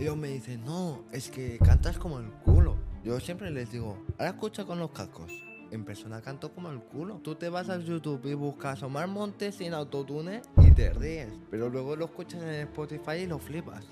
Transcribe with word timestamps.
ellos 0.00 0.16
me 0.16 0.28
dicen, 0.28 0.64
no, 0.64 1.04
es 1.12 1.30
que 1.30 1.58
cantas 1.58 1.98
como 1.98 2.18
el 2.18 2.30
culo. 2.30 2.76
Yo 3.04 3.20
siempre 3.20 3.50
les 3.50 3.70
digo, 3.70 3.98
ahora 4.18 4.30
escucha 4.30 4.64
con 4.64 4.78
los 4.78 4.92
cascos. 4.92 5.30
En 5.70 5.84
persona 5.84 6.22
canto 6.22 6.52
como 6.52 6.70
el 6.70 6.80
culo. 6.80 7.20
Tú 7.22 7.34
te 7.34 7.50
vas 7.50 7.68
a 7.68 7.78
YouTube 7.78 8.24
y 8.24 8.34
buscas 8.34 8.82
Omar 8.82 9.08
Montes 9.08 9.56
sin 9.56 9.74
autotune 9.74 10.40
y 10.56 10.70
te 10.70 10.90
ríes. 10.94 11.28
Pero 11.50 11.68
luego 11.68 11.96
lo 11.96 12.06
escuchas 12.06 12.42
en 12.42 12.66
Spotify 12.68 13.18
y 13.22 13.26
lo 13.26 13.38
flipas. 13.38 13.84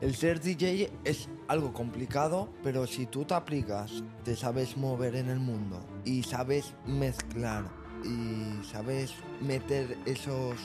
El 0.00 0.14
ser 0.14 0.38
DJ 0.38 0.90
es 1.02 1.28
algo 1.48 1.72
complicado, 1.72 2.50
pero 2.62 2.86
si 2.86 3.06
tú 3.06 3.24
te 3.24 3.32
aplicas, 3.32 4.04
te 4.22 4.36
sabes 4.36 4.76
mover 4.76 5.16
en 5.16 5.30
el 5.30 5.40
mundo 5.40 5.80
y 6.04 6.22
sabes 6.24 6.74
mezclar 6.86 7.64
y 8.04 8.62
sabes 8.64 9.14
meter 9.40 9.96
esos 10.04 10.56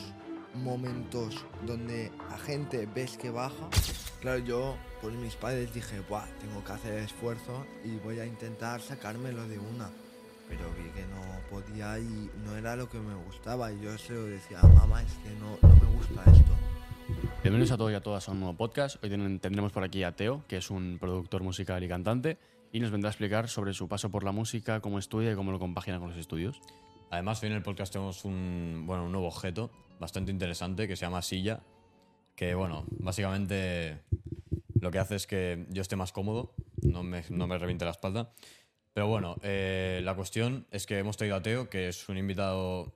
momentos 0.56 1.46
donde 1.66 2.12
a 2.30 2.38
gente 2.38 2.88
ves 2.94 3.18
que 3.18 3.30
baja. 3.30 3.70
Claro, 4.22 4.40
yo 4.40 4.76
por 5.02 5.12
mis 5.14 5.36
padres 5.36 5.74
dije, 5.74 6.02
Buah, 6.10 6.26
tengo 6.40 6.64
que 6.64 6.72
hacer 6.72 6.94
esfuerzo 7.00 7.66
y 7.86 7.96
voy 7.98 8.20
a 8.20 8.26
intentar 8.26 8.82
sacármelo 8.82 9.48
de 9.48 9.60
una. 9.60 9.90
Pero 10.48 10.62
vi 10.74 10.90
que 10.90 11.06
no 11.08 11.22
podía 11.50 12.00
y 12.00 12.30
no 12.44 12.56
era 12.58 12.76
lo 12.76 12.90
que 12.90 13.00
me 13.00 13.14
gustaba. 13.26 13.72
Y 13.72 13.82
yo 13.82 13.96
se 13.98 14.14
lo 14.14 14.24
decía, 14.24 14.60
mamá, 14.64 15.04
es 15.04 15.14
que 15.24 15.30
no, 15.40 15.58
no 15.62 15.76
me 15.76 15.96
gusta 15.98 16.24
esto. 16.32 16.52
Bienvenidos 17.44 17.72
a 17.72 17.78
todos 17.78 17.92
y 17.92 17.96
a 17.96 18.02
todas 18.02 18.28
a 18.28 18.32
un 18.32 18.40
nuevo 18.40 18.56
podcast. 18.58 19.02
Hoy 19.04 19.10
ten- 19.10 19.40
tendremos 19.40 19.72
por 19.72 19.84
aquí 19.84 20.04
a 20.04 20.16
Teo, 20.16 20.44
que 20.48 20.58
es 20.58 20.70
un 20.72 20.98
productor 21.00 21.44
musical 21.44 21.84
y 21.84 21.88
cantante, 21.88 22.38
y 22.72 22.80
nos 22.80 22.92
vendrá 22.92 23.10
a 23.10 23.12
explicar 23.12 23.48
sobre 23.48 23.74
su 23.74 23.88
paso 23.88 24.10
por 24.10 24.24
la 24.24 24.32
música, 24.32 24.80
cómo 24.82 25.00
estudia 25.00 25.32
y 25.32 25.36
cómo 25.36 25.52
lo 25.52 25.60
compagina 25.60 26.00
con 26.00 26.10
los 26.10 26.18
estudios. 26.18 26.60
Además, 27.12 27.42
hoy 27.42 27.50
en 27.50 27.56
el 27.56 27.64
podcast 27.64 27.92
tenemos 27.92 28.24
un, 28.24 28.84
bueno, 28.86 29.06
un 29.06 29.12
nuevo 29.12 29.28
objeto 29.28 29.72
bastante 30.00 30.32
interesante 30.32 30.88
que 30.88 30.96
se 30.96 31.06
llama 31.06 31.22
silla, 31.22 31.62
que 32.36 32.54
bueno, 32.54 32.86
básicamente 32.92 34.04
lo 34.80 34.92
que 34.92 35.00
hace 35.00 35.16
es 35.16 35.26
que 35.26 35.66
yo 35.70 35.82
esté 35.82 35.96
más 35.96 36.12
cómodo, 36.12 36.54
no 36.84 37.04
me, 37.04 37.24
no 37.30 37.48
me 37.48 37.58
reviente 37.58 37.86
la 37.86 37.92
espalda. 37.92 38.32
Pero 38.94 39.08
bueno, 39.08 39.38
eh, 39.44 40.02
la 40.04 40.16
cuestión 40.16 40.68
es 40.72 40.86
que 40.86 41.00
hemos 41.00 41.18
traído 41.18 41.36
a 41.36 41.42
Teo, 41.42 41.70
que 41.70 41.90
es 41.90 42.08
un 42.10 42.18
invitado 42.18 42.94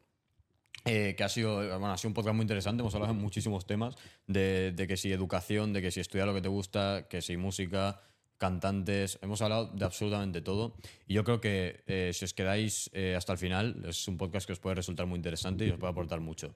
eh, 0.86 1.16
que 1.18 1.24
ha 1.24 1.30
sido, 1.30 1.56
bueno, 1.80 1.92
ha 1.92 1.98
sido 1.98 2.10
un 2.10 2.14
podcast 2.14 2.36
muy 2.36 2.44
interesante, 2.44 2.82
hemos 2.82 2.94
hablado 2.94 3.14
de 3.14 3.20
muchísimos 3.20 3.66
temas, 3.66 3.96
de, 4.28 4.74
de 4.74 4.88
que 4.88 4.98
si 4.98 5.12
educación, 5.12 5.74
de 5.74 5.82
que 5.82 5.92
si 5.92 6.00
estudiar 6.00 6.28
lo 6.28 6.34
que 6.34 6.42
te 6.42 6.50
gusta, 6.50 7.08
que 7.10 7.22
si 7.22 7.36
música, 7.38 8.02
cantantes, 8.38 9.20
hemos 9.22 9.42
hablado 9.42 9.68
de 9.68 9.86
absolutamente 9.86 10.42
todo. 10.42 10.76
Y 11.08 11.14
yo 11.14 11.24
creo 11.24 11.40
que 11.42 11.84
eh, 11.88 12.12
si 12.14 12.26
os 12.26 12.34
quedáis 12.34 12.90
eh, 12.94 13.16
hasta 13.16 13.34
el 13.34 13.38
final, 13.38 13.84
es 13.88 14.08
un 14.08 14.18
podcast 14.18 14.46
que 14.46 14.54
os 14.54 14.60
puede 14.60 14.76
resultar 14.76 15.06
muy 15.06 15.18
interesante 15.18 15.66
y 15.66 15.70
os 15.70 15.78
puede 15.78 15.92
aportar 15.92 16.20
mucho. 16.20 16.54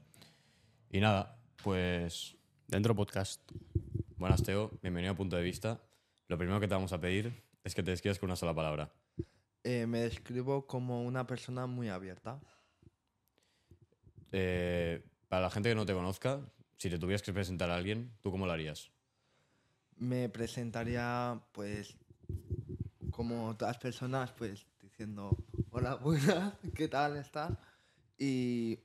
Y 0.89 0.99
nada, 0.99 1.39
pues 1.63 2.37
Dentro 2.67 2.93
podcast. 2.93 3.41
buenas 4.17 4.43
Teo, 4.43 4.77
bienvenido 4.81 5.13
a 5.13 5.15
Punto 5.15 5.37
de 5.37 5.41
Vista. 5.41 5.79
Lo 6.27 6.37
primero 6.37 6.59
que 6.59 6.67
te 6.67 6.73
vamos 6.73 6.91
a 6.91 6.99
pedir 6.99 7.31
es 7.63 7.73
que 7.73 7.81
te 7.81 7.91
describas 7.91 8.19
con 8.19 8.27
una 8.27 8.35
sola 8.35 8.53
palabra. 8.53 8.91
Eh, 9.63 9.87
me 9.87 10.01
describo 10.01 10.67
como 10.67 11.05
una 11.05 11.25
persona 11.25 11.65
muy 11.65 11.87
abierta. 11.87 12.41
Eh, 14.33 15.01
para 15.29 15.43
la 15.43 15.49
gente 15.49 15.69
que 15.69 15.75
no 15.75 15.85
te 15.85 15.93
conozca, 15.93 16.41
si 16.77 16.89
te 16.89 16.99
tuvieras 16.99 17.21
que 17.21 17.31
presentar 17.31 17.69
a 17.69 17.75
alguien, 17.77 18.11
¿tú 18.19 18.31
cómo 18.31 18.45
lo 18.45 18.51
harías? 18.51 18.91
Me 19.99 20.29
presentaría, 20.29 21.39
pues, 21.51 21.95
como 23.11 23.55
todas 23.57 23.75
las 23.75 23.81
personas, 23.81 24.31
pues, 24.33 24.65
diciendo, 24.81 25.35
hola, 25.71 25.95
buenas, 25.95 26.53
¿qué 26.75 26.87
tal 26.87 27.17
estás? 27.17 27.51
Y 28.17 28.79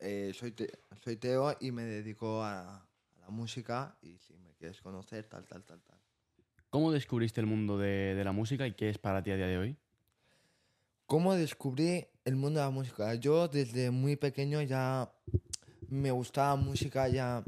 eh, 0.00 0.32
soy, 0.34 0.52
Te- 0.52 0.80
soy 1.02 1.16
Teo 1.16 1.56
y 1.60 1.70
me 1.70 1.84
dedico 1.84 2.42
a, 2.42 2.76
a 2.78 3.20
la 3.20 3.30
música 3.30 3.96
y 4.02 4.18
si 4.18 4.36
me 4.38 4.52
quieres 4.54 4.80
conocer, 4.80 5.24
tal, 5.28 5.46
tal, 5.46 5.62
tal, 5.64 5.80
tal. 5.82 5.98
¿Cómo 6.70 6.90
descubriste 6.92 7.40
el 7.40 7.46
mundo 7.46 7.78
de, 7.78 8.14
de 8.14 8.24
la 8.24 8.32
música 8.32 8.66
y 8.66 8.74
qué 8.74 8.90
es 8.90 8.98
para 8.98 9.22
ti 9.22 9.30
a 9.30 9.36
día 9.36 9.46
de 9.46 9.58
hoy? 9.58 9.76
¿Cómo 11.06 11.34
descubrí 11.34 12.06
el 12.24 12.36
mundo 12.36 12.60
de 12.60 12.66
la 12.66 12.70
música? 12.70 13.14
Yo 13.14 13.48
desde 13.48 13.90
muy 13.90 14.16
pequeño 14.16 14.60
ya 14.62 15.10
me 15.88 16.10
gustaba 16.10 16.54
música, 16.56 17.08
ya 17.08 17.42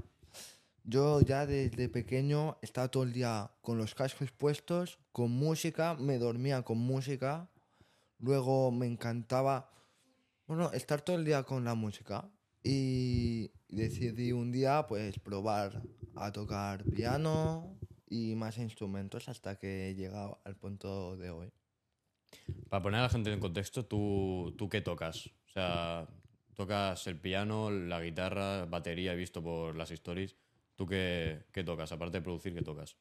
yo 0.84 1.20
ya 1.20 1.46
desde 1.46 1.88
pequeño 1.88 2.58
estaba 2.62 2.88
todo 2.88 3.02
el 3.02 3.12
día 3.12 3.50
con 3.62 3.78
los 3.78 3.94
cascos 3.94 4.30
puestos, 4.32 4.98
con 5.12 5.30
música, 5.30 5.94
me 5.94 6.18
dormía 6.18 6.62
con 6.62 6.78
música, 6.78 7.48
luego 8.18 8.70
me 8.70 8.86
encantaba, 8.86 9.70
bueno, 10.46 10.72
estar 10.72 11.00
todo 11.02 11.16
el 11.16 11.24
día 11.24 11.42
con 11.42 11.64
la 11.64 11.74
música 11.74 12.30
y 12.62 13.50
decidí 13.68 14.32
un 14.32 14.52
día 14.52 14.86
pues 14.86 15.18
probar 15.18 15.82
a 16.16 16.32
tocar 16.32 16.84
piano 16.84 17.78
y 18.08 18.34
más 18.34 18.58
instrumentos 18.58 19.28
hasta 19.28 19.56
que 19.56 19.90
he 19.90 19.94
llegado 19.94 20.40
al 20.44 20.56
punto 20.56 21.16
de 21.16 21.30
hoy. 21.30 21.52
Para 22.68 22.82
poner 22.82 23.00
a 23.00 23.04
la 23.04 23.08
gente 23.08 23.32
en 23.32 23.40
contexto, 23.40 23.84
¿tú, 23.84 24.54
tú 24.56 24.68
qué 24.68 24.80
tocas? 24.80 25.26
O 25.46 25.52
sea, 25.52 26.08
tocas 26.54 27.06
el 27.06 27.18
piano, 27.18 27.70
la 27.70 28.00
guitarra, 28.00 28.66
batería, 28.66 29.12
he 29.12 29.16
visto 29.16 29.42
por 29.42 29.76
las 29.76 29.90
stories. 29.90 30.36
¿Tú 30.80 30.86
qué, 30.86 31.42
qué 31.52 31.62
tocas? 31.62 31.92
Aparte 31.92 32.16
de 32.16 32.22
producir, 32.22 32.54
¿qué 32.54 32.62
tocas? 32.62 32.96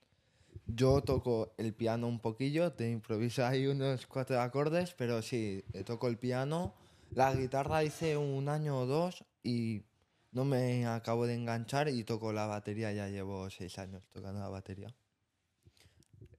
Yo 0.68 1.00
toco 1.00 1.54
el 1.58 1.74
piano 1.74 2.10
un 2.10 2.20
poquillo, 2.20 2.74
te 2.74 2.92
improviso 2.92 3.46
ahí 3.46 3.68
unos 3.68 4.06
cuatro 4.06 4.42
acordes, 4.42 4.94
pero 4.98 5.22
sí, 5.22 5.64
eh, 5.72 5.86
toco 5.86 6.10
el 6.10 6.18
piano. 6.18 6.74
La 7.12 7.34
guitarra 7.34 7.86
hice 7.86 8.18
un 8.18 8.50
año 8.50 8.78
o 8.78 8.86
dos 8.86 9.24
y 9.44 9.84
no 10.34 10.44
me 10.44 10.88
acabo 10.88 11.26
de 11.26 11.36
enganchar 11.36 11.88
y 11.88 12.04
toco 12.04 12.34
la 12.34 12.48
batería, 12.48 12.92
ya 12.92 13.08
llevo 13.08 13.50
seis 13.50 13.80
años 13.80 14.04
tocando 14.10 14.42
la 14.42 14.50
batería. 14.50 14.94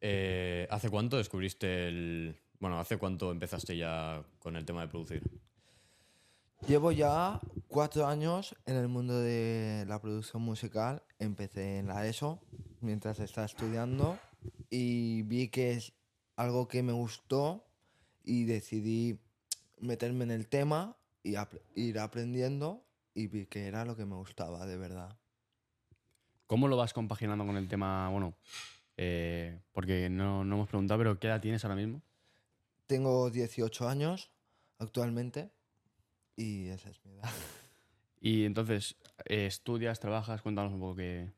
Eh, 0.03 0.69
¿Hace 0.71 0.91
cuánto 0.91 1.17
descubriste 1.17 1.89
el... 1.89 2.37
Bueno, 2.59 2.79
¿hace 2.79 2.99
cuánto 2.99 3.31
empezaste 3.31 3.79
ya 3.79 4.23
con 4.41 4.56
el 4.56 4.67
tema 4.67 4.83
de 4.83 4.89
producir? 4.89 5.23
Llevo 6.69 6.93
ya 6.93 7.41
cuatro 7.69 8.06
años 8.06 8.55
en 8.67 8.77
el 8.77 8.89
mundo 8.89 9.19
de 9.19 9.87
la 9.89 10.03
producción 10.03 10.43
musical. 10.43 11.03
Empecé 11.20 11.78
en 11.78 11.86
la 11.88 12.06
ESO 12.06 12.41
mientras 12.81 13.20
estaba 13.20 13.44
estudiando 13.44 14.19
y 14.70 15.22
vi 15.22 15.48
que 15.48 15.72
es 15.72 15.92
algo 16.36 16.66
que 16.66 16.82
me 16.82 16.92
gustó 16.92 17.64
y 18.25 18.44
decidí 18.44 19.19
meterme 19.81 20.25
en 20.25 20.31
el 20.31 20.47
tema 20.48 20.97
y 21.22 21.34
ap- 21.36 21.54
ir 21.75 21.98
aprendiendo 21.98 22.82
y 23.14 23.26
vi 23.26 23.47
que 23.47 23.66
era 23.66 23.84
lo 23.84 23.97
que 23.97 24.06
me 24.06 24.16
gustaba 24.16 24.64
de 24.66 24.76
verdad. 24.78 25.16
¿Cómo 26.47 26.69
lo 26.69 26.76
vas 26.76 26.92
compaginando 26.92 27.44
con 27.47 27.56
el 27.56 27.69
tema, 27.69 28.08
bueno, 28.08 28.34
eh, 28.97 29.60
porque 29.72 30.08
no, 30.10 30.44
no 30.44 30.56
hemos 30.56 30.69
preguntado, 30.69 30.98
pero 30.98 31.19
¿qué 31.20 31.26
edad 31.28 31.41
tienes 31.41 31.64
ahora 31.64 31.76
mismo? 31.76 32.02
Tengo 32.87 33.31
18 33.31 33.88
años 33.88 34.31
actualmente 34.78 35.50
y 36.34 36.69
esa 36.69 36.91
es 36.91 37.04
mi 37.04 37.12
edad. 37.12 37.31
Y 38.20 38.44
entonces, 38.44 38.97
eh, 39.26 39.47
¿estudias, 39.47 40.00
trabajas? 40.00 40.42
Cuéntanos 40.42 40.72
un 40.72 40.81
poco 40.81 40.97
qué... 40.97 41.32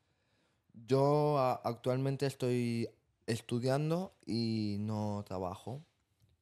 Yo 0.74 1.38
a- 1.38 1.60
actualmente 1.64 2.26
estoy 2.26 2.88
estudiando 3.26 4.14
y 4.26 4.76
no 4.80 5.22
trabajo. 5.26 5.84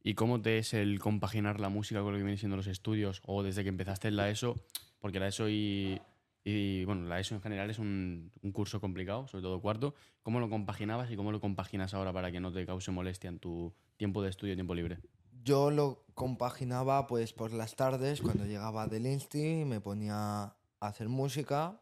¿Y 0.03 0.15
cómo 0.15 0.41
te 0.41 0.59
es 0.59 0.73
el 0.73 0.99
compaginar 0.99 1.61
la 1.61 1.69
música 1.69 2.01
con 2.01 2.13
lo 2.13 2.19
que 2.19 2.25
vienen 2.25 2.39
siendo 2.39 2.57
los 2.57 2.67
estudios? 2.67 3.21
O 3.27 3.43
desde 3.43 3.63
que 3.63 3.69
empezaste 3.69 4.09
en 4.09 4.17
la 4.17 4.31
ESO, 4.31 4.57
porque 4.99 5.21
la 5.21 5.29
ESO 5.29 5.49
y, 5.51 6.01
y, 6.43 6.85
bueno, 6.87 7.07
la 7.07 7.21
ESO 7.21 7.35
en 7.35 7.43
general 7.43 7.69
es 7.71 7.79
un, 7.79 8.33
un 8.43 8.53
curso 8.53 8.81
complicado, 8.81 9.27
sobre 9.29 9.43
todo 9.43 9.61
cuarto. 9.61 9.95
¿Cómo 10.23 10.41
lo 10.41 10.49
compaginabas 10.49 11.11
y 11.11 11.17
cómo 11.17 11.33
lo 11.33 11.41
compaginas 11.41 11.93
ahora 11.93 12.13
para 12.13 12.33
que 12.33 12.41
no 12.41 12.51
te 12.53 12.65
cause 12.65 12.91
molestia 12.91 13.29
en 13.29 13.39
tu 13.41 13.75
tiempo 13.99 14.23
de 14.23 14.31
estudio 14.31 14.55
y 14.55 14.57
tiempo 14.57 14.75
libre? 14.75 14.99
Yo 15.43 15.71
lo 15.71 16.05
compaginaba 16.15 17.07
pues 17.07 17.33
por 17.33 17.53
las 17.53 17.75
tardes 17.77 18.21
cuando 18.21 18.45
llegaba 18.45 18.87
del 18.87 19.07
Insti, 19.07 19.65
me 19.65 19.81
ponía 19.81 20.43
a 20.45 20.57
hacer 20.81 21.09
música, 21.09 21.81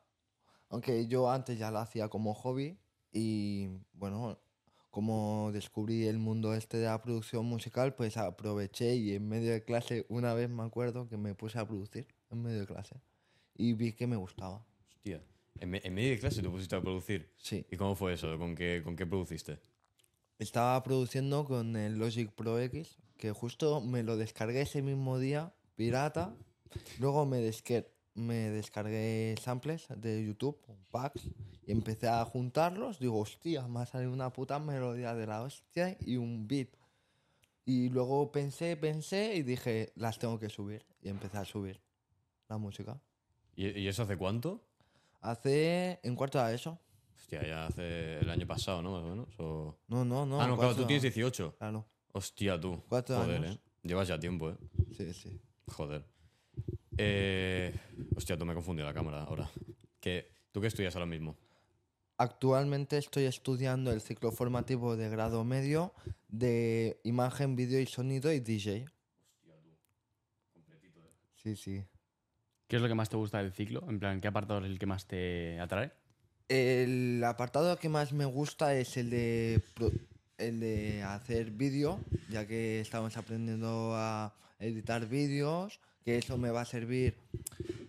aunque 0.69 1.07
yo 1.09 1.31
antes 1.31 1.59
ya 1.59 1.71
lo 1.71 1.79
hacía 1.79 2.09
como 2.09 2.35
hobby 2.35 2.79
y 3.13 3.69
bueno, 3.95 4.39
como 4.91 5.51
descubrí 5.53 6.07
el 6.07 6.19
mundo 6.19 6.55
este 6.55 6.77
de 6.79 6.87
la 6.87 7.01
producción 7.03 7.47
musical, 7.47 7.95
pues 7.95 8.17
aproveché 8.17 8.95
y 8.97 9.15
en 9.15 9.29
medio 9.29 9.53
de 9.53 9.65
clase 9.65 10.07
una 10.09 10.35
vez 10.35 10.49
me 10.49 10.63
acuerdo 10.63 11.09
que 11.09 11.17
me 11.17 11.35
puse 11.35 11.59
a 11.59 11.67
producir 11.67 12.07
en 12.31 12.43
medio 12.43 12.61
de 12.61 12.67
clase 12.67 12.97
y 13.55 13.73
vi 13.73 13.93
que 13.93 14.07
me 14.07 14.17
gustaba. 14.17 14.65
Hostia, 14.89 15.21
en, 15.59 15.71
me- 15.71 15.81
en 15.83 15.95
medio 15.95 16.11
de 16.11 16.19
clase 16.19 16.43
te 16.43 16.49
pusiste 16.49 16.77
a 16.77 16.81
producir. 16.81 17.33
Sí. 17.37 17.67
¿Y 17.71 17.77
cómo 17.77 17.97
fue 17.97 18.13
eso? 18.13 18.39
¿Con 18.39 18.55
qué, 18.55 18.83
con 18.85 18.95
qué 18.95 19.05
produciste? 19.07 19.59
Estaba 20.39 20.81
produciendo 20.85 21.45
con 21.45 21.75
el 21.75 21.99
Logic 21.99 22.31
Pro 22.33 22.61
X, 22.61 22.97
que 23.19 23.33
justo 23.33 23.81
me 23.83 24.03
lo 24.03 24.17
descargué 24.17 24.63
ese 24.63 24.81
mismo 24.81 25.19
día, 25.19 25.53
pirata. 25.77 26.35
Luego 26.99 27.27
me, 27.27 27.41
desque- 27.41 27.89
me 28.15 28.51
descargué 28.51 29.35
samples 29.43 29.87
de 29.95 30.25
YouTube, 30.25 30.59
packs, 30.91 31.29
y 31.67 31.73
empecé 31.73 32.09
a 32.09 32.25
juntarlos. 32.25 32.99
Digo, 32.99 33.19
hostia, 33.19 33.67
me 33.69 33.81
ha 33.81 33.87
salido 33.87 34.13
una 34.13 34.33
puta 34.33 34.59
melodía 34.59 35.15
de 35.15 35.27
la 35.27 35.43
hostia 35.43 35.97
y 36.01 36.17
un 36.17 36.47
beat. 36.49 36.69
Y 37.65 37.91
luego 37.91 38.33
pensé, 38.33 38.77
pensé 38.77 39.35
y 39.35 39.43
dije, 39.43 39.93
las 39.97 40.19
tengo 40.19 40.39
que 40.39 40.49
subir. 40.49 40.87
Y 41.03 41.09
empecé 41.11 41.37
a 41.39 41.45
subir 41.45 41.81
la 42.49 42.57
música. 42.57 42.99
¿Y, 43.57 43.69
y 43.79 43.89
eso 43.89 44.05
hace 44.05 44.17
cuánto? 44.17 44.65
Hace, 45.21 45.99
en 46.03 46.15
cuarto 46.17 46.43
de 46.45 46.55
eso, 46.55 46.79
Hostia, 47.17 47.45
ya 47.47 47.67
hace 47.67 48.21
el 48.21 48.31
año 48.31 48.47
pasado, 48.47 48.81
¿no? 48.81 48.93
Más 48.93 49.03
o 49.03 49.09
menos. 49.09 49.29
o- 49.39 49.77
No, 49.89 50.05
no, 50.05 50.25
no. 50.25 50.41
ah, 50.41 50.47
no, 50.47 50.57
claro, 50.57 50.75
tú 50.77 50.87
tienes 50.87 51.03
18. 51.03 51.57
Claro, 51.59 51.85
Hostia, 52.19 52.59
tú. 52.61 52.83
Cuatro 52.89 53.17
Joder, 53.17 53.43
años. 53.45 53.57
¿eh? 53.57 53.61
Llevas 53.85 54.09
ya 54.09 54.19
tiempo, 54.19 54.51
¿eh? 54.51 54.57
sí, 54.97 55.13
sí. 55.15 55.41
Joder. 55.69 56.05
Eh, 56.97 57.73
hostia, 58.17 58.37
tú 58.37 58.45
me 58.45 58.55
confundido 58.55 58.87
la 58.89 58.93
cámara 58.95 59.23
ahora. 59.23 59.49
¿Qué, 60.01 60.33
¿Tú 60.51 60.61
qué 60.61 60.67
estudias 60.67 60.97
ahora 60.97 61.07
mismo? 61.07 61.37
Actualmente 62.17 62.99
estoy 62.99 63.25
estudiando 63.27 63.93
el 63.93 64.01
ciclo 64.01 64.33
formativo 64.33 64.97
de 64.97 65.09
grado 65.09 65.45
medio 65.45 65.95
de 66.27 67.01
imagen, 67.05 67.55
vídeo 67.55 67.79
y 67.81 67.87
sonido 67.87 68.33
y 68.33 68.41
DJ. 68.41 68.87
Sí, 71.37 71.55
sí. 71.55 71.85
¿Qué 72.67 72.77
es 72.77 72.83
lo 72.83 72.89
que 72.89 72.95
más 72.95 73.09
te 73.09 73.17
gusta 73.17 73.39
del 73.39 73.53
ciclo? 73.53 73.85
En 73.89 74.01
plan, 74.01 74.21
¿qué 74.21 74.27
apartado 74.27 74.59
es 74.61 74.67
el 74.67 74.79
que 74.81 74.87
más 74.87 75.07
te 75.07 75.61
atrae? 75.61 75.93
El 76.49 77.23
apartado 77.25 77.79
que 77.79 77.89
más 77.89 78.13
me 78.13 78.25
gusta 78.25 78.75
es 78.75 78.97
el 78.97 79.09
de, 79.11 79.63
pro- 79.75 79.93
el 80.39 80.61
de 80.61 81.03
hacer 81.03 81.51
vídeo, 81.51 82.01
ya 82.31 82.47
que 82.47 82.81
estamos 82.81 83.17
aprendiendo 83.17 83.93
a 83.95 84.35
editar 84.59 85.07
vídeos, 85.07 85.81
que 86.05 86.19
eso 86.19 86.39
me 86.39 86.51
va 86.51 86.63
a 86.63 86.65
servir 86.65 87.17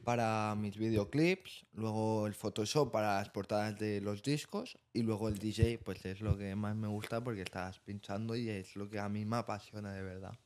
para 0.03 0.55
mis 0.55 0.77
videoclips, 0.77 1.65
luego 1.73 2.25
el 2.25 2.33
Photoshop 2.33 2.91
para 2.91 3.17
las 3.17 3.29
portadas 3.29 3.77
de 3.77 4.01
los 4.01 4.23
discos 4.23 4.77
y 4.91 5.03
luego 5.03 5.29
el 5.29 5.37
DJ, 5.37 5.77
pues 5.77 6.03
es 6.05 6.21
lo 6.21 6.37
que 6.37 6.55
más 6.55 6.75
me 6.75 6.87
gusta 6.87 7.23
porque 7.23 7.43
estás 7.43 7.79
pinchando 7.79 8.35
y 8.35 8.49
es 8.49 8.75
lo 8.75 8.89
que 8.89 8.99
a 8.99 9.07
mí 9.07 9.23
me 9.25 9.37
apasiona 9.37 9.93
de 9.93 10.01
verdad. 10.01 10.37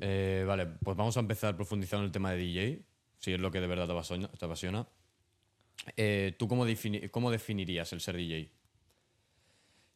Eh, 0.00 0.44
vale, 0.46 0.66
pues 0.66 0.96
vamos 0.96 1.16
a 1.16 1.20
empezar 1.20 1.56
profundizando 1.56 2.02
en 2.02 2.06
el 2.06 2.12
tema 2.12 2.32
de 2.32 2.38
DJ, 2.38 2.82
si 3.18 3.32
es 3.32 3.40
lo 3.40 3.50
que 3.50 3.60
de 3.60 3.66
verdad 3.66 3.86
te 3.86 4.44
apasiona. 4.44 4.88
Eh, 5.96 6.34
¿Tú 6.38 6.48
cómo, 6.48 6.66
cómo 7.10 7.30
definirías 7.30 7.92
el 7.92 8.00
ser 8.00 8.16
DJ? 8.16 8.50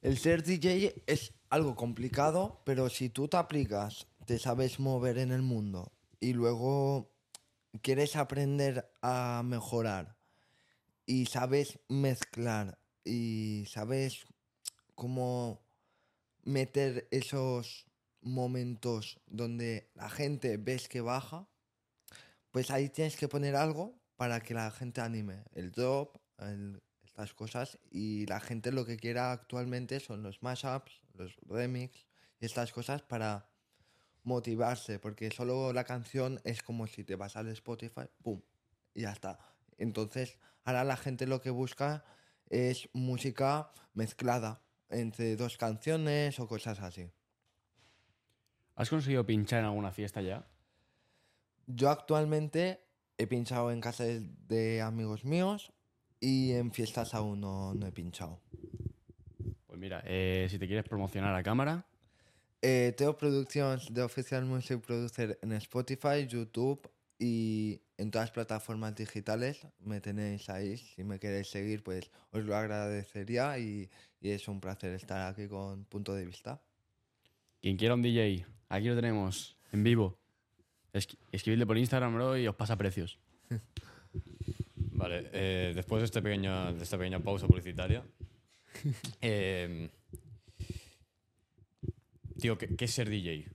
El 0.03 0.17
ser 0.17 0.43
DJ 0.43 0.95
es 1.07 1.35
algo 1.51 1.77
complicado, 1.77 2.63
pero 2.65 2.89
si 2.89 3.11
tú 3.11 3.29
te 3.29 3.37
aplicas, 3.37 4.07
te 4.25 4.39
sabes 4.39 4.81
mover 4.81 5.19
en 5.19 5.31
el 5.31 5.43
mundo 5.43 5.93
y 6.21 6.33
luego 6.33 7.13
quieres 7.83 8.17
aprender 8.17 8.91
a 9.03 9.43
mejorar 9.45 10.17
y 11.05 11.27
sabes 11.27 11.81
mezclar 11.89 12.79
y 13.05 13.65
sabes 13.69 14.25
cómo 14.95 15.61
meter 16.45 17.07
esos 17.11 17.87
momentos 18.23 19.21
donde 19.27 19.91
la 19.95 20.09
gente 20.09 20.57
ves 20.57 20.89
que 20.89 21.03
baja, 21.03 21.47
pues 22.51 22.71
ahí 22.71 22.89
tienes 22.89 23.17
que 23.17 23.29
poner 23.29 23.55
algo 23.55 24.01
para 24.17 24.41
que 24.41 24.55
la 24.55 24.71
gente 24.71 25.01
anime. 25.03 25.45
El 25.53 25.73
drop, 25.73 26.17
el- 26.39 26.83
estas 27.21 27.35
cosas. 27.35 27.79
Y 27.91 28.27
la 28.27 28.41
gente 28.41 28.73
lo 28.73 28.87
que 28.87 28.97
quiera 28.97 29.33
actualmente 29.33 30.01
son 30.01 30.23
los 30.23 30.43
mashups, 30.43 31.03
los 31.15 31.37
remix 31.47 32.07
y 32.41 32.47
estas 32.47 32.73
cosas 32.73 33.03
para 33.03 33.47
motivarse. 34.23 34.99
Porque 34.99 35.31
solo 35.31 35.73
la 35.73 35.85
canción 35.85 36.41
es 36.45 36.63
como 36.63 36.87
si 36.87 37.05
te 37.05 37.17
vas 37.17 37.37
al 37.37 37.49
Spotify, 37.49 38.09
¡pum! 38.23 38.41
Y 38.95 39.03
ya 39.03 39.13
está. 39.13 39.39
Entonces, 39.77 40.39
ahora 40.65 40.85
la 40.85 40.97
gente 40.97 41.27
lo 41.27 41.41
que 41.41 41.51
busca 41.51 42.05
es 42.49 42.89
música 42.93 43.71
mezclada 43.95 44.63
entre 44.89 45.37
dos 45.37 45.57
canciones 45.57 46.41
o 46.41 46.49
cosas 46.49 46.81
así. 46.81 47.11
¿Has 48.75 48.89
conseguido 48.89 49.27
pinchar 49.27 49.61
en 49.61 49.67
alguna 49.67 49.93
fiesta 49.93 50.23
ya? 50.23 50.49
Yo 51.67 51.91
actualmente 51.91 52.81
he 53.19 53.27
pinchado 53.27 53.71
en 53.71 53.81
casa 53.81 54.05
de, 54.05 54.21
de 54.49 54.81
amigos 54.81 55.25
míos 55.25 55.73
y 56.21 56.53
en 56.53 56.71
fiestas 56.73 57.15
aún 57.15 57.41
no, 57.41 57.75
no 57.75 57.87
he 57.87 57.93
pinchado. 57.93 58.41
Pues 59.67 59.79
mira, 59.79 60.03
eh, 60.07 60.47
si 60.51 60.59
te 60.59 60.67
quieres 60.67 60.85
promocionar 60.85 61.35
a 61.35 61.43
cámara, 61.43 61.87
Eh, 62.63 62.93
Teo 62.97 63.17
Productions 63.17 63.93
de 63.95 64.03
Official 64.03 64.45
Music 64.45 64.81
Producer 64.83 65.39
en 65.41 65.53
Spotify, 65.53 66.27
YouTube 66.29 66.91
y 67.19 67.81
en 67.97 68.11
todas 68.11 68.29
las 68.29 68.33
plataformas 68.33 68.95
digitales. 68.95 69.67
Me 69.81 70.01
tenéis 70.03 70.51
ahí. 70.51 70.77
Si 70.77 71.03
me 71.03 71.19
queréis 71.19 71.49
seguir, 71.49 71.83
pues 71.83 72.11
os 72.33 72.45
lo 72.45 72.55
agradecería 72.55 73.59
y, 73.59 73.89
y 74.21 74.31
es 74.31 74.47
un 74.49 74.61
placer 74.61 74.93
estar 74.93 75.33
aquí 75.33 75.49
con 75.49 75.85
punto 75.87 76.15
de 76.15 76.27
vista. 76.27 76.61
quien 77.63 77.77
quiera 77.79 77.95
un 77.95 78.03
DJ, 78.03 78.45
aquí 78.69 78.89
lo 78.89 78.95
tenemos, 78.97 79.57
en 79.73 79.83
vivo. 79.83 80.19
Escribidle 81.33 81.65
por 81.67 81.79
Instagram, 81.79 82.15
bro, 82.15 82.37
y 82.37 82.47
os 82.47 82.57
pasa 82.57 82.77
precios. 82.77 83.19
Vale, 85.01 85.31
eh, 85.33 85.73
después 85.75 86.03
de, 86.03 86.05
este 86.05 86.21
pequeño, 86.21 86.75
de 86.75 86.83
esta 86.83 86.99
pequeña 86.99 87.21
pausa 87.21 87.47
publicitaria, 87.47 88.05
eh, 89.23 89.89
tío, 92.39 92.59
¿qué, 92.59 92.77
qué 92.77 92.85
es 92.85 92.91
ser 92.91 93.09
DJ? 93.09 93.49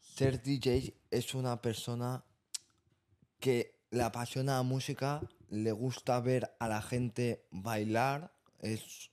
Ser 0.00 0.40
DJ 0.40 0.94
es 1.10 1.34
una 1.34 1.60
persona 1.60 2.22
que 3.40 3.74
le 3.90 4.04
apasiona 4.04 4.58
la 4.58 4.62
música, 4.62 5.20
le 5.48 5.72
gusta 5.72 6.20
ver 6.20 6.54
a 6.60 6.68
la 6.68 6.80
gente 6.80 7.48
bailar, 7.50 8.32
es 8.60 9.10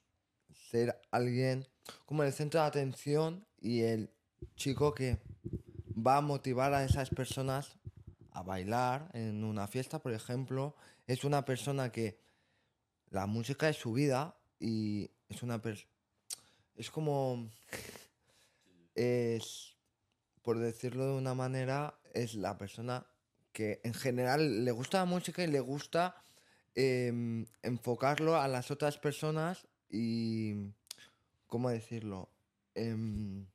ser 0.70 1.00
alguien 1.10 1.66
como 2.04 2.22
el 2.22 2.32
centro 2.32 2.60
de 2.60 2.66
atención 2.66 3.44
y 3.60 3.80
el 3.80 4.08
chico 4.54 4.94
que 4.94 5.18
va 5.96 6.18
a 6.18 6.20
motivar 6.20 6.74
a 6.74 6.84
esas 6.84 7.10
personas 7.10 7.76
a 8.36 8.42
bailar 8.42 9.08
en 9.14 9.44
una 9.44 9.66
fiesta, 9.66 9.98
por 9.98 10.12
ejemplo. 10.12 10.76
Es 11.06 11.24
una 11.24 11.44
persona 11.46 11.90
que 11.90 12.20
la 13.08 13.26
música 13.26 13.68
es 13.70 13.76
su 13.76 13.94
vida 13.94 14.36
y 14.60 15.10
es 15.28 15.42
una 15.42 15.60
persona... 15.60 15.90
Es 16.76 16.90
como... 16.90 17.50
Es 18.94 19.74
por 20.42 20.58
decirlo 20.58 21.06
de 21.06 21.18
una 21.18 21.34
manera, 21.34 21.98
es 22.14 22.34
la 22.34 22.56
persona 22.56 23.06
que 23.52 23.80
en 23.84 23.94
general 23.94 24.64
le 24.64 24.70
gusta 24.70 24.98
la 24.98 25.04
música 25.06 25.42
y 25.42 25.46
le 25.46 25.60
gusta 25.60 26.14
em, 26.74 27.46
enfocarlo 27.62 28.36
a 28.36 28.46
las 28.48 28.70
otras 28.70 28.98
personas 28.98 29.66
y, 29.90 30.72
¿cómo 31.46 31.70
decirlo? 31.70 32.28
Em, 32.74 33.46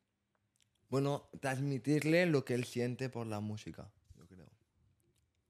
bueno, 0.90 1.30
transmitirle 1.40 2.26
lo 2.26 2.44
que 2.44 2.56
él 2.56 2.66
siente 2.66 3.10
por 3.10 3.28
la 3.28 3.40
música, 3.40 3.90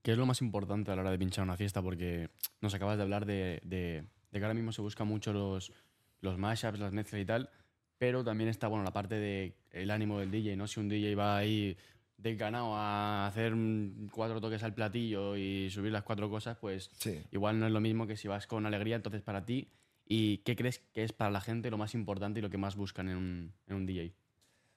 ¿Qué 0.01 0.11
es 0.13 0.17
lo 0.17 0.25
más 0.25 0.41
importante 0.41 0.91
a 0.91 0.95
la 0.95 1.01
hora 1.01 1.11
de 1.11 1.19
pinchar 1.19 1.43
una 1.43 1.57
fiesta? 1.57 1.81
Porque 1.81 2.29
nos 2.61 2.73
acabas 2.73 2.97
de 2.97 3.03
hablar 3.03 3.25
de, 3.25 3.61
de- 3.63 4.03
de 4.31 4.39
que 4.39 4.45
ahora 4.45 4.53
mismo 4.53 4.71
se 4.71 4.81
buscan 4.81 5.07
mucho 5.07 5.33
los, 5.33 5.71
los 6.21 6.37
mashups, 6.37 6.79
las 6.79 6.93
mezclas 6.93 7.21
y 7.21 7.25
tal, 7.25 7.49
pero 7.97 8.23
también 8.23 8.49
está 8.49 8.67
bueno 8.67 8.83
la 8.83 8.93
parte 8.93 9.15
del 9.15 9.53
el 9.71 9.91
ánimo 9.91 10.19
del 10.19 10.31
DJ, 10.31 10.55
¿no? 10.57 10.67
Si 10.67 10.79
un 10.79 10.87
DJ 10.89 11.15
va 11.15 11.37
ahí 11.37 11.77
desganado 12.17 12.75
a 12.75 13.27
hacer 13.27 13.53
cuatro 14.11 14.39
toques 14.41 14.63
al 14.63 14.73
platillo 14.73 15.35
y 15.37 15.69
subir 15.69 15.91
las 15.91 16.03
cuatro 16.03 16.29
cosas, 16.29 16.57
pues 16.57 16.89
Sí. 16.97 17.21
igual 17.31 17.59
no 17.59 17.65
es 17.67 17.71
lo 17.71 17.81
mismo 17.81 18.07
que 18.07 18.15
si 18.17 18.27
vas 18.27 18.47
con 18.47 18.65
alegría, 18.65 18.95
entonces 18.95 19.21
para 19.21 19.45
ti. 19.45 19.67
¿Y 20.05 20.39
qué 20.39 20.55
crees 20.55 20.79
que 20.93 21.03
es 21.03 21.13
para 21.13 21.31
la 21.31 21.41
gente 21.41 21.69
lo 21.71 21.77
más 21.77 21.93
importante 21.95 22.39
y 22.39 22.41
lo 22.41 22.49
que 22.49 22.57
más 22.57 22.75
buscan 22.75 23.07
en 23.09 23.17
un, 23.17 23.53
en 23.67 23.75
un 23.75 23.85
DJ? 23.85 24.13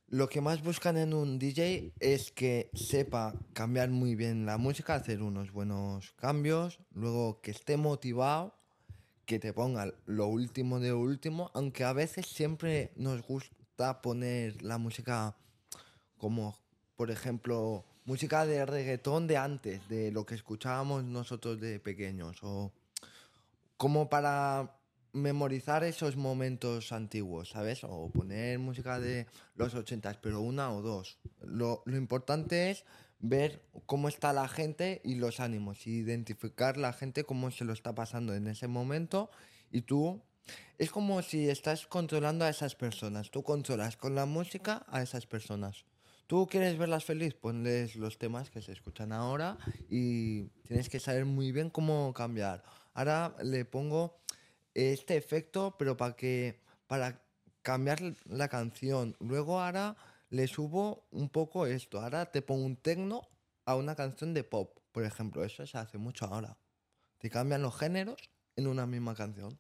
Lo 0.09 0.29
que 0.29 0.41
más 0.41 0.63
buscan 0.63 0.97
en 0.97 1.15
un 1.15 1.39
DJ 1.39 1.93
es 1.99 2.31
que 2.31 2.71
sepa 2.75 3.35
cambiar 3.53 3.89
muy 3.91 4.15
bien 4.15 4.47
la 4.47 4.59
música, 4.59 4.95
hacer 4.95 5.23
unos 5.23 5.51
buenos 5.51 6.13
cambios, 6.13 6.79
luego 6.93 7.41
que 7.41 7.51
esté 7.51 7.77
motivado, 7.77 8.55
que 9.25 9.39
te 9.39 9.53
ponga 9.53 9.95
lo 10.07 10.27
último 10.27 10.79
de 10.79 10.93
último, 10.93 11.51
aunque 11.55 11.85
a 11.85 11.93
veces 11.93 12.27
siempre 12.27 12.93
nos 12.97 13.23
gusta 13.23 14.03
poner 14.03 14.63
la 14.63 14.79
música 14.79 15.37
como, 16.19 16.59
por 16.97 17.11
ejemplo, 17.11 17.85
música 18.05 18.45
de 18.47 18.67
reggaetón 18.67 19.27
de 19.27 19.39
antes, 19.39 19.89
de 19.89 20.13
lo 20.13 20.27
que 20.27 20.35
escuchábamos 20.35 21.05
nosotros 21.05 21.61
de 21.61 21.81
pequeños, 21.81 22.39
o 22.43 22.73
como 23.79 24.09
para 24.09 24.77
memorizar 25.15 25.85
esos 25.85 26.17
momentos 26.17 26.93
antiguos, 26.93 27.51
¿sabes? 27.51 27.85
O 27.85 28.11
poner 28.11 28.59
música 28.59 29.01
de 29.01 29.27
los 29.55 29.75
ochentas, 29.75 30.19
pero 30.19 30.43
una 30.43 30.71
o 30.73 30.83
dos. 30.83 31.19
Lo, 31.41 31.83
lo 31.87 31.97
importante 31.97 32.71
es 32.71 32.85
ver 33.21 33.63
cómo 33.87 34.09
está 34.09 34.35
la 34.35 34.49
gente 34.49 35.01
y 35.05 35.15
los 35.15 35.41
ánimos, 35.41 35.87
identificar 35.87 36.77
la 36.77 36.93
gente 36.93 37.25
cómo 37.25 37.51
se 37.51 37.65
lo 37.65 37.73
está 37.73 37.95
pasando 37.95 38.35
en 38.35 38.47
ese 38.49 38.69
momento 38.69 39.31
y 39.71 39.83
tú... 39.83 40.23
Es 40.77 40.91
como 40.91 41.23
si 41.23 41.49
estás 41.49 41.87
controlando 41.87 42.45
a 42.45 42.51
esas 42.51 42.75
personas. 42.75 43.31
Tú 43.31 43.43
controlas 43.43 43.97
con 43.97 44.15
la 44.15 44.27
música 44.27 44.85
a 44.89 45.01
esas 45.01 45.27
personas. 45.27 45.87
Tú 46.27 46.47
quieres 46.47 46.77
verlas 46.79 47.05
feliz, 47.05 47.35
ponles 47.35 47.97
los 47.97 48.19
temas 48.19 48.51
que 48.51 48.63
se 48.63 48.73
escuchan 48.73 49.13
ahora 49.13 49.59
y 49.89 50.45
tienes 50.67 50.89
que 50.89 51.01
saber 51.01 51.27
muy 51.27 51.53
bien 51.53 51.71
cómo 51.71 52.13
cambiar. 52.13 52.65
Ahora 52.95 53.37
le 53.43 53.65
pongo 53.65 54.24
este 54.75 55.17
efecto, 55.17 55.77
pero 55.79 55.97
para 55.97 56.17
que 56.17 56.61
para 56.87 57.23
cambiar 57.63 58.01
la 58.27 58.49
canción. 58.49 59.17
Luego 59.21 59.61
ahora 59.61 59.97
le 60.31 60.47
subo 60.47 61.07
un 61.11 61.29
poco 61.29 61.67
esto. 61.67 62.01
Ahora 62.01 62.27
te 62.27 62.43
pongo 62.43 62.65
un 62.65 62.77
tecno 62.77 63.29
a 63.65 63.77
una 63.77 63.95
canción 63.95 64.35
de 64.35 64.45
pop, 64.45 64.79
por 64.93 65.05
ejemplo. 65.05 65.45
Eso 65.45 65.67
se 65.67 65.79
hace 65.79 65.99
mucho 65.99 66.27
ahora. 66.27 66.59
Te 67.19 67.31
cambian 67.31 67.63
los 67.63 67.77
géneros 67.79 68.17
en 68.57 68.67
una 68.67 68.87
misma 68.87 69.15
canción. 69.15 69.59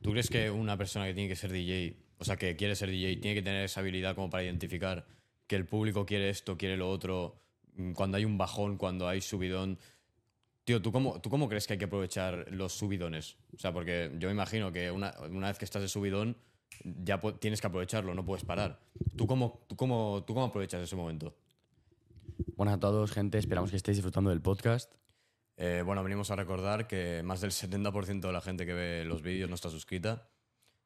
¿Tú 0.00 0.12
crees 0.12 0.30
que 0.30 0.50
una 0.50 0.78
persona 0.78 1.06
que 1.06 1.14
tiene 1.14 1.28
que 1.28 1.36
ser 1.36 1.52
DJ, 1.52 1.96
o 2.18 2.24
sea, 2.24 2.36
que 2.36 2.56
quiere 2.56 2.74
ser 2.74 2.90
DJ, 2.90 3.16
tiene 3.16 3.34
que 3.34 3.42
tener 3.42 3.64
esa 3.64 3.80
habilidad 3.80 4.14
como 4.14 4.30
para 4.30 4.44
identificar 4.44 5.06
que 5.46 5.56
el 5.56 5.66
público 5.66 6.06
quiere 6.06 6.30
esto, 6.30 6.56
quiere 6.56 6.76
lo 6.76 6.88
otro, 6.88 7.42
mm, 7.74 7.92
cuando 7.92 8.16
hay 8.16 8.24
un 8.24 8.38
bajón, 8.38 8.78
cuando 8.78 9.08
hay 9.08 9.20
subidón? 9.20 9.78
Tío, 10.64 10.80
¿tú 10.82 10.92
cómo, 10.92 11.20
¿tú 11.20 11.30
cómo 11.30 11.48
crees 11.48 11.66
que 11.66 11.74
hay 11.74 11.78
que 11.78 11.86
aprovechar 11.86 12.46
los 12.50 12.72
subidones? 12.72 13.36
O 13.54 13.58
sea, 13.58 13.72
porque 13.72 14.10
yo 14.18 14.28
me 14.28 14.34
imagino 14.34 14.70
que 14.72 14.90
una, 14.90 15.14
una 15.30 15.48
vez 15.48 15.58
que 15.58 15.64
estás 15.64 15.82
de 15.82 15.88
subidón, 15.88 16.36
ya 16.84 17.20
tienes 17.38 17.60
que 17.60 17.66
aprovecharlo, 17.66 18.14
no 18.14 18.24
puedes 18.24 18.44
parar. 18.44 18.80
¿Tú 19.16 19.26
cómo, 19.26 19.64
tú 19.68 19.76
cómo, 19.76 20.24
tú 20.26 20.34
cómo 20.34 20.46
aprovechas 20.46 20.82
ese 20.82 20.96
momento? 20.96 21.34
Buenas 22.56 22.76
a 22.76 22.80
todos, 22.80 23.10
gente. 23.10 23.38
Esperamos 23.38 23.70
que 23.70 23.76
estéis 23.76 23.96
disfrutando 23.98 24.30
del 24.30 24.40
podcast. 24.40 24.92
Eh, 25.56 25.82
bueno, 25.84 26.02
venimos 26.02 26.30
a 26.30 26.36
recordar 26.36 26.86
que 26.86 27.22
más 27.22 27.40
del 27.40 27.50
70% 27.50 28.20
de 28.20 28.32
la 28.32 28.40
gente 28.40 28.64
que 28.64 28.72
ve 28.72 29.04
los 29.04 29.22
vídeos 29.22 29.48
no 29.48 29.54
está 29.54 29.68
suscrita. 29.68 30.28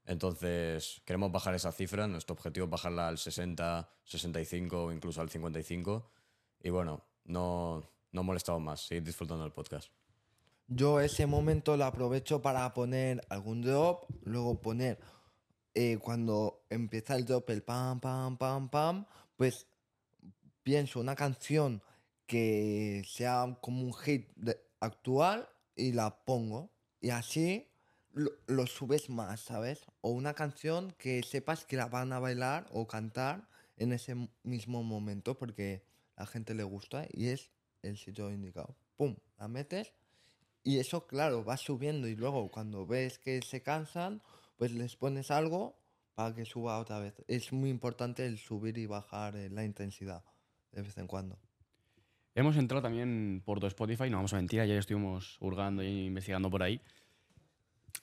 Entonces, 0.05 1.01
queremos 1.05 1.31
bajar 1.31 1.55
esa 1.55 1.73
cifra. 1.73 2.07
Nuestro 2.07 2.35
objetivo 2.35 2.65
es 2.67 2.71
bajarla 2.71 3.09
al 3.09 3.19
60, 3.19 3.89
65 4.05 4.85
o 4.85 4.93
incluso 4.93 5.21
al 5.21 5.31
55. 5.31 6.11
Y 6.63 6.71
bueno, 6.71 7.05
no, 7.25 7.85
no 8.15 8.23
molestamos 8.23 8.63
más. 8.63 8.87
Seguid 8.87 9.03
disfrutando 9.03 9.43
del 9.43 9.53
podcast. 9.53 9.91
Yo 10.69 11.01
ese 11.01 11.27
momento 11.27 11.77
lo 11.77 11.85
aprovecho 11.85 12.41
para 12.41 12.73
poner 12.73 13.21
algún 13.29 13.61
drop, 13.61 14.07
luego 14.23 14.63
poner 14.63 14.99
eh, 15.75 15.99
cuando 15.99 16.65
empieza 16.71 17.17
el 17.17 17.27
drop, 17.27 17.51
el 17.51 17.63
pam, 17.63 18.01
pam, 18.01 18.39
pam, 18.39 18.71
pam, 18.71 19.07
pues 19.37 19.67
pienso 20.63 21.01
una 21.01 21.17
canción 21.17 21.83
que 22.27 23.03
sea 23.07 23.59
como 23.61 23.83
un 23.83 23.93
hit 23.93 24.31
actual 24.81 25.49
y 25.77 25.93
la 25.93 26.25
pongo. 26.25 26.71
Y 27.01 27.11
así 27.11 27.69
lo, 28.13 28.31
lo 28.47 28.67
subes 28.67 29.11
más, 29.11 29.41
¿sabes? 29.41 29.85
O 30.01 30.11
una 30.11 30.33
canción 30.33 30.95
que 30.97 31.23
sepas 31.25 31.67
que 31.67 31.77
la 31.77 31.87
van 31.87 32.13
a 32.13 32.21
bailar 32.21 32.67
o 32.73 32.87
cantar 32.87 33.49
en 33.77 33.93
ese 33.93 34.15
mismo 34.45 34.83
momento 34.83 35.37
porque 35.37 35.85
a 36.17 36.23
la 36.23 36.27
gente 36.27 36.55
le 36.55 36.63
gusta 36.63 37.07
y 37.13 37.27
es 37.27 37.51
el 37.85 37.97
sitio 37.97 38.31
indicado. 38.31 38.77
¡Pum! 38.97 39.17
La 39.39 39.49
metes 39.49 39.93
y 40.65 40.79
eso, 40.79 41.07
claro, 41.07 41.45
va 41.45 41.59
subiendo 41.59 42.09
y 42.09 42.17
luego 42.17 42.51
cuando 42.51 42.87
ves 42.87 43.19
que 43.19 43.43
se 43.43 43.63
cansan, 43.63 44.23
pues 44.57 44.73
les 44.73 44.97
pones 44.97 45.31
algo 45.31 45.77
para 46.15 46.35
que 46.35 46.47
suba 46.47 46.79
otra 46.79 46.99
vez. 46.99 47.23
Es 47.29 47.53
muy 47.53 47.69
importante 47.69 48.25
el 48.25 48.39
subir 48.39 48.79
y 48.79 48.87
bajar 48.87 49.37
eh, 49.37 49.51
la 49.51 49.65
intensidad 49.65 50.25
de 50.73 50.81
vez 50.81 50.97
en 50.97 51.07
cuando. 51.07 51.39
Hemos 52.35 52.57
entrado 52.57 52.83
también 52.83 53.43
por 53.45 53.61
tu 53.61 53.67
Spotify, 53.67 54.09
no 54.09 54.17
vamos 54.17 54.33
a 54.33 54.37
mentir, 54.37 54.61
ayer 54.61 54.79
estuvimos 54.79 55.37
hurgando 55.41 55.83
y 55.83 56.07
investigando 56.07 56.51
por 56.51 56.63
ahí. 56.63 56.81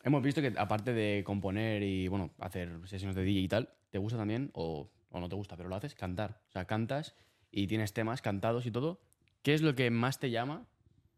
Hemos 0.04 0.22
visto 0.22 0.42
que 0.42 0.54
aparte 0.56 0.94
de 0.94 1.24
componer 1.24 1.82
y 1.82 2.08
bueno, 2.08 2.32
hacer 2.40 2.70
sesiones 2.88 3.16
de 3.16 3.24
DJ 3.24 3.40
y 3.42 3.48
tal, 3.48 3.70
¿te 3.90 3.98
gusta 3.98 4.18
también, 4.18 4.52
o, 4.54 4.88
o 5.10 5.20
no 5.20 5.28
te 5.28 5.36
gusta, 5.36 5.58
pero 5.58 5.68
lo 5.68 5.76
haces, 5.76 5.96
cantar? 5.96 6.42
O 6.50 6.52
sea, 6.52 6.66
cantas 6.66 7.16
y 7.52 7.68
tienes 7.68 7.92
temas 7.92 8.22
cantados 8.22 8.66
y 8.68 8.72
todo. 8.72 9.02
¿Qué 9.44 9.54
es 9.54 9.62
lo 9.62 9.76
que 9.76 9.90
más 9.90 10.20
te 10.20 10.30
llama 10.30 10.68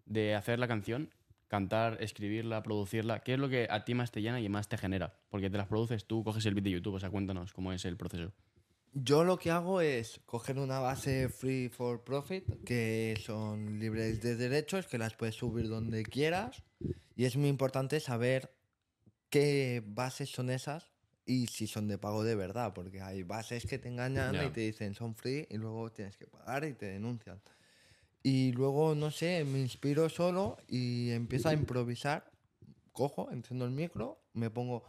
de 0.06 0.36
hacer 0.36 0.60
la 0.60 0.68
canción? 0.68 1.14
Cantar, 1.48 1.98
escribirla, 2.02 2.64
producirla. 2.64 3.20
¿Qué 3.20 3.34
es 3.34 3.40
lo 3.40 3.50
que 3.50 3.68
a 3.70 3.86
ti 3.86 3.94
más 3.94 4.12
te 4.12 4.22
llena 4.22 4.40
y 4.40 4.50
más 4.50 4.68
te 4.70 4.78
genera? 4.78 5.14
Porque 5.30 5.50
te 5.50 5.58
las 5.58 5.68
produces 5.68 6.06
tú, 6.06 6.24
coges 6.24 6.46
el 6.46 6.56
beat 6.56 6.64
de 6.66 6.72
YouTube, 6.72 6.96
o 6.96 7.00
sea, 7.00 7.10
cuéntanos 7.12 7.54
cómo 7.54 7.72
es 7.74 7.86
el 7.86 7.98
proceso. 7.98 8.34
Yo 8.96 9.24
lo 9.24 9.38
que 9.38 9.50
hago 9.52 9.82
es 9.82 10.22
coger 10.26 10.58
una 10.60 10.80
base 10.80 11.28
free 11.30 11.68
for 11.70 12.04
profit, 12.04 12.64
que 12.64 13.20
son 13.24 13.80
libres 13.80 14.22
de 14.22 14.36
derechos, 14.36 14.88
que 14.88 14.98
las 15.00 15.16
puedes 15.16 15.36
subir 15.36 15.68
donde 15.68 16.04
quieras. 16.04 16.64
Y 17.16 17.26
es 17.26 17.36
muy 17.36 17.50
importante 17.50 18.00
saber 18.00 18.52
qué 19.30 19.84
bases 19.86 20.30
son 20.30 20.50
esas 20.50 20.92
y 21.26 21.48
si 21.48 21.68
son 21.68 21.88
de 21.88 21.98
pago 21.98 22.24
de 22.24 22.36
verdad, 22.36 22.74
porque 22.74 23.02
hay 23.02 23.24
bases 23.24 23.66
que 23.66 23.80
te 23.80 23.90
engañan 23.90 24.34
Ya. 24.34 24.46
y 24.46 24.50
te 24.52 24.62
dicen 24.62 24.94
son 24.94 25.16
free 25.16 25.48
y 25.50 25.58
luego 25.58 25.92
tienes 25.92 26.16
que 26.18 26.28
pagar 26.28 26.64
y 26.66 26.74
te 26.74 26.86
denuncian. 26.88 27.42
Y 28.24 28.54
luego, 28.54 28.96
no 28.96 29.12
sé, 29.12 29.44
me 29.44 29.60
inspiro 29.60 30.10
solo 30.10 30.58
y 30.68 31.12
empiezo 31.12 31.50
a 31.50 31.54
improvisar. 31.54 32.32
Cojo, 32.94 33.30
enciendo 33.32 33.66
el 33.66 33.72
micro, 33.72 34.20
me 34.34 34.50
pongo 34.50 34.84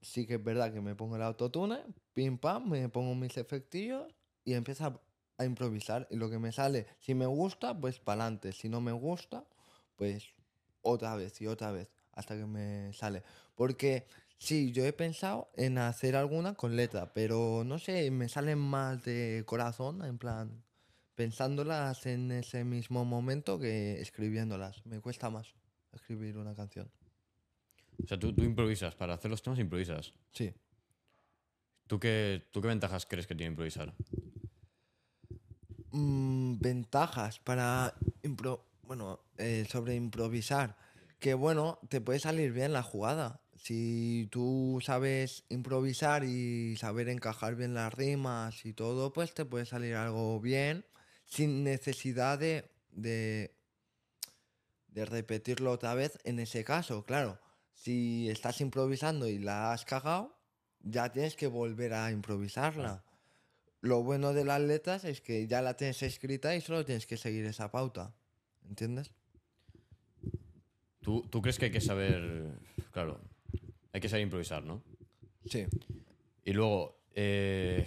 sí 0.00 0.26
que 0.26 0.34
es 0.34 0.44
verdad 0.44 0.72
que 0.72 0.80
me 0.80 0.94
pongo 0.94 1.16
el 1.16 1.22
autotune, 1.22 1.78
pim 2.14 2.38
pam, 2.38 2.68
me 2.68 2.88
pongo 2.88 3.14
mis 3.14 3.36
efectillos 3.36 4.14
y 4.44 4.54
empiezo 4.54 4.86
a, 4.86 5.00
a 5.38 5.44
improvisar. 5.44 6.06
Y 6.10 6.16
lo 6.16 6.30
que 6.30 6.38
me 6.38 6.52
sale, 6.52 6.86
si 7.00 7.14
me 7.14 7.26
gusta, 7.26 7.78
pues 7.78 7.98
para 7.98 8.22
adelante. 8.24 8.52
Si 8.52 8.68
no 8.68 8.80
me 8.80 8.92
gusta, 8.92 9.44
pues 9.96 10.24
otra 10.82 11.16
vez 11.16 11.40
y 11.40 11.46
otra 11.46 11.72
vez 11.72 11.90
hasta 12.12 12.36
que 12.36 12.46
me 12.46 12.92
sale. 12.92 13.22
Porque 13.54 14.06
sí, 14.38 14.72
yo 14.72 14.84
he 14.84 14.92
pensado 14.92 15.50
en 15.56 15.78
hacer 15.78 16.16
alguna 16.16 16.54
con 16.54 16.76
letra, 16.76 17.12
pero 17.12 17.62
no 17.64 17.78
sé, 17.78 18.10
me 18.10 18.28
salen 18.28 18.58
más 18.58 19.04
de 19.04 19.44
corazón, 19.46 20.04
en 20.04 20.18
plan, 20.18 20.64
pensándolas 21.18 22.06
en 22.06 22.30
ese 22.30 22.62
mismo 22.62 23.04
momento 23.04 23.58
que 23.58 24.00
escribiéndolas. 24.00 24.86
Me 24.86 25.00
cuesta 25.00 25.28
más 25.30 25.48
escribir 25.92 26.38
una 26.38 26.54
canción. 26.54 26.88
O 28.04 28.06
sea, 28.06 28.16
tú, 28.20 28.32
tú 28.32 28.44
improvisas. 28.44 28.94
Para 28.94 29.14
hacer 29.14 29.28
los 29.28 29.42
temas 29.42 29.58
improvisas. 29.58 30.14
Sí. 30.32 30.54
¿Tú 31.88 31.98
qué, 31.98 32.46
¿Tú 32.52 32.60
qué 32.62 32.68
ventajas 32.68 33.04
crees 33.04 33.26
que 33.26 33.34
tiene 33.34 33.50
improvisar? 33.50 33.92
Mm, 35.90 36.60
ventajas 36.60 37.40
para 37.40 37.94
impro- 38.22 38.60
bueno 38.84 39.18
eh, 39.38 39.66
sobre 39.68 39.96
improvisar 39.96 40.76
que 41.18 41.34
bueno 41.34 41.80
te 41.88 42.00
puede 42.00 42.20
salir 42.20 42.52
bien 42.52 42.72
la 42.72 42.82
jugada 42.84 43.40
si 43.56 44.28
tú 44.30 44.78
sabes 44.82 45.44
improvisar 45.48 46.22
y 46.24 46.76
saber 46.76 47.08
encajar 47.08 47.56
bien 47.56 47.74
las 47.74 47.92
rimas 47.92 48.64
y 48.66 48.72
todo 48.72 49.12
pues 49.12 49.34
te 49.34 49.44
puede 49.46 49.64
salir 49.66 49.96
algo 49.96 50.38
bien 50.40 50.84
sin 51.28 51.62
necesidad 51.62 52.38
de 52.38 52.68
de, 52.90 53.54
de 54.88 55.04
repetirlo 55.04 55.70
otra 55.70 55.94
vez 55.94 56.18
en 56.24 56.40
ese 56.40 56.64
caso 56.64 57.04
claro 57.04 57.38
si 57.74 58.28
estás 58.28 58.60
improvisando 58.60 59.28
y 59.28 59.38
la 59.38 59.72
has 59.72 59.84
cagado 59.84 60.36
ya 60.80 61.12
tienes 61.12 61.36
que 61.36 61.46
volver 61.46 61.94
a 61.94 62.10
improvisarla 62.10 63.04
lo 63.80 64.02
bueno 64.02 64.32
de 64.32 64.44
las 64.44 64.60
letras 64.60 65.04
es 65.04 65.20
que 65.20 65.46
ya 65.46 65.62
la 65.62 65.74
tienes 65.74 66.02
escrita 66.02 66.54
y 66.56 66.60
solo 66.60 66.84
tienes 66.84 67.06
que 67.06 67.16
seguir 67.16 67.44
esa 67.46 67.70
pauta. 67.70 68.12
¿Entiendes? 68.68 69.12
¿Tú, 71.00 71.22
¿Tú 71.30 71.40
crees 71.40 71.58
que 71.58 71.66
hay 71.66 71.70
que 71.70 71.80
saber... 71.80 72.58
Claro, 72.92 73.20
hay 73.92 74.00
que 74.00 74.08
saber 74.08 74.24
improvisar, 74.24 74.64
¿no? 74.64 74.82
Sí. 75.46 75.66
Y 76.44 76.52
luego, 76.52 77.00
eh, 77.14 77.86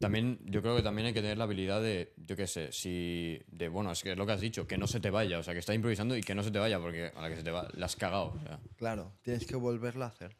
también, 0.00 0.38
yo 0.46 0.62
creo 0.62 0.76
que 0.76 0.82
también 0.82 1.08
hay 1.08 1.12
que 1.12 1.20
tener 1.20 1.36
la 1.36 1.44
habilidad 1.44 1.82
de, 1.82 2.14
yo 2.16 2.34
qué 2.34 2.46
sé, 2.46 2.72
si, 2.72 3.38
de, 3.48 3.68
bueno, 3.68 3.92
es 3.92 4.02
que 4.02 4.12
es 4.12 4.16
lo 4.16 4.24
que 4.24 4.32
has 4.32 4.40
dicho, 4.40 4.66
que 4.66 4.78
no 4.78 4.86
se 4.86 4.98
te 4.98 5.10
vaya, 5.10 5.38
o 5.38 5.42
sea, 5.42 5.52
que 5.52 5.60
estás 5.60 5.76
improvisando 5.76 6.16
y 6.16 6.22
que 6.22 6.34
no 6.34 6.42
se 6.42 6.50
te 6.50 6.58
vaya, 6.58 6.80
porque 6.80 7.12
a 7.14 7.20
la 7.20 7.28
que 7.28 7.36
se 7.36 7.42
te 7.42 7.50
va, 7.50 7.68
la 7.74 7.84
has 7.84 7.96
cagado, 7.96 8.32
o 8.34 8.40
sea. 8.40 8.58
Claro, 8.76 9.12
tienes 9.20 9.46
que 9.46 9.56
volverla 9.56 10.06
a 10.06 10.08
hacer. 10.08 10.34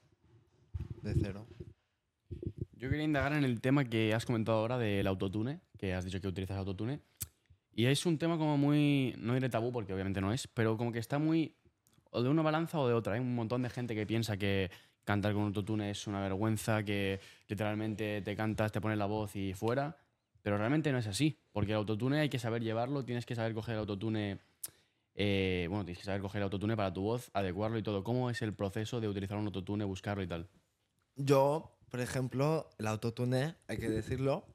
De 1.03 1.15
cero. 1.15 1.47
Yo 2.73 2.89
quería 2.89 3.05
indagar 3.05 3.35
en 3.35 3.45
el 3.45 3.61
tema 3.61 3.85
que 3.85 4.15
has 4.15 4.25
comentado 4.25 4.59
ahora 4.59 4.79
del 4.79 5.07
autotune, 5.07 5.61
que 5.79 5.93
has 5.93 6.07
dicho 6.07 6.23
que 6.23 6.29
utilizas 6.29 6.57
autotune. 6.57 7.01
Y 7.75 7.85
es 7.85 8.07
un 8.07 8.17
tema 8.17 8.39
como 8.39 8.57
muy, 8.57 9.15
no 9.19 9.35
diré 9.35 9.51
tabú 9.51 9.73
porque 9.73 9.93
obviamente 9.93 10.23
no 10.23 10.33
es, 10.33 10.47
pero 10.47 10.79
como 10.79 10.91
que 10.91 10.99
está 10.99 11.19
muy 11.19 11.55
o 12.11 12.23
de 12.23 12.31
una 12.31 12.43
balanza 12.43 12.79
o 12.79 12.89
de 12.89 12.95
otra. 12.95 13.15
Hay 13.15 13.21
un 13.21 13.35
montón 13.35 13.63
de 13.63 13.69
gente 13.69 13.95
que 13.95 14.07
piensa 14.07 14.39
que 14.39 14.71
cantar 15.05 15.33
con 15.33 15.45
autotune 15.45 15.91
es 15.91 16.07
una 16.07 16.21
vergüenza, 16.21 16.85
que 16.85 17.21
literalmente 17.49 18.23
te 18.23 18.37
cantas, 18.37 18.73
te 18.73 18.81
pones 18.81 18.99
la 18.99 19.07
voz 19.07 19.37
y 19.37 19.55
fuera. 19.55 19.97
Pero 20.43 20.57
realmente 20.57 20.91
no 20.93 20.99
es 20.99 21.07
así, 21.07 21.39
porque 21.53 21.73
el 21.73 21.79
autotune 21.79 22.21
hay 22.21 22.29
que 22.29 22.39
saber 22.39 22.63
llevarlo, 22.63 23.05
tienes 23.05 23.27
que 23.27 23.35
saber 23.35 23.53
coger 23.53 23.75
el 23.75 23.81
autotune, 23.81 24.41
eh, 25.15 25.67
bueno, 25.69 25.85
tienes 25.85 25.99
que 25.99 26.05
saber 26.05 26.23
coger 26.23 26.39
el 26.39 26.45
autotune 26.45 26.77
para 26.77 26.93
tu 26.93 27.03
voz, 27.03 27.31
adecuarlo 27.35 27.79
y 27.79 27.83
todo. 27.83 28.03
¿Cómo 28.03 28.31
es 28.31 28.41
el 28.41 28.55
proceso 28.55 29.01
de 29.01 29.09
utilizar 29.09 29.37
un 29.37 29.47
autotune, 29.47 29.85
buscarlo 29.85 30.23
y 30.23 30.27
tal? 30.27 30.49
Yo, 31.17 31.77
por 31.91 32.01
ejemplo, 32.01 32.71
el 32.79 32.87
autotune, 32.87 33.55
hay 33.69 33.77
que 33.77 33.91
decirlo, 33.91 34.47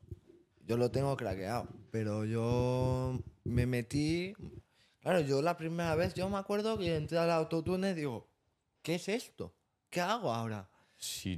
yo 0.65 0.77
lo 0.77 0.89
tengo 0.89 1.15
craqueado. 1.15 1.67
Pero 1.91 2.25
yo 2.25 3.19
me 3.43 3.65
metí. 3.65 4.33
Claro, 5.01 5.19
yo 5.19 5.41
la 5.43 5.55
primera 5.55 5.95
vez, 5.95 6.15
yo 6.15 6.27
me 6.29 6.37
acuerdo 6.37 6.77
que 6.77 6.95
entré 6.95 7.19
al 7.19 7.29
autotune 7.29 7.91
y 7.91 7.93
digo, 7.93 8.27
¿qué 8.81 8.95
es 8.95 9.07
esto? 9.07 9.53
¿Qué 9.95 10.01
hago 10.01 10.33
ahora? 10.33 10.69
Sí, 10.97 11.37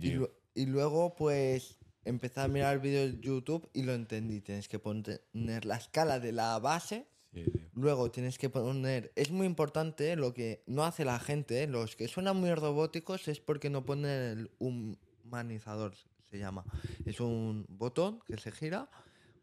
Y, 0.55 0.65
luego, 0.65 1.13
pues, 1.13 1.77
empecé 2.03 2.39
a 2.41 2.47
mirar 2.47 2.81
vídeos 2.81 3.11
de 3.11 3.19
YouTube 3.19 3.69
y 3.71 3.83
lo 3.83 3.93
entendí. 3.93 4.41
Tienes 4.41 4.67
que 4.67 4.79
poner 4.79 5.21
la 5.63 5.75
escala 5.75 6.19
de 6.19 6.31
la 6.31 6.57
base. 6.57 7.05
Sí. 7.31 7.45
Luego 7.75 8.09
tienes 8.09 8.39
que 8.39 8.49
poner. 8.49 9.11
Es 9.15 9.29
muy 9.29 9.45
importante 9.45 10.15
lo 10.15 10.33
que 10.33 10.63
no 10.65 10.85
hace 10.85 11.05
la 11.05 11.19
gente. 11.19 11.61
¿eh? 11.61 11.67
Los 11.67 11.95
que 11.95 12.07
suenan 12.07 12.37
muy 12.37 12.51
robóticos 12.55 13.27
es 13.27 13.39
porque 13.39 13.69
no 13.69 13.85
ponen 13.85 14.09
el 14.09 14.51
humanizador, 14.57 15.93
se 16.23 16.39
llama. 16.39 16.65
Es 17.05 17.19
un 17.19 17.63
botón 17.69 18.21
que 18.25 18.37
se 18.37 18.51
gira. 18.51 18.89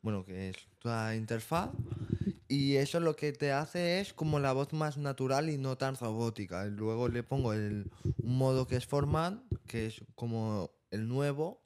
Bueno, 0.03 0.25
que 0.25 0.49
es 0.49 0.57
toda 0.81 1.15
interfaz. 1.15 1.71
Y 2.49 2.77
eso 2.77 3.01
lo 3.01 3.17
que 3.17 3.33
te 3.33 3.53
hace 3.53 4.01
es 4.01 4.13
como 4.13 4.39
la 4.39 4.53
voz 4.53 4.73
más 4.73 4.99
natural 4.99 5.49
y 5.49 5.57
no 5.57 5.77
tan 5.79 5.97
robótica. 5.97 6.67
Luego 6.67 7.09
le 7.09 7.23
pongo 7.23 7.53
el 7.53 7.91
un 8.23 8.39
modo 8.39 8.67
que 8.67 8.77
es 8.77 8.87
format, 8.87 9.41
que 9.67 9.87
es 9.87 10.03
como 10.15 10.71
el 10.91 11.09
nuevo, 11.09 11.63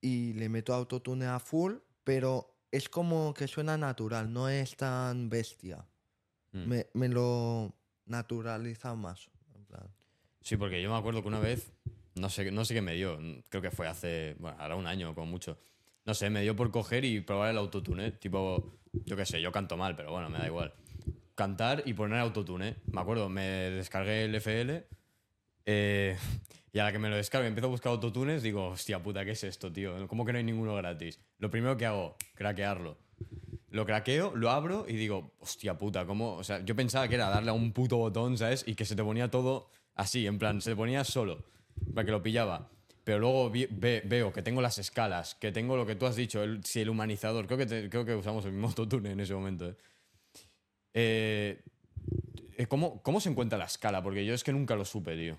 y 0.00 0.32
le 0.34 0.48
meto 0.48 0.74
autotune 0.74 1.26
a 1.26 1.38
full, 1.38 1.74
pero 2.02 2.54
es 2.70 2.88
como 2.88 3.34
que 3.34 3.46
suena 3.46 3.76
natural, 3.76 4.32
no 4.32 4.48
es 4.48 4.76
tan 4.76 5.28
bestia. 5.28 5.86
Mm. 6.52 6.68
Me, 6.68 6.86
me 6.94 7.08
lo 7.08 7.74
naturaliza 8.06 8.94
más. 8.94 9.30
en 9.54 9.64
plan. 9.64 9.88
Sí, 10.40 10.56
porque 10.56 10.82
yo 10.82 10.90
me 10.90 10.96
acuerdo 10.96 11.22
que 11.22 11.28
una 11.28 11.40
vez, 11.40 11.72
no 12.14 12.28
sé, 12.28 12.50
no 12.50 12.64
sé 12.64 12.74
qué 12.74 12.82
me 12.82 12.94
dio, 12.94 13.18
creo 13.48 13.62
que 13.62 13.70
fue 13.70 13.88
hace, 13.88 14.36
bueno, 14.38 14.56
ahora 14.60 14.76
un 14.76 14.86
año 14.86 15.14
como 15.14 15.26
mucho. 15.26 15.58
No 16.04 16.14
sé, 16.14 16.28
me 16.30 16.42
dio 16.42 16.54
por 16.54 16.70
coger 16.70 17.04
y 17.04 17.20
probar 17.20 17.50
el 17.50 17.58
autotune, 17.58 18.12
tipo, 18.12 18.78
yo 18.92 19.16
qué 19.16 19.24
sé, 19.24 19.40
yo 19.40 19.52
canto 19.52 19.76
mal, 19.76 19.96
pero 19.96 20.12
bueno, 20.12 20.28
me 20.28 20.38
da 20.38 20.46
igual. 20.46 20.74
Cantar 21.34 21.82
y 21.86 21.94
poner 21.94 22.18
autotune. 22.20 22.76
Me 22.86 23.00
acuerdo, 23.00 23.28
me 23.28 23.42
descargué 23.42 24.24
el 24.24 24.34
FL 24.34 24.86
eh, 25.66 26.16
y 26.72 26.78
a 26.78 26.84
la 26.84 26.92
que 26.92 26.98
me 26.98 27.08
lo 27.08 27.16
descargo 27.16 27.44
y 27.44 27.48
empiezo 27.48 27.68
a 27.68 27.70
buscar 27.70 27.90
autotunes, 27.90 28.42
digo, 28.42 28.68
hostia 28.68 29.02
puta, 29.02 29.24
¿qué 29.24 29.32
es 29.32 29.44
esto, 29.44 29.72
tío? 29.72 30.06
¿Cómo 30.08 30.24
que 30.24 30.32
no 30.32 30.38
hay 30.38 30.44
ninguno 30.44 30.74
gratis? 30.74 31.20
Lo 31.38 31.50
primero 31.50 31.76
que 31.76 31.86
hago, 31.86 32.16
craquearlo. 32.34 32.98
Lo 33.70 33.86
craqueo, 33.86 34.36
lo 34.36 34.50
abro 34.50 34.84
y 34.88 34.92
digo, 34.92 35.34
hostia 35.40 35.76
puta, 35.76 36.06
¿cómo? 36.06 36.34
O 36.34 36.44
sea, 36.44 36.64
yo 36.64 36.76
pensaba 36.76 37.08
que 37.08 37.16
era 37.16 37.28
darle 37.28 37.50
a 37.50 37.54
un 37.54 37.72
puto 37.72 37.96
botón, 37.96 38.38
¿sabes? 38.38 38.62
Y 38.68 38.74
que 38.74 38.84
se 38.84 38.94
te 38.94 39.02
ponía 39.02 39.30
todo 39.30 39.68
así, 39.94 40.26
en 40.26 40.38
plan, 40.38 40.60
se 40.60 40.70
te 40.70 40.76
ponía 40.76 41.02
solo, 41.02 41.44
para 41.92 42.04
que 42.04 42.12
lo 42.12 42.22
pillaba. 42.22 42.70
Pero 43.04 43.18
luego 43.18 43.50
veo 43.50 44.32
que 44.32 44.42
tengo 44.42 44.62
las 44.62 44.78
escalas, 44.78 45.34
que 45.34 45.52
tengo 45.52 45.76
lo 45.76 45.84
que 45.86 45.94
tú 45.94 46.06
has 46.06 46.16
dicho, 46.16 46.42
si 46.64 46.80
el 46.80 46.88
humanizador, 46.88 47.46
creo 47.46 47.58
que, 47.58 47.66
te- 47.66 47.90
creo 47.90 48.04
que 48.06 48.14
usamos 48.14 48.44
el 48.46 48.52
mismo 48.52 48.68
autotune 48.68 49.10
en 49.12 49.20
ese 49.20 49.34
momento. 49.34 49.68
¿eh? 49.68 49.76
Eh, 50.94 51.62
eh, 52.56 52.66
¿cómo, 52.66 53.02
¿Cómo 53.02 53.20
se 53.20 53.28
encuentra 53.28 53.58
la 53.58 53.66
escala? 53.66 54.02
Porque 54.02 54.24
yo 54.24 54.32
es 54.34 54.42
que 54.44 54.52
nunca 54.52 54.74
lo 54.76 54.84
supe, 54.84 55.16
tío. 55.16 55.38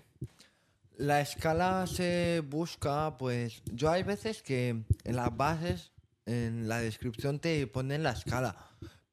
La 0.96 1.20
escala 1.20 1.86
se 1.86 2.42
busca, 2.46 3.18
pues 3.18 3.62
yo 3.72 3.90
hay 3.90 4.02
veces 4.02 4.42
que 4.42 4.68
en 5.04 5.16
las 5.16 5.36
bases, 5.36 5.92
en 6.24 6.68
la 6.68 6.78
descripción 6.78 7.38
te 7.38 7.66
ponen 7.66 8.02
la 8.02 8.12
escala, 8.12 8.56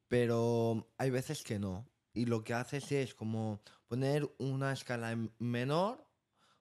pero 0.08 0.88
hay 0.96 1.10
veces 1.10 1.42
que 1.42 1.58
no. 1.58 1.86
Y 2.14 2.26
lo 2.26 2.44
que 2.44 2.54
haces 2.54 2.90
es 2.92 3.14
como 3.14 3.60
poner 3.88 4.30
una 4.38 4.72
escala 4.72 5.12
en 5.12 5.30
menor, 5.38 6.06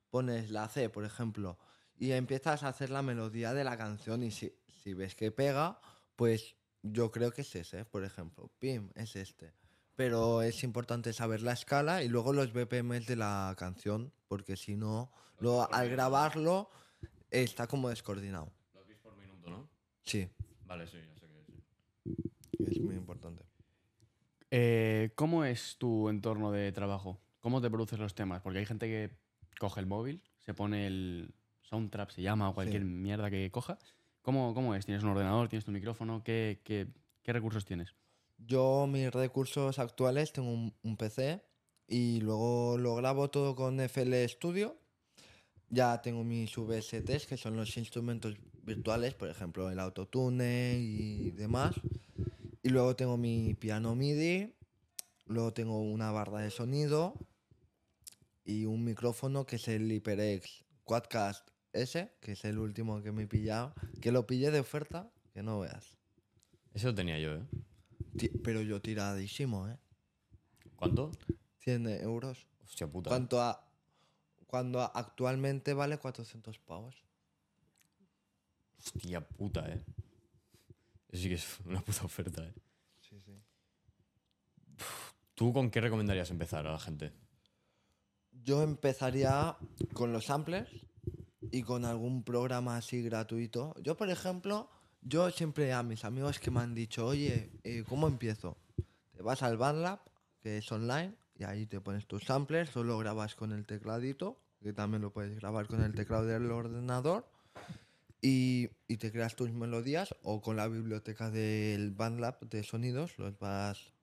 pones 0.10 0.50
la 0.50 0.68
C, 0.68 0.90
por 0.90 1.06
ejemplo, 1.06 1.58
y 1.98 2.12
empiezas 2.12 2.64
a 2.64 2.70
hacer 2.70 2.90
la 2.90 3.02
melodía 3.02 3.54
de 3.54 3.64
la 3.64 3.78
canción 3.78 4.24
y 4.24 4.32
si, 4.32 4.54
si 4.84 4.94
ves 4.94 5.16
que 5.16 5.32
pega, 5.32 5.80
pues 6.16 6.56
yo 6.82 7.12
creo 7.12 7.32
que 7.32 7.42
es 7.42 7.56
ese, 7.56 7.86
por 7.86 8.04
ejemplo, 8.04 8.52
pim, 8.60 8.90
es 8.96 9.16
este. 9.16 9.54
Pero 9.96 10.42
es 10.42 10.64
importante 10.64 11.14
saber 11.14 11.42
la 11.42 11.54
escala 11.54 12.04
y 12.04 12.10
luego 12.10 12.34
los 12.34 12.52
BPMs 12.52 13.06
de 13.06 13.16
la 13.16 13.56
canción, 13.58 14.12
porque 14.28 14.58
si 14.58 14.76
no, 14.76 15.12
luego 15.40 15.72
al 15.72 15.90
grabarlo 15.90 16.70
está 17.30 17.68
como 17.68 17.90
descoordinado. 17.90 18.52
Lo 18.74 18.84
veis 18.86 18.98
por 18.98 19.16
minuto, 19.16 19.50
¿no? 19.50 19.70
Sí, 20.04 20.28
Vale, 20.66 20.88
sí, 20.88 20.98
ya 20.98 21.16
sé 21.16 21.28
que 21.28 21.44
sí. 21.46 22.72
es 22.72 22.80
muy 22.82 22.96
importante. 22.96 23.46
Eh, 24.50 25.12
¿Cómo 25.16 25.46
es 25.46 25.78
tu 25.78 26.10
entorno 26.10 26.52
de 26.52 26.72
trabajo? 26.72 27.20
¿Cómo 27.40 27.62
te 27.62 27.70
produces 27.70 28.00
los 28.00 28.16
temas? 28.16 28.42
Porque 28.42 28.60
hay 28.60 28.66
gente 28.66 28.88
que 28.88 29.16
coge 29.60 29.80
el 29.80 29.86
móvil, 29.86 30.24
se 30.40 30.54
pone 30.54 30.88
el 30.88 31.34
Soundtrap, 31.64 32.10
se 32.12 32.22
llama, 32.22 32.50
o 32.50 32.54
cualquier 32.54 32.82
Sí. 32.82 32.88
mierda 32.88 33.30
que 33.30 33.50
coja. 33.52 33.78
¿Cómo, 34.22 34.54
¿Cómo 34.54 34.76
es? 34.76 34.86
¿Tienes 34.86 35.04
un 35.04 35.10
ordenador? 35.10 35.50
¿Tienes 35.50 35.66
tu 35.66 35.72
micrófono? 35.72 36.24
¿Qué, 36.24 36.62
qué, 36.64 36.88
qué 37.24 37.34
recursos 37.34 37.66
tienes? 37.66 37.94
Yo 38.38 38.88
mis 38.88 39.12
recursos 39.12 39.80
actuales 39.80 40.32
tengo 40.34 40.52
un, 40.52 40.74
un 40.84 40.98
PC 40.98 41.42
y 41.88 42.20
luego 42.22 42.78
lo 42.78 42.96
grabo 42.96 43.30
todo 43.30 43.56
con 43.56 43.80
FL 43.80 44.28
Studio. 44.30 44.78
Ya 45.70 46.02
tengo 46.02 46.24
mis 46.24 46.56
VSTs, 46.56 47.26
que 47.26 47.36
son 47.38 47.56
los 47.56 47.76
instrumentos 47.78 48.36
virtuales, 48.62 49.16
por 49.16 49.30
ejemplo, 49.30 49.70
el 49.72 49.80
autotune 49.80 50.78
y 50.80 51.32
demás. 51.32 51.76
Y 52.62 52.70
luego 52.70 52.96
tengo 52.96 53.18
mi 53.18 53.56
piano 53.56 53.96
MIDI, 53.96 54.54
luego 55.26 55.52
tengo 55.52 55.80
una 55.82 56.12
barra 56.12 56.40
de 56.42 56.52
sonido 56.52 57.14
y 58.46 58.66
un 58.66 58.84
micrófono 58.84 59.46
que 59.46 59.56
es 59.56 59.68
el 59.68 59.90
HyperX 59.90 60.64
Quadcast 60.84 61.50
S, 61.74 62.12
que 62.22 62.32
es 62.34 62.46
el 62.46 62.58
último 62.60 63.02
que 63.02 63.12
me 63.12 63.24
he 63.24 63.28
pillado, 63.28 63.74
que 64.02 64.12
lo 64.12 64.26
pillé 64.28 64.52
de 64.52 64.60
oferta, 64.60 65.12
que 65.34 65.44
no 65.44 65.60
veas. 65.60 65.98
Eso 66.74 66.88
lo 66.88 66.96
tenía 66.96 67.20
yo, 67.20 67.34
¿eh? 67.36 67.44
Ti- 68.18 68.30
Pero 68.44 68.62
yo 68.62 68.82
tiradísimo, 68.82 69.68
¿eh? 69.68 69.78
¿Cuánto? 70.76 71.12
100 71.60 71.88
euros. 71.88 72.48
Hostia 72.64 72.88
puta. 72.88 73.10
Cuanto 73.10 73.42
a, 73.42 73.68
cuando 74.48 74.82
a- 74.82 74.88
actualmente 74.94 75.74
vale 75.74 75.98
400 75.98 76.60
pavos. 76.60 77.04
Hostia 78.78 79.22
puta, 79.28 79.68
¿eh? 79.70 79.82
Eso 81.10 81.22
sí 81.24 81.30
que 81.30 81.36
es 81.36 81.60
una 81.66 81.82
puta 81.82 82.04
oferta, 82.06 82.44
¿eh? 82.44 82.54
Sí, 83.00 83.20
sí. 83.22 83.40
¿Tú 85.36 85.54
con 85.54 85.70
qué 85.72 85.82
recomendarías 85.82 86.30
empezar 86.32 86.68
a 86.68 86.72
la 86.74 86.80
gente? 86.80 87.14
Yo 88.32 88.62
empezaría 88.62 89.58
con 89.94 90.12
los 90.12 90.26
samplers 90.26 90.70
y 91.54 91.62
con 91.62 91.86
algún 91.86 92.24
programa 92.24 92.78
así 92.78 93.04
gratuito. 93.04 93.76
Yo, 93.80 93.96
por 93.96 94.10
ejemplo, 94.10 94.72
yo 95.04 95.30
siempre 95.30 95.72
a 95.72 95.84
mis 95.84 96.04
amigos 96.04 96.40
que 96.40 96.50
me 96.50 96.62
han 96.62 96.74
dicho, 96.74 97.06
oye, 97.06 97.52
eh, 97.64 97.84
¿cómo 97.88 98.08
empiezo? 98.08 98.58
Te 99.16 99.22
vas 99.22 99.44
al 99.44 99.58
BandLab, 99.58 100.00
que 100.42 100.58
es 100.58 100.72
online, 100.72 101.14
y 101.38 101.44
ahí 101.44 101.68
te 101.68 101.80
pones 101.80 102.08
tus 102.08 102.24
samplers, 102.24 102.72
solo 102.72 102.98
grabas 102.98 103.36
con 103.36 103.52
el 103.52 103.68
tecladito, 103.68 104.40
que 104.64 104.74
también 104.74 105.04
lo 105.04 105.14
puedes 105.14 105.36
grabar 105.36 105.68
con 105.68 105.84
el 105.84 105.94
teclado 105.94 106.26
del 106.26 106.50
ordenador, 106.50 107.30
y, 108.20 108.70
y 108.88 108.98
te 108.98 109.12
creas 109.12 109.36
tus 109.36 109.52
melodías, 109.52 110.16
o 110.24 110.42
con 110.42 110.56
la 110.56 110.68
biblioteca 110.68 111.30
del 111.30 111.92
BandLab 111.92 112.40
de 112.50 112.64
sonidos, 112.64 113.20
los 113.20 113.38
vas 113.38 113.94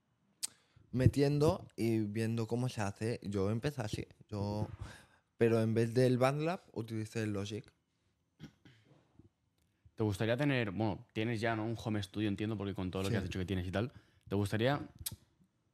metiendo 0.92 1.66
y 1.74 1.98
viendo 1.98 2.46
cómo 2.46 2.68
se 2.68 2.80
hace. 2.80 3.18
Yo 3.24 3.50
empecé 3.50 3.82
así, 3.82 4.06
yo, 4.28 4.68
pero 5.40 5.62
en 5.62 5.72
vez 5.72 5.94
del 5.94 6.18
BandLab 6.18 6.60
utilicé 6.74 7.22
el 7.22 7.32
Logic. 7.32 7.64
¿Te 9.96 10.02
gustaría 10.04 10.36
tener, 10.36 10.70
bueno, 10.70 11.06
tienes 11.14 11.40
ya 11.40 11.56
¿no? 11.56 11.64
un 11.64 11.76
home 11.82 12.02
studio, 12.02 12.28
entiendo, 12.28 12.58
porque 12.58 12.74
con 12.74 12.90
todo 12.90 13.00
lo 13.04 13.08
Sí. 13.08 13.12
que 13.12 13.16
has 13.16 13.24
dicho 13.24 13.38
que 13.38 13.46
tienes 13.46 13.66
y 13.66 13.70
tal, 13.70 13.90
¿te 14.28 14.34
gustaría 14.34 14.86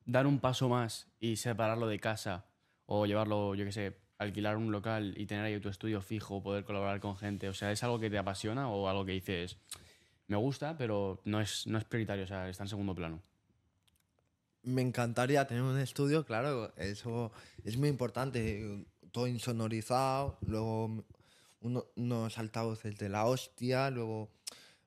dar 0.05 0.29
un 0.29 0.39
paso 0.39 0.69
más 0.69 1.09
y 1.19 1.35
separarlo 1.35 1.89
de 1.89 1.99
casa 1.99 2.47
o 2.87 3.07
llevarlo, 3.07 3.57
yo 3.57 3.65
qué 3.65 3.73
sé, 3.73 3.97
alquilar 4.19 4.57
un 4.57 4.71
local 4.71 5.15
y 5.17 5.27
tener 5.27 5.45
ahí 5.45 5.59
tu 5.59 5.69
estudio 5.69 6.01
fijo, 6.01 6.41
poder 6.45 6.65
colaborar 6.65 7.01
con 7.01 7.17
gente? 7.17 7.49
O 7.49 7.53
sea, 7.53 7.73
¿es 7.73 7.83
algo 7.83 7.99
que 7.99 8.09
te 8.09 8.19
apasiona 8.19 8.69
o 8.71 8.89
algo 8.89 9.05
que 9.05 9.13
dices, 9.13 9.59
me 10.29 10.37
gusta, 10.37 10.79
pero 10.79 11.21
no 11.25 11.41
es, 11.41 11.67
no 11.67 11.77
es 11.77 11.83
prioritario, 11.85 12.23
o 12.23 12.29
sea, 12.29 12.49
está 12.49 12.63
en 12.63 12.69
segundo 12.69 12.95
plano? 12.95 13.21
Me 14.63 14.83
encantaría 14.83 15.45
tener 15.47 15.63
un 15.65 15.79
estudio, 15.79 16.25
claro, 16.25 16.73
eso 16.77 17.33
es 17.65 17.77
muy 17.77 17.89
importante. 17.89 18.85
Todo 19.17 19.29
insonorizado, 19.29 20.37
luego 20.43 21.03
uno- 21.63 21.87
unos 21.97 22.37
altavoces 22.37 22.99
de 22.99 23.09
la 23.09 23.25
hostia, 23.25 23.89
luego 23.91 24.29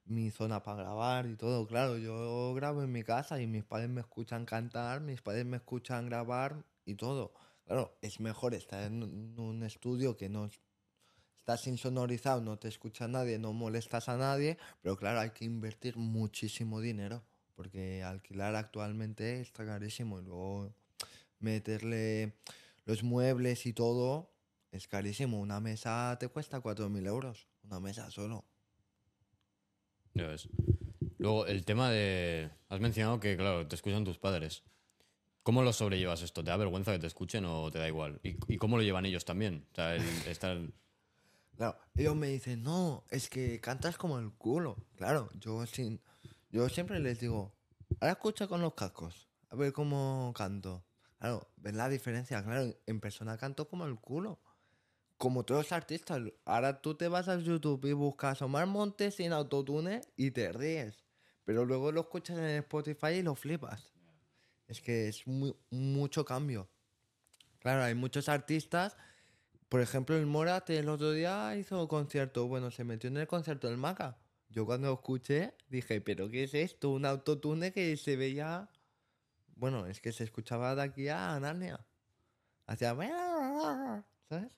mi 0.06 0.30
zona 0.30 0.62
para 0.62 0.84
grabar 0.84 1.26
y 1.26 1.36
todo. 1.36 1.66
Claro, 1.66 1.98
yo 1.98 2.54
grabo 2.54 2.84
en 2.84 2.92
mi 2.92 3.04
casa 3.04 3.42
y 3.42 3.48
mis 3.48 3.64
padres 3.64 3.90
me 3.90 4.02
escuchan 4.02 4.46
cantar, 4.46 5.02
mis 5.02 5.20
padres 5.24 5.48
me 5.48 5.58
escuchan 5.58 6.06
grabar 6.06 6.64
y 6.86 6.94
todo. 6.94 7.34
Claro, 7.66 7.98
es 8.04 8.20
mejor 8.20 8.54
estar 8.54 8.84
en 8.84 9.02
un- 9.02 9.64
estudio 9.64 10.16
que 10.16 10.30
no 10.30 10.48
estás 11.40 11.66
insonorizado, 11.66 12.40
no 12.40 12.60
te 12.60 12.68
escucha 12.68 13.08
nadie, 13.08 13.40
no 13.40 13.52
molestas 13.54 14.10
a 14.10 14.18
nadie, 14.18 14.60
pero 14.84 14.96
claro, 14.96 15.22
hay 15.22 15.32
que 15.32 15.46
invertir 15.46 15.98
muchísimo 15.98 16.82
dinero, 16.82 17.24
porque 17.56 18.04
alquilar 18.04 18.56
actualmente 18.56 19.42
está 19.42 19.66
carísimo 19.66 20.20
y 20.20 20.24
luego 20.26 20.72
meterle 21.40 22.36
los 22.90 23.04
muebles 23.04 23.68
y 23.68 23.74
todo 23.74 24.34
es 24.72 24.88
carísimo. 24.88 25.40
Una 25.40 25.60
mesa 25.60 26.18
te 26.20 26.28
cuesta 26.28 26.60
4.000 26.60 27.06
euros, 27.06 27.48
una 27.62 27.80
mesa 27.80 28.10
solo. 28.10 28.46
Ya 30.16 30.26
ves. 30.26 30.50
Luego, 31.20 31.46
el 31.46 31.66
tema 31.66 31.92
de... 31.92 32.50
Has 32.68 32.80
mencionado 32.80 33.20
que, 33.20 33.38
claro, 33.38 33.68
te 33.68 33.76
escuchan 33.76 34.06
tus 34.06 34.18
padres. 34.18 34.64
¿Cómo 35.44 35.62
lo 35.62 35.72
sobrellevas 35.72 36.24
esto? 36.24 36.44
¿Te 36.44 36.50
da 36.50 36.58
vergüenza 36.58 36.92
que 36.92 36.98
te 36.98 37.06
escuchen 37.06 37.46
o 37.46 37.70
te 37.70 37.78
da 37.78 37.88
igual? 37.88 38.20
¿Y, 38.24 38.38
y 38.52 38.58
cómo 38.58 38.76
lo 38.76 38.82
llevan 38.82 39.06
ellos 39.06 39.24
también? 39.24 39.68
O 39.72 39.76
sea, 39.76 39.94
el 39.94 40.04
estar... 40.26 40.58
Claro, 41.58 41.78
ellos 41.94 42.16
me 42.16 42.30
dicen, 42.30 42.64
no, 42.64 43.06
es 43.12 43.30
que 43.30 43.62
cantas 43.62 44.00
como 44.00 44.18
el 44.18 44.32
culo. 44.32 44.78
Claro, 44.96 45.30
yo, 45.36 45.64
sin, 45.68 46.02
yo 46.50 46.68
siempre 46.70 47.00
les 47.00 47.20
digo, 47.20 47.54
ahora 48.00 48.14
escucha 48.14 48.48
con 48.48 48.62
los 48.62 48.74
cascos, 48.74 49.30
a 49.52 49.56
ver 49.56 49.74
cómo 49.74 50.34
canto. 50.36 50.89
Claro, 51.20 51.52
ves 51.58 51.74
la 51.76 51.90
diferencia, 51.90 52.44
claro, 52.44 52.74
en 52.86 53.00
persona 53.02 53.38
canto 53.38 53.68
como 53.68 53.86
el 53.86 54.00
culo. 54.00 54.40
Como 55.18 55.44
todos 55.44 55.66
los 55.66 55.72
artistas, 55.74 56.22
ahora 56.46 56.82
tú 56.82 56.96
te 56.96 57.10
vas 57.10 57.28
a 57.28 57.38
YouTube 57.38 57.86
y 57.86 57.94
buscas 57.94 58.42
Omar 58.42 58.68
Montes 58.68 59.16
sin 59.16 59.34
autotune 59.34 60.02
y 60.16 60.32
te 60.32 60.52
ríes. 60.54 61.04
Pero 61.44 61.66
luego 61.66 61.92
lo 61.92 62.02
escuchas 62.02 62.38
en 62.38 62.46
Spotify 62.46 63.08
y 63.16 63.22
lo 63.24 63.36
flipas. 63.36 63.92
Es 64.68 64.82
que 64.82 65.10
es 65.10 65.28
muy, 65.28 65.54
mucho 65.72 66.24
cambio. 66.24 66.70
Claro, 67.60 67.84
hay 67.84 67.96
muchos 67.96 68.30
artistas. 68.30 68.96
Por 69.68 69.82
ejemplo, 69.82 70.18
el 70.18 70.26
Morat 70.26 70.70
el 70.70 70.90
otro 70.90 71.12
día 71.12 71.56
hizo 71.58 71.88
concierto. 71.90 72.48
Bueno, 72.48 72.72
se 72.72 72.84
metió 72.86 73.10
en 73.10 73.18
el 73.18 73.28
concierto 73.28 73.68
del 73.68 73.78
Maca. 73.78 74.18
Yo 74.50 74.66
cuando 74.66 74.94
escuché 74.94 75.54
dije, 75.70 76.02
¿pero 76.02 76.30
qué 76.30 76.44
es 76.46 76.54
esto? 76.54 76.92
Un 76.92 77.06
autotune 77.06 77.74
que 77.74 77.98
se 77.98 78.16
veía. 78.16 78.70
Bueno, 79.60 79.86
es 79.88 80.00
que 80.00 80.14
se 80.14 80.24
escuchaba 80.24 80.74
de 80.74 80.84
aquí 80.84 81.10
a 81.10 81.38
Narnia. 81.40 81.86
Hacía. 82.66 82.96
¿Sabes? 84.30 84.52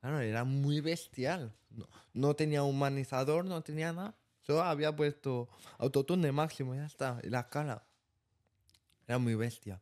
Claro, 0.00 0.20
era 0.20 0.44
muy 0.44 0.80
bestial. 0.80 1.54
No, 1.70 1.86
no 2.14 2.34
tenía 2.34 2.62
humanizador, 2.62 3.44
no 3.44 3.62
tenía 3.62 3.92
nada. 3.92 4.14
Solo 4.40 4.62
había 4.62 4.96
puesto 4.96 5.48
autotune 5.78 6.26
de 6.26 6.32
máximo, 6.32 6.74
ya 6.74 6.86
está. 6.86 7.20
Y 7.22 7.28
la 7.28 7.40
escala. 7.40 7.84
Era 9.06 9.18
muy 9.18 9.34
bestia. 9.34 9.80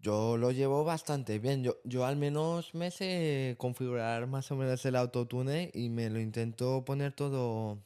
Yo 0.00 0.36
lo 0.36 0.50
llevo 0.50 0.82
bastante 0.82 1.38
bien. 1.38 1.62
Yo, 1.62 1.76
yo 1.84 2.06
al 2.06 2.16
menos 2.16 2.74
me 2.74 2.90
sé 2.90 3.54
configurar 3.58 4.26
más 4.26 4.50
o 4.50 4.56
menos 4.56 4.84
el 4.84 4.96
autotune 4.96 5.70
y 5.74 5.90
me 5.90 6.10
lo 6.10 6.18
intento 6.18 6.84
poner 6.84 7.12
todo 7.12 7.78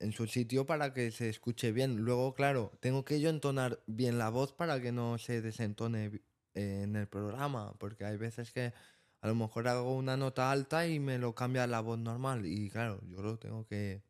en 0.00 0.12
su 0.12 0.26
sitio 0.26 0.66
para 0.66 0.92
que 0.92 1.10
se 1.12 1.28
escuche 1.28 1.72
bien. 1.72 1.98
Luego, 1.98 2.34
claro, 2.34 2.72
tengo 2.80 3.04
que 3.04 3.20
yo 3.20 3.30
entonar 3.30 3.80
bien 3.86 4.18
la 4.18 4.30
voz 4.30 4.52
para 4.52 4.80
que 4.80 4.92
no 4.92 5.18
se 5.18 5.40
desentone 5.40 6.20
en 6.54 6.96
el 6.96 7.06
programa, 7.06 7.74
porque 7.78 8.04
hay 8.04 8.16
veces 8.16 8.50
que 8.50 8.72
a 9.20 9.28
lo 9.28 9.34
mejor 9.34 9.68
hago 9.68 9.94
una 9.94 10.16
nota 10.16 10.50
alta 10.50 10.88
y 10.88 10.98
me 10.98 11.18
lo 11.18 11.34
cambia 11.34 11.66
la 11.66 11.80
voz 11.80 11.98
normal 11.98 12.46
y 12.46 12.70
claro, 12.70 13.00
yo 13.06 13.22
lo 13.22 13.38
tengo 13.38 13.66
que 13.66 14.02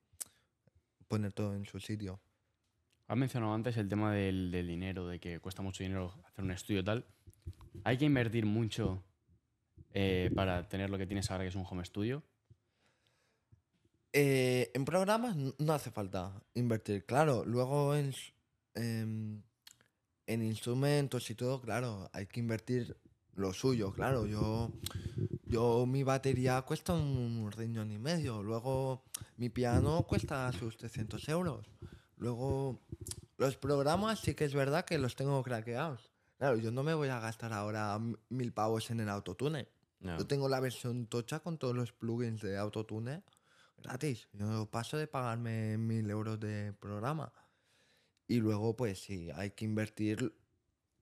poner 1.09 1.33
todo 1.33 1.55
en 1.55 1.67
su 1.67 1.81
sitio. 1.81 2.21
Has 3.09 3.17
mencionado 3.17 3.53
antes 3.53 3.77
el 3.77 3.89
tema 3.89 4.15
del, 4.15 4.53
del 4.53 4.69
dinero, 4.69 5.09
de 5.09 5.19
que 5.19 5.41
cuesta 5.41 5.63
mucho 5.63 5.83
dinero 5.83 6.15
hacer 6.25 6.45
un 6.45 6.53
estudio 6.53 6.85
tal. 6.85 7.05
Hay 7.83 7.99
que 7.99 8.05
invertir 8.05 8.47
mucho 8.47 9.03
eh, 9.93 10.31
para 10.37 10.69
tener 10.69 10.91
lo 10.91 10.99
que 10.99 11.07
tienes 11.07 11.29
ahora, 11.31 11.43
que 11.43 11.49
es 11.49 11.57
un 11.57 11.67
home 11.69 11.85
studio. 11.85 12.23
Eh, 14.13 14.71
en 14.75 14.85
programas 14.85 15.37
no 15.37 15.73
hace 15.73 15.91
falta 15.91 16.43
invertir, 16.55 17.05
claro. 17.07 17.45
Luego 17.45 17.95
en, 17.95 18.13
em, 18.75 19.43
en 20.27 20.43
instrumentos 20.43 21.31
y 21.31 21.35
todo, 21.35 21.61
claro, 21.61 22.11
hay 22.13 22.27
que 22.27 22.41
invertir 22.41 22.97
lo 23.35 23.53
suyo, 23.53 23.93
claro. 23.93 24.27
Yo, 24.27 24.73
yo 25.47 25.87
mi 25.87 26.03
batería 26.03 26.61
cuesta 26.63 26.93
un 26.93 27.51
riñón 27.53 27.93
y 27.93 27.99
medio. 27.99 28.43
Luego 28.43 29.05
mi 29.37 29.49
piano 29.49 30.03
cuesta 30.09 30.51
sus 30.53 30.77
300 30.77 31.29
euros. 31.29 31.67
Luego 32.17 32.81
los 33.39 33.57
programas 33.57 34.21
sí 34.21 34.35
que 34.35 34.45
es 34.45 34.55
verdad 34.55 34.85
que 34.85 34.99
los 34.99 35.15
tengo 35.17 35.43
craqueados. 35.43 36.11
Claro, 36.37 36.57
yo 36.57 36.71
no 36.71 36.83
me 36.83 36.95
voy 36.95 37.09
a 37.09 37.21
gastar 37.21 37.53
ahora 37.53 37.99
mil 38.29 38.53
pavos 38.53 38.91
en 38.91 39.01
el 39.01 39.09
autotune. 39.09 39.69
No. 40.01 40.19
Yo 40.19 40.27
tengo 40.27 40.49
la 40.49 40.61
versión 40.61 41.07
tocha 41.07 41.41
con 41.41 41.59
todos 41.59 41.77
los 41.77 41.93
plugins 41.93 42.41
de 42.41 42.57
autotune 42.57 43.23
gratis. 43.83 44.29
Yo 44.33 44.67
paso 44.71 44.97
de 44.97 45.07
pagarme 45.07 45.79
mil 45.79 46.09
euros 46.11 46.39
de 46.41 46.73
programa. 46.73 47.33
Y 48.27 48.37
luego, 48.37 48.77
pues 48.77 49.01
sí, 49.03 49.29
hay 49.35 49.51
que 49.51 49.65
invertir 49.65 50.33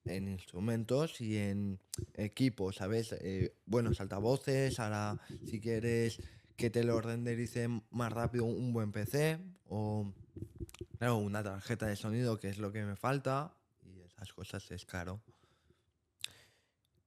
en 0.05 0.29
instrumentos 0.29 1.21
y 1.21 1.37
en 1.37 1.79
equipos, 2.15 2.77
¿sabes? 2.77 3.13
Eh, 3.13 3.55
buenos 3.67 4.01
altavoces, 4.01 4.81
ahora 4.81 5.21
si 5.45 5.61
quieres 5.61 6.21
que 6.57 6.71
te 6.71 6.83
lo 6.83 7.01
renderice 7.01 7.69
más 7.91 8.13
rápido 8.13 8.45
un 8.45 8.73
buen 8.73 8.91
PC 8.91 9.39
o, 9.67 10.13
claro, 10.99 11.19
una 11.19 11.43
tarjeta 11.43 11.87
de 11.87 11.97
sonido, 11.97 12.39
que 12.39 12.49
es 12.49 12.59
lo 12.59 12.73
que 12.73 12.83
me 12.85 12.97
falta. 12.97 13.55
Y 13.85 14.01
esas 14.01 14.33
cosas 14.33 14.69
es 14.71 14.85
caro. 14.85 15.23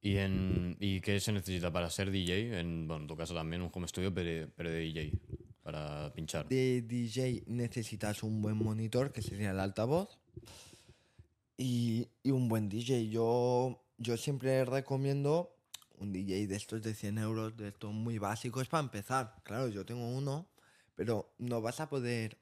¿Y, 0.00 0.16
en, 0.16 0.76
¿Y 0.80 1.00
qué 1.00 1.20
se 1.20 1.32
necesita 1.32 1.70
para 1.70 1.90
ser 1.90 2.10
DJ? 2.10 2.58
En, 2.58 2.88
bueno, 2.88 3.02
en 3.02 3.08
tu 3.08 3.16
caso 3.16 3.34
también 3.34 3.62
un 3.62 3.70
home 3.72 3.86
studio, 3.86 4.12
pero, 4.12 4.50
pero 4.56 4.70
de 4.70 4.78
DJ, 4.80 5.12
para 5.62 6.12
pinchar. 6.12 6.48
de 6.48 6.82
DJ 6.82 7.44
necesitas 7.46 8.22
un 8.22 8.42
buen 8.42 8.56
monitor, 8.56 9.12
que 9.12 9.22
sería 9.22 9.50
el 9.50 9.60
altavoz, 9.60 10.18
y, 11.56 12.08
y 12.22 12.30
un 12.30 12.48
buen 12.48 12.68
DJ. 12.68 13.08
Yo, 13.08 13.80
yo 13.98 14.16
siempre 14.16 14.64
recomiendo 14.64 15.54
un 15.98 16.12
DJ 16.12 16.46
de 16.48 16.56
estos 16.56 16.82
de 16.82 16.94
100 16.94 17.18
euros, 17.18 17.56
de 17.56 17.68
estos 17.68 17.92
muy 17.92 18.18
básicos 18.18 18.68
para 18.68 18.82
empezar. 18.82 19.36
Claro, 19.44 19.68
yo 19.68 19.86
tengo 19.86 20.08
uno, 20.08 20.48
pero 20.94 21.32
no 21.38 21.60
vas 21.60 21.80
a 21.80 21.88
poder 21.88 22.38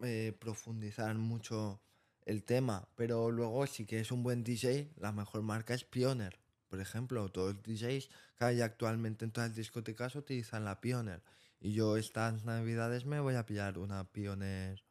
eh, 0.00 0.36
profundizar 0.40 1.14
mucho 1.16 1.80
el 2.24 2.42
tema. 2.42 2.88
Pero 2.96 3.30
luego, 3.30 3.66
si 3.66 3.86
quieres 3.86 4.10
un 4.10 4.22
buen 4.22 4.42
DJ, 4.42 4.92
la 4.96 5.12
mejor 5.12 5.42
marca 5.42 5.74
es 5.74 5.84
Pioneer. 5.84 6.38
Por 6.68 6.80
ejemplo, 6.80 7.28
todos 7.30 7.54
los 7.54 7.62
DJs 7.62 8.08
que 8.38 8.44
hay 8.44 8.60
actualmente 8.60 9.24
en 9.24 9.32
todas 9.32 9.50
las 9.50 9.56
discotecas 9.56 10.14
utilizan 10.14 10.64
la 10.64 10.80
Pioneer. 10.80 11.22
Y 11.60 11.72
yo 11.74 11.96
estas 11.96 12.44
navidades 12.44 13.04
me 13.04 13.20
voy 13.20 13.34
a 13.34 13.44
pillar 13.46 13.78
una 13.78 14.04
Pioneer 14.10 14.82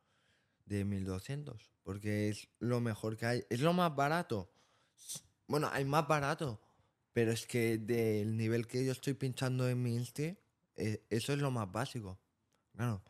de 0.66 0.86
1200. 0.86 1.72
Porque 1.84 2.30
es 2.30 2.48
lo 2.60 2.80
mejor 2.80 3.18
que 3.18 3.26
hay. 3.26 3.44
Es 3.50 3.62
lo 3.62 3.74
más 3.74 3.96
barato. 3.96 4.52
Bueno, 5.48 5.68
hay 5.72 5.86
más 5.86 6.08
barato. 6.08 6.62
Pero 7.14 7.32
es 7.32 7.48
que 7.48 7.80
del 7.80 8.38
nivel 8.38 8.68
que 8.68 8.86
yo 8.86 8.92
estoy 8.92 9.16
pinchando 9.16 9.68
en 9.68 9.82
mi 9.82 9.96
Insti, 9.96 10.38
eh, 10.76 11.04
eso 11.10 11.34
es 11.34 11.40
lo 11.40 11.50
más 11.50 11.72
básico. 11.72 12.20
Claro. 12.76 13.02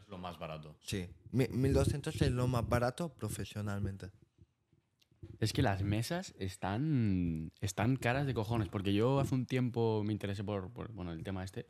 Es 0.00 0.08
lo 0.08 0.18
más 0.18 0.38
barato. 0.38 0.76
Sí. 0.82 1.06
Mi- 1.32 1.48
1200 1.48 2.22
es 2.22 2.30
lo 2.30 2.46
más 2.48 2.66
barato 2.66 3.12
profesionalmente. 3.12 4.10
Es 5.40 5.52
que 5.52 5.60
las 5.60 5.82
mesas 5.82 6.34
están, 6.38 7.52
están 7.60 7.96
caras 7.96 8.26
de 8.26 8.32
cojones, 8.32 8.68
porque 8.68 8.94
yo 8.94 9.20
hace 9.20 9.34
un 9.34 9.44
tiempo 9.44 10.02
me 10.04 10.12
interesé 10.12 10.42
por, 10.42 10.72
por, 10.72 10.92
bueno, 10.92 11.12
el 11.12 11.22
tema 11.22 11.44
este 11.44 11.66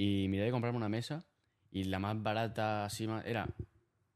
y 0.00 0.28
miré 0.28 0.44
de 0.44 0.50
comprarme 0.50 0.78
una 0.78 0.88
mesa 0.88 1.26
y 1.70 1.84
la 1.84 1.98
más 1.98 2.20
barata 2.22 2.86
así 2.86 3.06
era, 3.24 3.46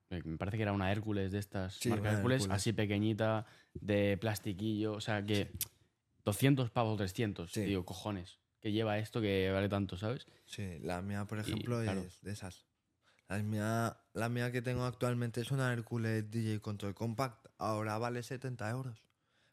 me 0.08 0.38
parece 0.38 0.56
que 0.56 0.62
era 0.62 0.72
una 0.72 0.90
Hércules 0.90 1.30
de 1.30 1.38
estas, 1.38 1.74
Sí, 1.74 1.90
marca 1.90 2.08
una 2.08 2.12
Hércules, 2.18 2.42
Hércules. 2.42 2.56
así 2.56 2.72
pequeñita, 2.72 3.44
de 3.74 4.16
plastiquillo, 4.16 4.94
o 4.94 5.00
sea 5.02 5.22
que 5.26 5.52
200 6.24 6.70
pavos, 6.70 6.96
300, 6.96 7.52
Sí. 7.52 7.62
digo, 7.64 7.84
cojones, 7.84 8.38
que 8.60 8.72
lleva 8.72 8.96
esto 8.98 9.20
que 9.20 9.50
vale 9.52 9.68
tanto, 9.68 9.98
¿sabes? 9.98 10.26
Sí, 10.46 10.78
la 10.80 11.02
mía, 11.02 11.26
por 11.26 11.36
Y, 11.38 11.40
ejemplo, 11.42 11.82
claro. 11.82 12.02
de 12.22 12.32
esas. 12.32 12.64
La 13.28 13.38
mía, 13.42 13.98
la 14.14 14.28
mía 14.30 14.50
que 14.52 14.62
tengo 14.62 14.84
actualmente 14.84 15.42
es 15.42 15.50
una 15.50 15.70
Hercules 15.72 16.30
DJ 16.30 16.60
Control 16.60 16.94
Compact. 16.94 17.46
Ahora 17.58 17.98
vale 17.98 18.22
70 18.22 18.70
euros. 18.70 19.02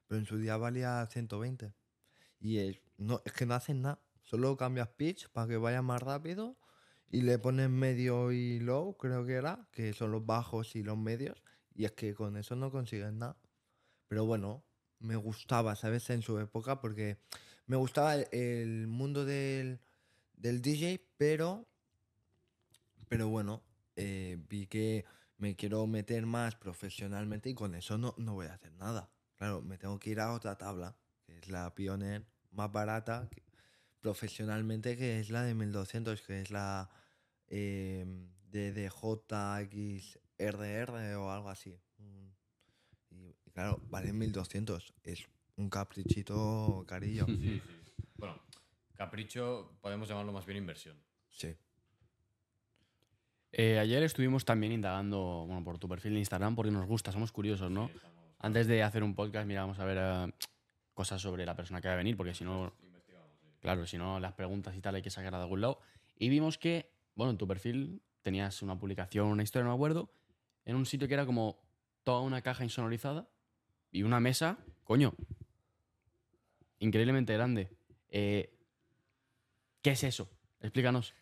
Pero 0.07 0.19
en 0.19 0.25
su 0.25 0.37
día 0.37 0.55
valía 0.57 1.05
120. 1.07 1.73
Y 2.39 2.57
es, 2.57 2.81
no, 2.97 3.21
es 3.25 3.31
que 3.33 3.45
no 3.45 3.53
hacen 3.53 3.81
nada. 3.81 3.99
Solo 4.31 4.55
cambias 4.55 4.87
pitch 4.87 5.27
para 5.27 5.45
que 5.45 5.57
vaya 5.57 5.81
más 5.81 6.01
rápido. 6.01 6.55
Y 7.09 7.23
le 7.23 7.37
pones 7.37 7.69
medio 7.69 8.31
y 8.31 8.61
low, 8.61 8.95
creo 8.95 9.25
que 9.25 9.33
era. 9.33 9.67
Que 9.73 9.91
son 9.91 10.13
los 10.13 10.25
bajos 10.25 10.73
y 10.77 10.83
los 10.83 10.97
medios. 10.97 11.43
Y 11.75 11.83
es 11.83 11.91
que 11.91 12.15
con 12.15 12.37
eso 12.37 12.55
no 12.55 12.71
consigues 12.71 13.11
nada. 13.11 13.35
Pero 14.07 14.25
bueno, 14.25 14.63
me 14.99 15.17
gustaba, 15.17 15.75
¿sabes? 15.75 16.09
En 16.11 16.21
su 16.21 16.39
época. 16.39 16.79
Porque 16.79 17.17
me 17.65 17.75
gustaba 17.75 18.15
el, 18.15 18.87
mundo 18.87 19.25
del, 19.25 19.81
del 20.37 20.61
DJ, 20.61 21.05
pero 21.17 21.67
pero 23.09 23.27
bueno, 23.27 23.61
eh, 23.97 24.37
vi 24.47 24.67
que 24.67 25.03
me 25.37 25.57
quiero 25.57 25.85
meter 25.85 26.25
más 26.25 26.55
profesionalmente 26.55 27.49
y 27.49 27.53
con 27.53 27.75
eso 27.75 27.97
no, 27.97 28.15
no 28.17 28.35
voy 28.35 28.47
a 28.47 28.53
hacer 28.53 28.71
nada. 28.75 29.11
Claro, 29.35 29.61
me 29.61 29.77
tengo 29.77 29.99
que 29.99 30.11
ir 30.11 30.21
a 30.21 30.31
otra 30.31 30.57
tabla, 30.57 30.95
que 31.25 31.37
es 31.37 31.49
la 31.49 31.75
Pioneer 31.75 32.25
más 32.51 32.71
barata 32.71 33.29
profesionalmente, 34.01 34.97
que 34.97 35.19
es 35.19 35.29
la 35.29 35.43
de 35.43 35.53
1200, 35.53 36.21
que 36.21 36.41
es 36.41 36.51
la 36.51 36.89
eh, 37.47 38.05
DDJXRR 38.51 41.15
o 41.15 41.31
algo 41.31 41.49
así. 41.49 41.79
Mm, 41.97 42.27
Y, 43.11 43.35
y 43.45 43.51
claro, 43.51 43.79
vale 43.89 44.11
1200. 44.13 44.93
Es 45.03 45.27
un 45.55 45.69
caprichito 45.69 46.83
carillo. 46.87 47.25
Bueno, 48.17 48.41
capricho 48.95 49.77
podemos 49.81 50.07
llamarlo 50.09 50.31
más 50.31 50.45
bien 50.45 50.57
inversión. 50.57 50.97
sí. 51.29 51.55
Eh, 53.53 53.77
ayer 53.79 54.01
estuvimos 54.03 54.45
también 54.45 54.71
indagando 54.71 55.43
bueno, 55.45 55.61
por 55.61 55.77
tu 55.77 55.89
perfil 55.89 56.13
de 56.13 56.19
Instagram 56.19 56.55
porque 56.55 56.71
nos 56.71 56.85
gusta, 56.85 57.11
somos 57.11 57.33
curiosos, 57.33 57.69
¿no? 57.69 57.91
Antes 58.39 58.65
de 58.65 58.81
hacer 58.81 59.03
un 59.03 59.13
podcast 59.13 59.45
mirábamos 59.45 59.77
a 59.77 59.83
ver 59.83 59.97
eh, 59.99 60.31
cosas 60.93 61.21
sobre 61.21 61.45
la 61.45 61.53
persona 61.53 61.81
que 61.81 61.89
va 61.89 61.95
a 61.95 61.97
venir, 61.97 62.15
porque 62.15 62.33
si 62.33 62.45
no, 62.45 62.73
claro, 63.61 63.85
si 63.85 63.97
no 63.97 64.19
las 64.19 64.33
preguntas 64.33 64.75
y 64.75 64.81
tal 64.81 64.95
hay 64.95 65.01
que 65.01 65.09
sacar 65.09 65.31
de 65.31 65.39
algún 65.39 65.61
lado. 65.61 65.79
Y 66.17 66.29
vimos 66.29 66.57
que, 66.57 66.91
bueno, 67.15 67.31
en 67.31 67.37
tu 67.37 67.47
perfil 67.47 68.01
tenías 68.21 68.61
una 68.61 68.77
publicación, 68.77 69.27
una 69.27 69.43
historia, 69.43 69.63
no 69.63 69.71
me 69.71 69.75
acuerdo, 69.75 70.11
en 70.65 70.75
un 70.75 70.85
sitio 70.85 71.07
que 71.07 71.13
era 71.13 71.25
como 71.25 71.57
toda 72.03 72.21
una 72.21 72.41
caja 72.41 72.63
insonorizada 72.63 73.29
y 73.91 74.03
una 74.03 74.19
mesa, 74.19 74.57
coño, 74.83 75.13
increíblemente 76.79 77.33
grande. 77.33 77.69
Eh, 78.09 78.53
¿Qué 79.81 79.91
es 79.91 80.03
eso? 80.03 80.29
Explícanos. 80.59 81.13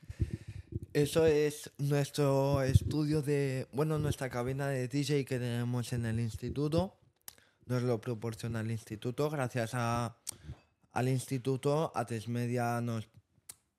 Eso 0.94 1.26
es 1.26 1.72
nuestro 1.78 2.62
estudio 2.64 3.22
de, 3.22 3.68
bueno, 3.72 4.00
nuestra 4.00 4.30
cabina 4.30 4.68
de 4.68 4.88
DJ 4.88 5.24
que 5.24 5.38
tenemos 5.40 5.94
en 5.94 6.06
el 6.06 6.20
instituto. 6.20 6.98
nos 7.68 7.84
lo 7.84 8.02
proporciona 8.02 8.62
el 8.62 8.72
instituto. 8.72 9.30
Gracias 9.30 9.72
a, 9.74 10.18
al 10.92 11.10
instituto, 11.10 11.92
A3 11.94 12.28
Media 12.28 12.82
nos, 12.82 13.08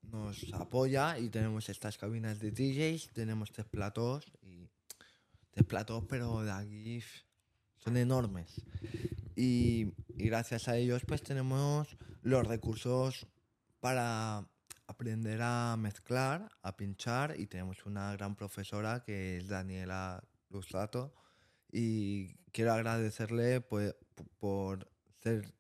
nos 0.03 0.53
apoya 0.55 1.19
y 1.19 1.29
tenemos 1.29 1.69
estas 1.69 1.99
cabinas 1.99 2.39
de 2.39 2.51
DJs, 2.51 3.13
tenemos 3.13 3.53
tres 3.53 3.67
platos 3.67 4.33
y 4.43 4.69
tres 5.51 5.67
platos, 5.67 6.05
pero 6.09 6.43
de 6.43 6.53
aquí 6.53 7.03
son 7.77 7.97
enormes. 7.97 8.61
Y, 9.37 9.93
y 10.17 10.27
gracias 10.27 10.69
a 10.69 10.77
ellos, 10.77 11.03
pues 11.07 11.23
tenemos 11.23 11.97
los 12.23 12.47
recursos 12.47 13.27
para 13.81 14.47
aprender 14.87 15.41
a 15.43 15.77
mezclar, 15.79 16.51
a 16.63 16.77
pinchar 16.77 17.39
y 17.39 17.47
tenemos 17.47 17.87
una 17.87 18.13
gran 18.13 18.35
profesora 18.37 19.03
que 19.05 19.39
es 19.39 19.49
Daniela 19.49 20.23
Lustrato 20.51 21.15
y 21.73 22.35
quiero 22.53 22.73
agradecerle 22.73 23.61
pues, 23.61 23.95
por 24.39 24.91
ser 25.23 25.55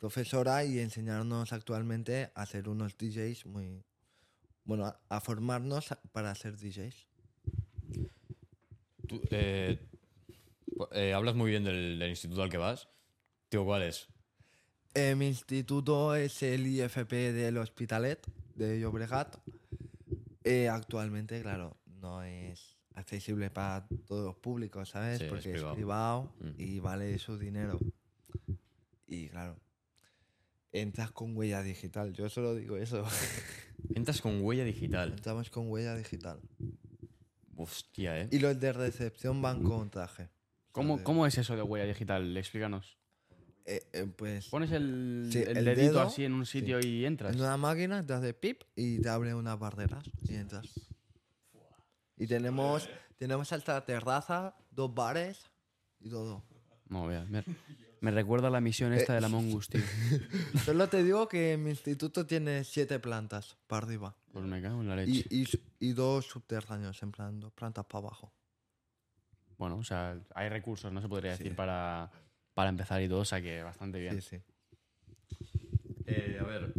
profesora 0.00 0.64
y 0.64 0.78
enseñarnos 0.78 1.52
actualmente 1.52 2.30
a 2.34 2.46
ser 2.46 2.68
unos 2.68 2.96
DJs 2.96 3.44
muy 3.46 3.84
bueno, 4.64 4.86
a, 4.86 4.98
a 5.08 5.20
formarnos 5.20 5.88
para 6.12 6.34
ser 6.34 6.56
DJs. 6.56 7.06
Tú, 9.06 9.20
eh, 9.30 9.78
eh, 10.92 11.12
hablas 11.12 11.34
muy 11.34 11.50
bien 11.50 11.64
del, 11.64 11.98
del 11.98 12.10
instituto 12.10 12.42
al 12.42 12.48
que 12.50 12.56
vas. 12.56 12.88
Tío, 13.50 13.64
¿cuál 13.64 13.82
es? 13.82 14.08
Eh, 14.94 15.14
mi 15.14 15.28
instituto 15.28 16.14
es 16.14 16.42
el 16.42 16.66
IFP 16.66 17.12
del 17.32 17.58
Hospitalet 17.58 18.26
de 18.54 18.80
Llobregat. 18.80 19.36
Actualmente, 20.70 21.42
claro, 21.42 21.76
no 22.00 22.22
es 22.22 22.76
accesible 22.94 23.50
para 23.50 23.86
todos 24.06 24.24
los 24.24 24.36
públicos, 24.36 24.88
¿sabes? 24.88 25.18
Sí, 25.18 25.26
Porque 25.28 25.50
es 25.50 25.54
privado. 25.56 25.74
privado, 25.74 26.32
Mm. 26.40 26.50
y 26.58 26.80
vale 26.80 27.18
su 27.18 27.38
dinero. 27.38 27.78
Y 29.06 29.28
claro, 29.28 29.56
entras 30.72 31.10
con 31.10 31.36
huella 31.36 31.62
digital. 31.62 32.12
Yo 32.12 32.28
solo 32.28 32.54
digo 32.54 32.76
eso. 32.76 33.04
Entras 33.94 34.20
con 34.20 34.42
huella 34.42 34.64
digital. 34.64 35.12
Entramos 35.12 35.50
con 35.50 35.68
huella 35.70 35.96
digital. 35.96 36.40
Hostia, 37.56 38.20
¿eh? 38.20 38.28
Y 38.30 38.38
los 38.38 38.58
de 38.60 38.72
recepción 38.72 39.42
van 39.42 39.62
con 39.62 39.90
traje. 39.90 40.28
¿Cómo. 40.72 41.02
¿Cómo 41.02 41.26
es 41.26 41.36
eso 41.38 41.56
de 41.56 41.62
huella 41.62 41.86
digital? 41.86 42.36
Explícanos. 42.36 42.98
Eh, 43.66 43.82
eh, 43.92 44.06
pues 44.16 44.48
Pones 44.48 44.72
el, 44.72 45.28
Sí, 45.30 45.38
el 45.38 45.58
el 45.58 45.64
dedito 45.64 45.92
dedo, 45.92 46.00
así 46.02 46.24
en 46.24 46.32
un 46.32 46.46
sitio 46.46 46.80
y 46.80 47.04
entras. 47.04 47.34
en 47.34 47.40
una 47.40 47.56
máquina 47.56 48.04
te 48.04 48.14
hace 48.14 48.32
pip 48.34 48.62
y 48.74 49.00
te 49.00 49.08
abre 49.08 49.34
unas 49.34 49.58
barreras 49.58 50.04
y 50.28 50.34
entras. 50.34 50.66
Y 52.16 52.26
tenemos, 52.26 52.88
tenemos 53.16 53.52
hasta 53.52 53.84
terraza, 53.84 54.56
dos 54.70 54.94
bares 54.94 55.50
y 56.00 56.08
todo. 56.10 56.42
No, 56.88 57.06
vea, 57.06 57.24
me, 57.28 57.44
me 58.00 58.10
recuerda 58.10 58.48
a 58.48 58.50
la 58.50 58.60
misión 58.60 58.92
esta 58.92 59.14
de 59.14 59.20
la 59.20 59.28
Mongus, 59.28 59.68
tío. 59.68 59.80
Solo 60.64 60.88
te 60.88 61.02
digo 61.04 61.28
que 61.28 61.56
mi 61.56 61.70
instituto 61.70 62.26
tiene 62.26 62.64
siete 62.64 62.98
plantas 62.98 63.56
para 63.66 63.84
arriba 63.86 64.16
Pues 64.32 64.44
me 64.44 64.60
cago 64.62 64.80
en 64.80 64.88
la 64.88 65.02
y, 65.02 65.24
leche. 65.24 65.60
y, 65.78 65.92
dos 65.92 66.26
subterráneos, 66.26 67.02
en 67.02 67.12
plan, 67.12 67.40
dos 67.40 67.52
plantas 67.52 67.84
para 67.86 68.06
abajo. 68.06 68.32
Bueno, 69.58 69.76
o 69.76 69.84
sea, 69.84 70.18
hay 70.34 70.48
recursos, 70.48 70.90
no 70.92 71.02
se 71.02 71.08
podría 71.08 71.32
decir, 71.32 71.48
Sí. 71.48 71.54
para, 71.54 72.10
para 72.54 72.70
empezar 72.70 73.02
y 73.02 73.08
todo, 73.08 73.20
o 73.20 73.24
sea 73.26 73.42
que 73.42 73.62
bastante 73.62 74.00
bien. 74.00 74.20
Sí, 74.22 74.38
sí. 74.38 74.42
Eh, 76.06 76.38
a 76.40 76.44
ver. 76.44 76.72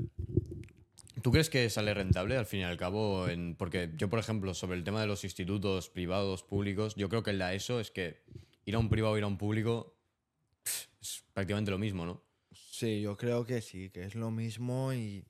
¿Tú 1.21 1.31
crees 1.31 1.51
que 1.51 1.69
sale 1.69 1.93
rentable 1.93 2.35
al 2.35 2.47
fin 2.47 2.61
y 2.61 2.63
al 2.63 2.77
cabo? 2.77 3.27
En, 3.29 3.55
porque 3.55 3.91
yo, 3.95 4.09
por 4.09 4.17
ejemplo, 4.17 4.55
sobre 4.55 4.77
el 4.77 4.83
tema 4.83 5.01
de 5.01 5.07
los 5.07 5.23
institutos 5.23 5.89
privados, 5.89 6.41
públicos, 6.43 6.95
yo 6.95 7.09
creo 7.09 7.21
que 7.21 7.29
en 7.29 7.37
la 7.37 7.53
ESO 7.53 7.79
es 7.79 7.91
que 7.91 8.23
ir 8.65 8.73
a 8.73 8.79
un 8.79 8.89
privado, 8.89 9.15
ir 9.19 9.23
a 9.23 9.27
un 9.27 9.37
público 9.37 9.95
prácticamente 11.41 11.71
lo 11.71 11.79
mismo, 11.79 12.05
¿no? 12.05 12.21
Sí, 12.51 13.01
yo 13.01 13.17
creo 13.17 13.43
que 13.45 13.61
sí, 13.61 13.89
que 13.89 14.03
es 14.03 14.13
lo 14.13 14.29
mismo 14.29 14.93
y, 14.93 15.25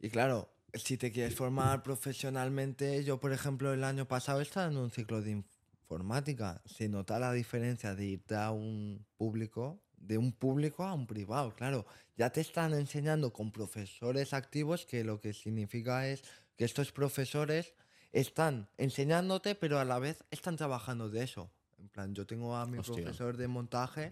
y 0.00 0.10
claro, 0.10 0.50
si 0.74 0.98
te 0.98 1.10
quieres 1.10 1.34
formar 1.34 1.82
profesionalmente, 1.82 3.02
yo 3.02 3.18
por 3.18 3.32
ejemplo 3.32 3.72
el 3.72 3.84
año 3.84 4.06
pasado 4.06 4.42
estaba 4.42 4.70
en 4.70 4.76
un 4.76 4.90
ciclo 4.90 5.22
de 5.22 5.30
informática, 5.30 6.60
se 6.66 6.90
nota 6.90 7.18
la 7.18 7.32
diferencia 7.32 7.94
de 7.94 8.04
irte 8.04 8.34
a 8.34 8.50
un 8.50 9.06
público, 9.16 9.80
de 9.96 10.18
un 10.18 10.32
público 10.32 10.84
a 10.84 10.92
un 10.92 11.06
privado, 11.06 11.54
claro, 11.54 11.86
ya 12.18 12.28
te 12.28 12.42
están 12.42 12.74
enseñando 12.74 13.32
con 13.32 13.52
profesores 13.52 14.34
activos 14.34 14.84
que 14.84 15.04
lo 15.04 15.20
que 15.22 15.32
significa 15.32 16.06
es 16.06 16.22
que 16.58 16.66
estos 16.66 16.92
profesores 16.92 17.72
están 18.12 18.68
enseñándote, 18.76 19.54
pero 19.54 19.78
a 19.78 19.86
la 19.86 19.98
vez 19.98 20.22
están 20.30 20.56
trabajando 20.56 21.08
de 21.08 21.22
eso. 21.24 21.50
En 21.78 21.88
plan, 21.88 22.14
yo 22.14 22.26
tengo 22.26 22.56
a 22.56 22.66
mi 22.66 22.78
Hostia. 22.78 22.94
profesor 22.94 23.36
de 23.36 23.48
montaje 23.48 24.10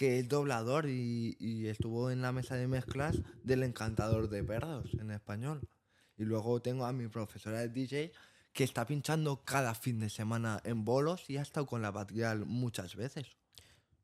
que 0.00 0.18
es 0.18 0.26
doblador 0.30 0.88
y, 0.88 1.36
y 1.38 1.66
estuvo 1.66 2.10
en 2.10 2.22
la 2.22 2.32
mesa 2.32 2.56
de 2.56 2.66
mezclas 2.66 3.18
del 3.44 3.62
encantador 3.62 4.30
de 4.30 4.42
perros 4.42 4.88
en 4.98 5.10
español. 5.10 5.60
Y 6.16 6.24
luego 6.24 6.62
tengo 6.62 6.86
a 6.86 6.92
mi 6.94 7.06
profesora 7.08 7.58
de 7.58 7.68
DJ 7.68 8.10
que 8.54 8.64
está 8.64 8.86
pinchando 8.86 9.44
cada 9.44 9.74
fin 9.74 10.00
de 10.00 10.08
semana 10.08 10.58
en 10.64 10.86
bolos 10.86 11.28
y 11.28 11.36
ha 11.36 11.42
estado 11.42 11.66
con 11.66 11.82
la 11.82 11.90
Batgirl 11.90 12.46
muchas 12.46 12.96
veces. 12.96 13.36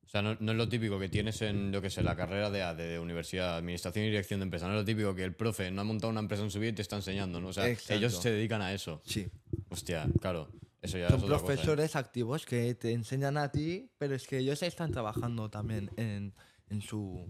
O 0.05 0.09
sea, 0.11 0.21
no, 0.21 0.37
no 0.39 0.53
es 0.53 0.59
lo 0.59 0.69
típico 0.69 0.99
que 0.99 1.09
tienes 1.09 1.41
en, 1.41 1.73
lo 1.73 1.81
que 1.81 1.89
sé, 1.89 2.03
la 2.03 2.15
carrera 2.15 2.51
de, 2.51 2.63
AD, 2.63 2.77
de 2.77 2.99
Universidad, 2.99 3.57
Administración 3.57 4.05
y 4.05 4.09
Dirección 4.09 4.41
de 4.41 4.45
Empresa. 4.45 4.67
No 4.67 4.75
es 4.75 4.81
lo 4.81 4.85
típico 4.85 5.15
que 5.15 5.25
el 5.25 5.35
profe 5.35 5.71
no 5.71 5.81
ha 5.81 5.85
montado 5.85 6.11
una 6.11 6.21
empresa 6.21 6.43
en 6.43 6.51
su 6.51 6.61
vida 6.61 6.73
y 6.73 6.75
te 6.75 6.83
está 6.83 6.97
enseñando, 6.97 7.41
¿no? 7.41 7.49
O 7.49 7.53
sea, 7.55 7.67
Exacto. 7.71 7.95
ellos 7.95 8.21
se 8.21 8.31
dedican 8.33 8.61
a 8.61 8.75
eso. 8.75 9.01
Sí, 9.07 9.29
Hostia, 9.71 10.07
claro. 10.21 10.51
Eso 10.87 10.99
ya 10.99 11.09
son 11.11 11.19
es 11.19 11.25
otra 11.25 11.37
cosa, 11.39 11.53
¿eh? 11.53 11.57
profesores 11.57 11.97
activos 11.97 12.47
que 12.47 12.75
te 12.75 12.93
enseñan 12.93 13.37
a 13.37 13.51
ti, 13.53 13.91
pero 13.99 14.15
es 14.15 14.27
que 14.27 14.39
ellos 14.39 14.63
están 14.63 14.91
trabajando 14.91 15.51
también 15.51 15.91
en, 15.97 16.35
en 16.69 16.81
su, 16.81 17.29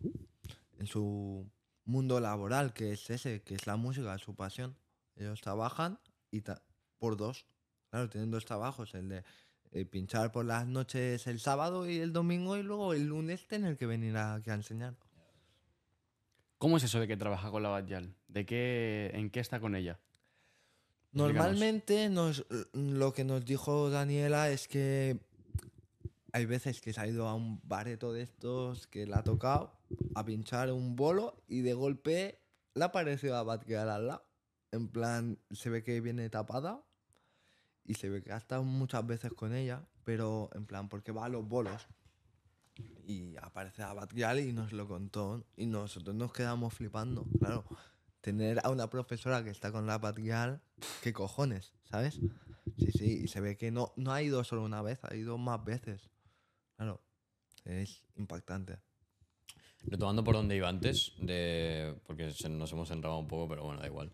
en 0.79 0.87
su 0.87 1.51
mundo 1.85 2.21
laboral, 2.21 2.73
que 2.73 2.93
es 2.93 3.11
ese, 3.11 3.43
que 3.43 3.55
es 3.55 3.67
la 3.67 3.77
música, 3.77 4.17
su 4.19 4.35
pasión. 4.35 4.77
Ellos 5.17 5.41
trabajan 5.41 5.99
y 6.31 6.43
ta- 6.43 6.63
por 6.99 7.17
dos. 7.17 7.47
Claro, 7.91 8.09
tienen 8.09 8.31
dos 8.31 8.45
trabajos, 8.45 8.95
el 8.95 9.09
de 9.09 9.25
eh, 9.73 9.85
pinchar 9.85 10.33
por 10.33 10.45
las 10.45 10.67
noches 10.67 11.27
el 11.27 11.41
sábado 11.41 11.89
y 11.89 11.99
el 11.99 12.13
domingo 12.13 12.57
y 12.57 12.63
luego 12.63 12.93
el 12.95 13.07
lunes 13.07 13.47
tener 13.47 13.77
que 13.77 13.87
venir 13.87 14.17
aquí 14.17 14.51
a 14.51 14.55
enseñar. 14.55 14.95
¿Cómo 16.59 16.79
es 16.79 16.85
eso 16.85 16.99
de 17.01 17.07
que 17.07 17.17
trabaja 17.17 17.51
con 17.51 17.63
la 17.63 17.69
Batjal? 17.69 18.15
¿De 18.29 18.47
qué, 18.47 19.11
¿En 19.15 19.31
qué 19.31 19.41
está 19.41 19.61
con 19.61 19.75
ella? 19.77 20.01
Normalmente 21.13 22.09
nos, 22.09 22.45
lo 22.73 23.13
que 23.13 23.25
nos 23.25 23.45
dijo 23.45 23.89
Daniela 23.91 24.51
es 24.51 24.69
que 24.69 25.19
hay 26.33 26.45
veces 26.45 26.83
que 26.83 26.93
se 26.93 27.01
ha 27.01 27.07
ido 27.07 27.29
a 27.29 27.35
un 27.35 27.61
bareto 27.65 28.13
de 28.13 28.23
estos 28.23 28.87
que 28.87 29.07
le 29.07 29.15
ha 29.15 29.25
tocado 29.25 29.73
a 30.15 30.25
pinchar 30.25 30.71
un 30.71 30.95
bolo 30.95 31.43
y 31.49 31.63
de 31.63 31.73
golpe 31.73 32.39
le 32.75 32.85
ha 32.85 32.93
parecido 32.93 33.37
a 33.37 33.43
Batgirl 33.43 33.89
al 33.89 34.07
lado. 34.09 34.27
En 34.71 34.89
plan, 34.89 35.39
se 35.51 35.71
ve 35.71 35.83
que 35.83 36.01
viene 36.03 36.29
tapada 36.29 36.85
y 37.85 37.95
se 37.95 38.11
ve 38.11 38.23
que 38.23 38.33
ha 38.33 38.37
estado 38.37 38.65
muchas 38.65 39.07
veces 39.07 39.33
con 39.33 39.55
ella, 39.55 39.87
pero 40.05 40.51
en 40.53 40.67
plan, 40.67 40.89
porque 40.89 41.13
va 41.13 41.25
a 41.25 41.29
los 41.31 41.49
bolos. 41.49 41.87
Y 43.07 43.37
aparece 43.37 43.83
a 43.83 43.95
Batgirl 43.95 44.41
y 44.41 44.53
nos 44.53 44.73
lo 44.73 44.87
contó 44.87 45.43
y 45.57 45.65
nosotros 45.65 46.15
nos 46.15 46.33
quedamos 46.33 46.75
flipando, 46.75 47.25
claro. 47.39 47.65
Tener 48.27 48.59
a 48.65 48.71
una 48.71 48.91
profesora 48.91 49.45
que 49.45 49.51
está 49.51 49.71
con 49.71 49.87
la 49.87 49.99
Batgirl, 49.99 50.61
qué 51.01 51.13
cojones, 51.13 51.75
¿sabes? 51.85 52.19
Sí, 52.77 52.91
sí, 52.91 53.21
y 53.23 53.29
se 53.29 53.41
ve 53.41 53.57
que 53.57 53.71
no, 53.71 53.93
no 53.95 54.13
ha 54.13 54.21
ido 54.21 54.43
solo 54.43 54.65
una 54.65 54.83
vez, 54.83 54.99
ha 55.05 55.15
ido 55.15 55.39
más 55.39 55.65
veces. 55.65 56.11
Claro, 56.75 57.01
es 57.65 58.03
impactante. 58.17 58.81
Retomando 59.85 60.25
por 60.25 60.35
donde 60.35 60.57
iba 60.57 60.69
antes, 60.69 61.13
de, 61.19 61.95
porque 62.05 62.33
nos 62.51 62.73
hemos 62.73 62.91
enredado 62.91 63.21
un 63.21 63.29
poco, 63.29 63.49
pero 63.49 63.63
bueno, 63.63 63.81
da 63.81 63.87
igual. 63.87 64.11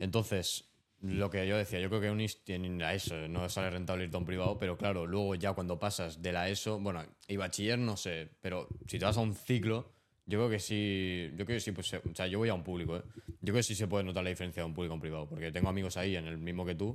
Entonces, 0.00 0.64
lo 1.00 1.30
que 1.30 1.46
yo 1.46 1.56
decía, 1.56 1.78
yo 1.78 1.90
creo 1.90 2.00
que 2.00 2.10
un 2.10 2.20
en 2.20 2.78
la 2.80 2.92
ESO 2.92 3.28
no 3.28 3.48
sale 3.48 3.70
rentable 3.70 4.02
irte 4.02 4.16
a 4.16 4.18
un 4.18 4.26
privado, 4.26 4.58
pero 4.58 4.76
claro, 4.76 5.06
luego 5.06 5.36
ya 5.36 5.52
cuando 5.52 5.78
pasas 5.78 6.22
de 6.22 6.32
la 6.32 6.48
ESO, 6.48 6.80
bueno, 6.80 7.04
y 7.28 7.36
bachiller 7.36 7.78
no 7.78 7.96
sé, 7.96 8.32
pero 8.40 8.66
si 8.88 8.98
te 8.98 9.04
vas 9.04 9.16
a 9.16 9.20
un 9.20 9.36
ciclo, 9.36 9.92
yo 10.26 10.38
creo 10.38 10.50
que 10.50 10.58
sí, 10.58 11.28
yo 11.36 11.44
creo 11.44 11.56
que 11.56 11.60
sí, 11.60 11.72
pues, 11.72 11.92
o 11.94 12.14
sea, 12.14 12.26
yo 12.26 12.38
voy 12.38 12.48
a 12.48 12.54
un 12.54 12.62
público, 12.62 12.96
¿eh? 12.96 13.02
Yo 13.40 13.52
creo 13.52 13.56
que 13.56 13.62
sí 13.62 13.74
se 13.74 13.86
puede 13.88 14.04
notar 14.04 14.22
la 14.24 14.30
diferencia 14.30 14.62
de 14.62 14.66
un 14.68 14.74
público 14.74 14.92
a 14.92 14.96
un 14.96 15.00
privado, 15.00 15.28
porque 15.28 15.50
tengo 15.52 15.68
amigos 15.68 15.96
ahí 15.96 16.16
en 16.16 16.26
el 16.26 16.38
mismo 16.38 16.64
que 16.64 16.74
tú, 16.74 16.94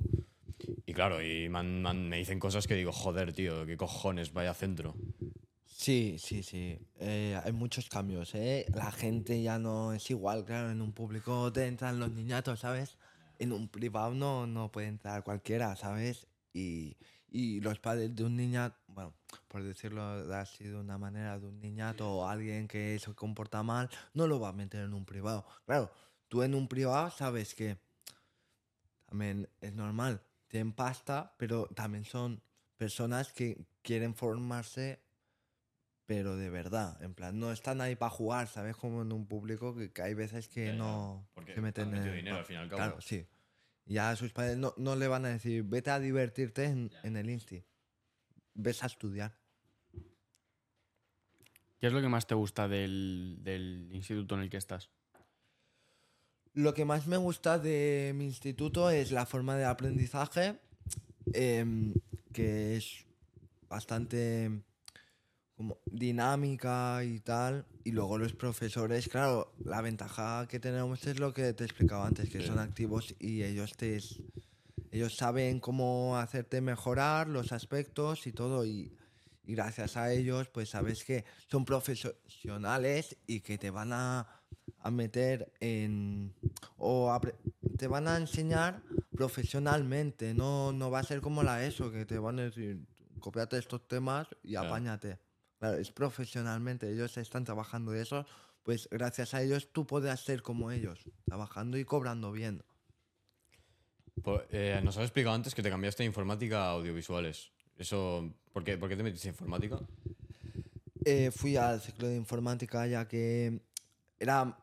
y 0.86 0.92
claro, 0.92 1.22
y 1.22 1.48
me 1.48 1.58
han- 1.58 2.08
me 2.08 2.16
dicen 2.18 2.38
cosas 2.40 2.66
que 2.66 2.74
digo, 2.74 2.92
joder, 2.92 3.32
tío, 3.32 3.66
qué 3.66 3.76
cojones, 3.76 4.32
vaya 4.32 4.54
centro. 4.54 4.94
Sí, 5.64 6.16
sí, 6.18 6.42
sí. 6.42 6.78
Eh, 6.98 7.38
hay 7.44 7.52
muchos 7.52 7.88
cambios, 7.88 8.34
¿eh? 8.34 8.66
La 8.74 8.90
gente 8.90 9.40
ya 9.42 9.58
no 9.58 9.92
es 9.92 10.10
igual, 10.10 10.44
claro. 10.44 10.70
En 10.70 10.80
un 10.82 10.92
público 10.92 11.52
te 11.52 11.66
entran 11.66 12.00
los 12.00 12.10
niñatos, 12.10 12.60
¿sabes? 12.60 12.96
En 13.38 13.52
un 13.52 13.68
privado 13.68 14.12
no, 14.14 14.46
no 14.46 14.72
puede 14.72 14.88
entrar 14.88 15.22
cualquiera, 15.22 15.76
¿sabes? 15.76 16.26
Y, 16.52 16.96
y 17.30 17.60
los 17.60 17.78
padres 17.78 18.14
de 18.14 18.24
un 18.24 18.36
niñato, 18.36 18.76
bueno, 18.88 19.14
por 19.48 19.62
decirlo 19.62 20.02
así 20.34 20.64
de 20.64 20.76
una 20.76 20.98
manera, 20.98 21.38
de 21.38 21.46
un 21.46 21.60
niñato 21.60 22.10
o 22.10 22.28
alguien 22.28 22.68
que 22.68 22.98
se 22.98 23.14
comporta 23.14 23.62
mal, 23.62 23.90
no 24.14 24.26
lo 24.26 24.40
va 24.40 24.48
a 24.48 24.52
meter 24.52 24.84
en 24.84 24.94
un 24.94 25.04
privado. 25.04 25.46
Claro, 25.66 25.90
tú 26.28 26.42
en 26.42 26.54
un 26.54 26.68
privado 26.68 27.10
sabes 27.10 27.54
que 27.54 27.78
también 29.06 29.48
es 29.60 29.74
normal, 29.74 30.22
tienen 30.48 30.72
pasta, 30.72 31.34
pero 31.38 31.66
también 31.74 32.04
son 32.04 32.42
personas 32.76 33.32
que 33.32 33.66
quieren 33.82 34.14
formarse 34.14 35.02
pero 36.08 36.38
de 36.38 36.48
verdad, 36.48 36.96
en 37.02 37.12
plan, 37.12 37.38
no 37.38 37.52
están 37.52 37.82
ahí 37.82 37.94
para 37.94 38.08
jugar, 38.08 38.48
¿sabes? 38.48 38.74
Como 38.76 39.02
en 39.02 39.12
un 39.12 39.26
público 39.26 39.76
que, 39.76 39.92
que 39.92 40.00
hay 40.00 40.14
veces 40.14 40.48
que 40.48 40.68
Ya, 40.68 40.72
no 40.72 41.28
porque 41.34 41.52
se 41.52 41.60
meten 41.60 41.94
en... 41.94 42.02
dinero 42.02 42.38
al 42.38 42.46
fin 42.46 42.56
y 42.56 42.60
al 42.60 42.68
cabo. 42.70 42.78
Claro, 42.78 43.00
sí. 43.02 43.26
Ya 43.88 44.10
a 44.10 44.16
sus 44.16 44.32
padres 44.32 44.58
no, 44.58 44.74
no 44.76 44.96
le 44.96 45.08
van 45.08 45.24
a 45.24 45.30
decir, 45.30 45.62
vete 45.62 45.90
a 45.90 45.98
divertirte 45.98 46.64
en, 46.64 46.90
en 47.02 47.16
el 47.16 47.30
Insti. 47.30 47.64
Ves 48.54 48.82
a 48.82 48.86
estudiar. 48.86 49.38
¿Qué 51.80 51.86
es 51.86 51.92
lo 51.92 52.00
que 52.00 52.08
más 52.08 52.26
te 52.26 52.34
gusta 52.34 52.68
del, 52.68 53.38
del 53.40 53.88
instituto 53.92 54.34
en 54.34 54.42
el 54.42 54.50
que 54.50 54.58
estás? 54.58 54.90
Lo 56.52 56.74
que 56.74 56.84
más 56.84 57.06
me 57.06 57.16
gusta 57.16 57.58
de 57.58 58.12
mi 58.14 58.26
instituto 58.26 58.90
es 58.90 59.10
la 59.10 59.26
forma 59.26 59.56
de 59.56 59.64
aprendizaje, 59.64 60.58
em, 61.32 61.94
que 62.32 62.76
es 62.76 63.06
bastante 63.68 64.64
como 65.58 65.78
dinámica 65.90 67.04
y 67.04 67.20
tal. 67.20 67.66
Y 67.84 67.92
luego 67.92 68.18
los 68.18 68.32
profesores, 68.34 69.08
claro, 69.08 69.60
la 69.64 69.82
ventaja 69.82 70.46
que 70.48 70.60
tenemos 70.60 71.06
es 71.06 71.18
lo 71.18 71.34
que 71.34 71.52
te 71.54 71.64
explicaba 71.64 72.06
antes, 72.06 72.30
que 72.30 72.40
Sí. 72.40 72.46
son 72.46 72.58
activos 72.60 73.14
y 73.18 73.42
ellos 73.42 73.76
te 73.76 73.98
ellos 74.90 75.16
saben 75.16 75.60
cómo 75.60 76.16
hacerte 76.18 76.60
mejorar 76.62 77.28
los 77.28 77.52
aspectos 77.52 78.26
y 78.26 78.32
todo 78.32 78.64
y, 78.64 78.94
y 79.44 79.54
gracias 79.54 79.96
a 79.96 80.12
ellos 80.12 80.48
pues 80.48 80.70
sabes 80.70 81.04
que 81.04 81.24
son 81.48 81.64
profesionales 81.64 83.18
y 83.26 83.40
que 83.40 83.58
te 83.58 83.70
van 83.70 83.92
a, 83.92 84.26
a 84.78 84.90
meter 84.90 85.52
en 85.60 86.34
o 86.78 87.20
te 87.76 87.88
van 87.88 88.08
a 88.08 88.16
enseñar 88.16 88.82
profesionalmente 89.14 90.34
no 90.34 90.72
no 90.72 90.90
va 90.90 91.00
a 91.00 91.04
ser 91.04 91.20
como 91.20 91.42
la 91.42 91.64
ESO 91.66 91.90
que 91.92 92.06
te 92.06 92.18
van 92.18 92.38
a 92.38 92.44
decir 92.44 92.86
copiate 93.20 93.58
estos 93.58 93.86
temas 93.88 94.28
y 94.42 94.56
Claro. 94.56 94.68
apáñate 94.68 95.18
claro 95.58 95.78
es 95.78 95.90
profesionalmente 95.90 96.90
ellos 96.90 97.16
están 97.16 97.44
trabajando 97.44 97.92
de 97.92 98.02
eso 98.02 98.26
pues 98.62 98.88
gracias 98.90 99.34
a 99.34 99.42
ellos 99.42 99.72
tú 99.72 99.86
puedes 99.86 100.18
ser 100.20 100.42
como 100.42 100.70
ellos 100.70 101.00
trabajando 101.24 101.78
y 101.78 101.84
cobrando 101.84 102.32
bien 102.32 102.62
Pues, 104.22 104.42
eh, 104.50 104.80
nos 104.82 104.96
has 104.96 105.04
explicado 105.04 105.34
antes 105.34 105.54
que 105.54 105.62
te 105.62 105.70
cambiaste 105.70 106.02
de 106.02 106.08
informática 106.08 106.64
a 106.64 106.70
audiovisuales. 106.72 107.52
Eso, 107.76 108.34
¿por 108.52 108.64
qué, 108.64 108.76
por 108.76 108.88
qué 108.88 108.96
te 108.96 109.04
metiste 109.04 109.28
en 109.28 109.34
informática? 109.34 109.78
Eh, 111.04 111.30
fui 111.30 111.56
al 111.56 111.80
ciclo 111.80 112.08
de 112.08 112.16
informática 112.16 112.86
ya 112.86 113.06
que 113.06 113.60
era 114.18 114.58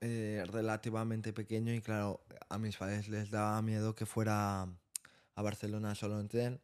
eh, 0.00 0.44
relativamente 0.50 1.32
pequeño 1.32 1.72
y 1.72 1.80
claro, 1.80 2.20
a 2.48 2.58
mis 2.58 2.76
padres 2.76 3.08
les 3.08 3.30
daba 3.30 3.62
miedo 3.62 3.94
que 3.94 4.06
fuera 4.06 4.62
a 4.62 5.42
Barcelona 5.42 5.94
solo 5.94 6.20
en 6.20 6.28
tren 6.28 6.60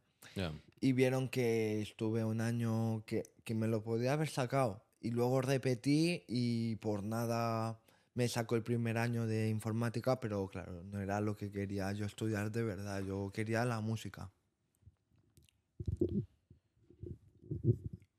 Y 0.81 0.93
vieron 0.93 1.29
que 1.29 1.81
estuve 1.83 2.25
un 2.25 2.41
año 2.41 3.03
que, 3.07 3.23
que 3.45 3.55
me 3.55 3.67
lo 3.69 3.83
podía 3.83 4.13
haber 4.13 4.29
sacado 4.29 4.83
y 5.01 5.11
luego 5.11 5.41
repetí 5.41 6.25
y 6.29 6.77
por 6.77 7.03
nada 7.03 7.81
me 8.15 8.29
sacó 8.29 8.57
el 8.57 8.63
primer 8.63 8.99
año 8.99 9.27
de 9.27 9.49
informática, 9.49 10.21
pero 10.21 10.47
claro, 10.49 10.83
no 10.85 11.01
era 11.01 11.21
lo 11.21 11.37
que 11.37 11.51
quería 11.51 11.93
yo 11.93 12.07
estudiar 12.07 12.51
de 12.51 12.63
verdad, 12.63 13.03
yo 13.03 13.31
quería 13.33 13.65
la 13.65 13.81
música. 13.81 14.31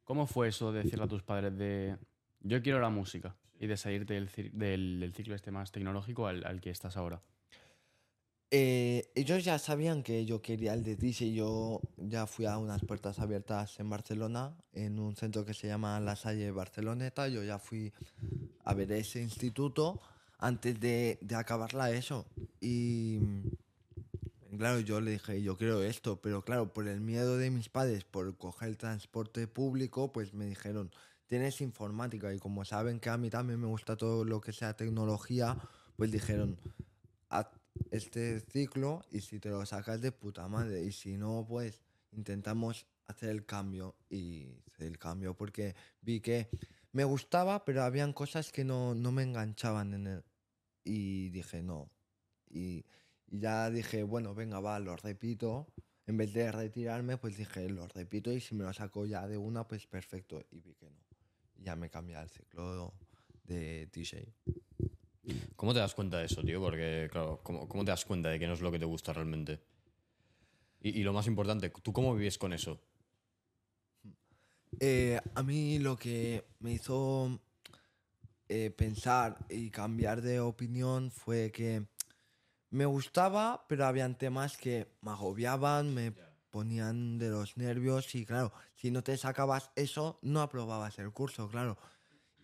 ¿Cómo 0.03 0.25
fue 0.27 0.47
eso 0.47 0.71
de 0.71 0.83
decirle 0.83 1.05
a 1.05 1.07
tus 1.07 1.23
padres 1.23 1.57
de 1.57 1.97
yo 2.41 2.61
quiero 2.61 2.79
la 2.79 2.89
música 2.89 3.35
y 3.59 3.67
de 3.67 3.77
salirte 3.77 4.13
del, 4.13 4.29
del- 4.53 4.99
del 4.99 5.13
ciclo 5.13 5.35
este 5.35 5.51
más 5.51 5.71
tecnológico 5.71 6.27
al, 6.27 6.45
al 6.45 6.61
que 6.61 6.69
estás 6.69 6.95
ahora? 6.97 7.21
Eh, 8.49 9.11
ellos 9.13 9.43
ya 9.43 9.59
sabían 9.59 10.03
que 10.03 10.25
yo 10.25 10.41
quería 10.41 10.73
el 10.73 10.83
de 10.83 10.95
DJ. 10.95 11.33
Yo 11.33 11.81
ya 11.97 12.27
fui 12.27 12.45
a 12.45 12.57
unas 12.57 12.81
puertas 12.83 13.19
abiertas 13.19 13.79
en 13.79 13.89
Barcelona, 13.89 14.55
en 14.73 14.99
un 14.99 15.15
centro 15.15 15.43
que 15.45 15.53
se 15.53 15.67
llama 15.67 15.99
La 15.99 16.15
Salle 16.15 16.51
Barceloneta. 16.51 17.27
Yo 17.27 17.43
ya 17.43 17.59
fui 17.59 17.91
a 18.63 18.73
ver 18.73 18.91
ese 18.93 19.21
instituto 19.21 19.99
antes 20.39 20.79
de, 20.79 21.17
de 21.21 21.35
acabarla 21.35 21.91
eso. 21.91 22.25
Y 22.61 23.19
claro, 24.57 24.79
yo 24.79 25.01
le 25.01 25.11
dije, 25.11 25.41
yo 25.41 25.57
quiero 25.57 25.83
esto, 25.83 26.21
pero 26.21 26.43
claro, 26.43 26.73
por 26.73 26.87
el 26.87 27.01
miedo 27.01 27.37
de 27.37 27.51
mis 27.51 27.67
padres 27.69 28.05
por 28.05 28.37
coger 28.37 28.69
el 28.69 28.77
transporte 28.77 29.47
público, 29.47 30.13
pues 30.13 30.33
me 30.33 30.45
dijeron, 30.45 30.89
tienes 31.27 31.59
informática. 31.59 32.33
Y 32.33 32.39
como 32.39 32.63
saben 32.63 32.99
que 33.01 33.09
a 33.09 33.17
mí 33.17 33.29
también 33.29 33.59
me 33.59 33.67
gusta 33.67 33.97
todo 33.97 34.23
lo 34.23 34.39
que 34.39 34.53
sea 34.53 34.75
tecnología, 34.75 35.57
pues 35.97 36.11
dijeron, 36.11 36.57
haz 37.29 37.47
este 37.91 38.39
ciclo 38.41 39.03
y 39.11 39.21
si 39.21 39.39
te 39.39 39.49
lo 39.49 39.65
sacas 39.65 40.01
de 40.01 40.11
puta 40.11 40.47
madre. 40.47 40.83
Y 40.83 40.91
si 40.91 41.17
no 41.17 41.45
pues 41.47 41.81
intentamos 42.11 42.85
hacer 43.05 43.29
el 43.29 43.45
cambio 43.45 43.95
y 44.09 44.47
el 44.79 44.97
cambio 44.97 45.35
porque 45.35 45.75
vi 46.01 46.19
que 46.19 46.49
me 46.91 47.03
gustaba 47.03 47.65
pero 47.65 47.83
habían 47.83 48.13
cosas 48.13 48.51
que 48.51 48.63
no, 48.63 48.95
no 48.95 49.11
me 49.11 49.23
enganchaban 49.23 49.93
en 49.93 50.07
él 50.07 50.23
y 50.83 51.29
dije 51.29 51.63
no. 51.63 51.89
Y, 52.49 52.85
y 53.27 53.39
ya 53.39 53.69
dije 53.69 54.03
bueno 54.03 54.33
venga 54.33 54.59
va 54.59 54.79
lo 54.79 54.95
repito. 54.95 55.67
En 56.05 56.17
vez 56.17 56.31
de 56.33 56.51
retirarme 56.51 57.17
pues 57.17 57.37
dije 57.37 57.69
lo 57.69 57.87
repito 57.87 58.31
y 58.31 58.39
si 58.39 58.55
me 58.55 58.63
lo 58.63 58.73
saco 58.73 59.05
ya 59.05 59.27
de 59.27 59.37
una 59.37 59.67
pues 59.67 59.87
perfecto. 59.87 60.43
Y 60.51 60.59
vi 60.59 60.73
que 60.75 60.89
no. 60.89 60.99
Ya 61.57 61.75
me 61.75 61.89
cambié 61.89 62.15
al 62.15 62.29
ciclo 62.29 62.93
de 63.43 63.87
DJ 63.87 64.33
¿Cómo 65.55 65.73
te 65.73 65.79
das 65.79 65.93
cuenta 65.93 66.19
de 66.19 66.25
eso, 66.25 66.41
tío? 66.43 66.61
Porque, 66.61 67.07
claro, 67.11 67.39
¿cómo, 67.43 67.67
cómo 67.67 67.83
te 67.83 67.91
das 67.91 68.05
cuenta 68.05 68.29
de 68.29 68.39
que 68.39 68.47
no 68.47 68.53
es 68.53 68.61
lo 68.61 68.71
que 68.71 68.79
te 68.79 68.85
gusta 68.85 69.13
realmente? 69.13 69.59
Y, 70.81 70.99
y 70.99 71.03
lo 71.03 71.13
más 71.13 71.27
importante, 71.27 71.69
¿tú 71.69 71.91
cómo 71.91 72.15
vives 72.15 72.37
con 72.37 72.53
eso? 72.53 72.79
Eh, 74.79 75.19
a 75.33 75.43
mí 75.43 75.79
lo 75.79 75.97
que 75.97 76.45
me 76.59 76.73
hizo 76.73 77.39
eh, 78.47 78.69
pensar 78.69 79.37
y 79.49 79.69
cambiar 79.71 80.21
de 80.21 80.39
opinión 80.39 81.11
fue 81.11 81.51
que 81.51 81.85
me 82.69 82.85
gustaba, 82.85 83.65
pero 83.67 83.85
habían 83.85 84.17
temas 84.17 84.57
que 84.57 84.87
me 85.01 85.11
agobiaban, 85.11 85.93
me 85.93 86.13
ponían 86.49 87.17
de 87.17 87.29
los 87.29 87.57
nervios 87.57 88.13
y 88.15 88.25
claro, 88.25 88.53
si 88.75 88.91
no 88.91 89.03
te 89.03 89.17
sacabas 89.17 89.71
eso, 89.75 90.19
no 90.21 90.41
aprobabas 90.41 90.99
el 90.99 91.11
curso, 91.11 91.49
claro. 91.49 91.77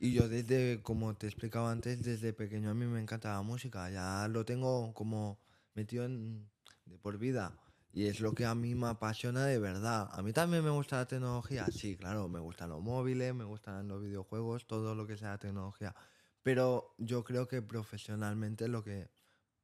Y 0.04 0.12
yo 0.12 0.28
desde, 0.28 0.82
como 0.82 1.16
te 1.16 1.28
explicaba 1.28 1.72
antes, 1.72 2.04
desde 2.04 2.34
pequeño 2.34 2.72
a 2.72 2.74
mí 2.74 2.86
me 2.86 3.00
encanta 3.00 3.32
la 3.32 3.42
música, 3.42 3.90
ya 3.90 4.28
lo 4.28 4.44
tengo 4.44 4.94
como 4.94 5.40
metido 5.76 6.06
de 6.10 6.98
por 7.02 7.18
vida. 7.18 7.58
Y 7.94 8.08
es 8.08 8.20
lo 8.20 8.34
que 8.34 8.44
a 8.46 8.54
mí 8.54 8.76
me 8.76 8.88
apasiona 8.88 9.46
de 9.46 9.60
verdad. 9.60 10.10
A 10.12 10.22
mí 10.22 10.34
también 10.34 10.62
me 10.62 10.72
gusta 10.72 10.98
la 10.98 11.08
tecnología, 11.08 11.68
sí, 11.72 11.96
claro, 11.96 12.28
me 12.28 12.42
gustan 12.42 12.72
los 12.72 12.82
móviles, 12.82 13.34
me 13.34 13.46
gustan 13.46 13.88
los 13.88 14.02
videojuegos, 14.02 14.68
todo 14.68 14.94
lo 14.94 15.08
que 15.08 15.16
sea 15.16 15.38
tecnología. 15.38 15.96
Pero 16.42 16.96
yo 16.98 17.24
creo 17.24 17.48
que 17.48 17.62
profesionalmente 17.62 18.68
lo 18.68 18.84
que 18.84 19.08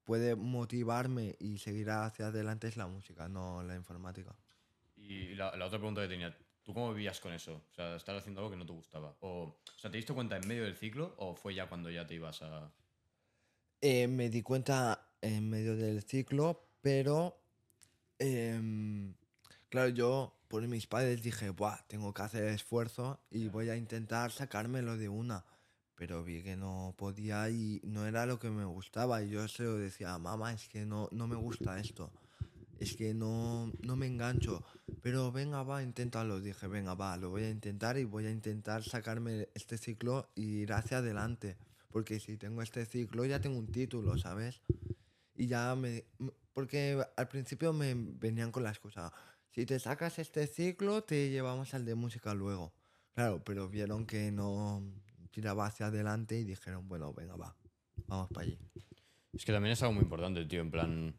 puede 0.06 0.38
motivarme 0.38 1.36
y 1.41 1.58
seguir 1.58 1.89
hacia 1.89 2.28
adelante 2.28 2.69
es 2.69 2.78
la 2.78 2.88
música, 2.88 3.28
no 3.28 3.62
la 3.62 3.75
informática. 3.75 4.34
Y 4.95 5.36
la 5.36 5.49
otra 5.49 5.80
pregunta 5.80 6.02
que 6.02 6.08
tenía, 6.08 6.34
¿tú 6.69 6.75
cómo 6.75 6.93
vivías 6.93 7.19
con 7.19 7.34
eso? 7.34 7.63
O 7.71 7.73
sea, 7.73 7.95
estar 7.95 8.15
haciendo 8.15 8.41
algo 8.41 8.51
que 8.51 8.58
no 8.58 8.63
te 8.63 8.73
gustaba. 8.73 9.15
O, 9.21 9.45
o 9.45 9.79
sea, 9.79 9.89
¿te 9.89 9.97
diste 9.97 10.13
cuenta 10.13 10.38
en 10.38 10.47
medio 10.47 10.65
del 10.65 10.75
ciclo 10.75 11.15
o 11.17 11.34
fue 11.34 11.55
ya 11.55 11.67
cuando 11.67 11.89
ya 11.89 12.05
te 12.05 12.13
ibas 12.13 12.43
a...? 12.43 12.71
Eh, 13.82 14.08
me 14.08 14.29
di 14.29 14.43
cuenta 14.43 15.10
en 15.19 15.49
medio 15.49 15.75
del 15.75 16.03
ciclo, 16.03 16.69
pero 16.82 17.41
em, 18.19 19.15
claro, 19.69 19.89
yo 19.89 20.38
por 20.47 20.62
mis 20.67 20.86
padres 20.86 21.23
dije, 21.23 21.49
Buah, 21.49 21.88
tengo 21.88 22.13
que 22.13 22.21
hacer 22.21 22.43
esfuerzo 22.49 23.19
y 23.32 23.47
voy 23.47 23.71
a 23.71 23.75
intentar 23.75 24.32
sacármelo 24.32 24.95
de 24.95 25.10
una. 25.10 25.45
Pero 25.95 26.23
vi 26.23 26.43
que 26.43 26.55
no 26.55 26.93
podía 26.99 27.49
y 27.49 27.82
no 27.84 28.05
era 28.05 28.27
lo 28.27 28.38
que 28.38 28.51
me 28.51 28.65
gustaba. 28.65 29.23
Y 29.23 29.32
yo 29.32 29.47
se 29.47 29.63
lo 29.63 29.79
decía, 29.79 30.19
mamá, 30.19 30.53
es 30.53 30.67
que 30.67 30.86
no, 30.86 31.10
no 31.12 31.27
me 31.27 31.36
gusta 31.36 31.79
esto. 31.79 32.12
Es 32.80 32.96
que 32.96 33.13
no, 33.13 33.72
no 33.82 33.96
me 33.98 34.08
engancho. 34.08 34.63
Pero 35.02 35.32
venga, 35.32 35.63
va, 35.63 35.84
inténtalo. 35.84 36.39
Dije, 36.39 36.68
venga, 36.68 36.94
va, 36.96 37.17
lo 37.17 37.30
voy 37.30 37.44
a 37.44 37.50
intentar 37.50 37.98
y 37.98 38.06
voy 38.06 38.25
a 38.25 38.32
intentar 38.32 38.84
sacarme 38.84 39.50
este 39.54 39.77
ciclo 39.77 40.30
y 40.34 40.62
ir 40.62 40.73
hacia 40.73 41.00
adelante. 41.00 41.58
Porque 41.90 42.19
si 42.19 42.38
tengo 42.38 42.62
este 42.62 42.86
ciclo 42.86 43.25
ya 43.25 43.42
tengo 43.42 43.60
un 43.60 43.71
título, 43.71 44.17
¿sabes? 44.17 44.62
Y 45.36 45.48
ya 45.48 45.75
me... 45.75 46.06
Porque 46.54 47.04
al 47.17 47.27
principio 47.27 47.73
me 47.73 47.94
venían 47.96 48.52
con 48.52 48.63
la 48.63 48.69
excusa. 48.69 49.12
Si 49.50 49.65
te 49.65 49.80
sacas 49.80 50.19
este 50.19 50.48
ciclo, 50.48 51.04
te 51.04 51.30
llevamos 51.30 51.73
al 51.73 51.86
de 51.86 51.96
música 51.96 52.34
luego. 52.34 52.73
Claro, 53.13 53.44
pero 53.44 53.67
vieron 53.67 54.06
que 54.06 54.32
no 54.32 54.84
tiraba 55.32 55.65
hacia 55.65 55.88
adelante 55.88 56.40
y 56.40 56.44
dijeron, 56.46 56.88
bueno, 56.88 57.13
venga, 57.13 57.36
va, 57.36 57.56
vamos 58.08 58.30
para 58.30 58.46
allí. 58.46 58.58
Es 59.34 59.44
que 59.44 59.52
también 59.52 59.73
es 59.73 59.82
algo 59.82 59.94
muy 59.94 60.04
importante, 60.04 60.46
tío, 60.46 60.62
en 60.62 60.71
plan... 60.71 61.15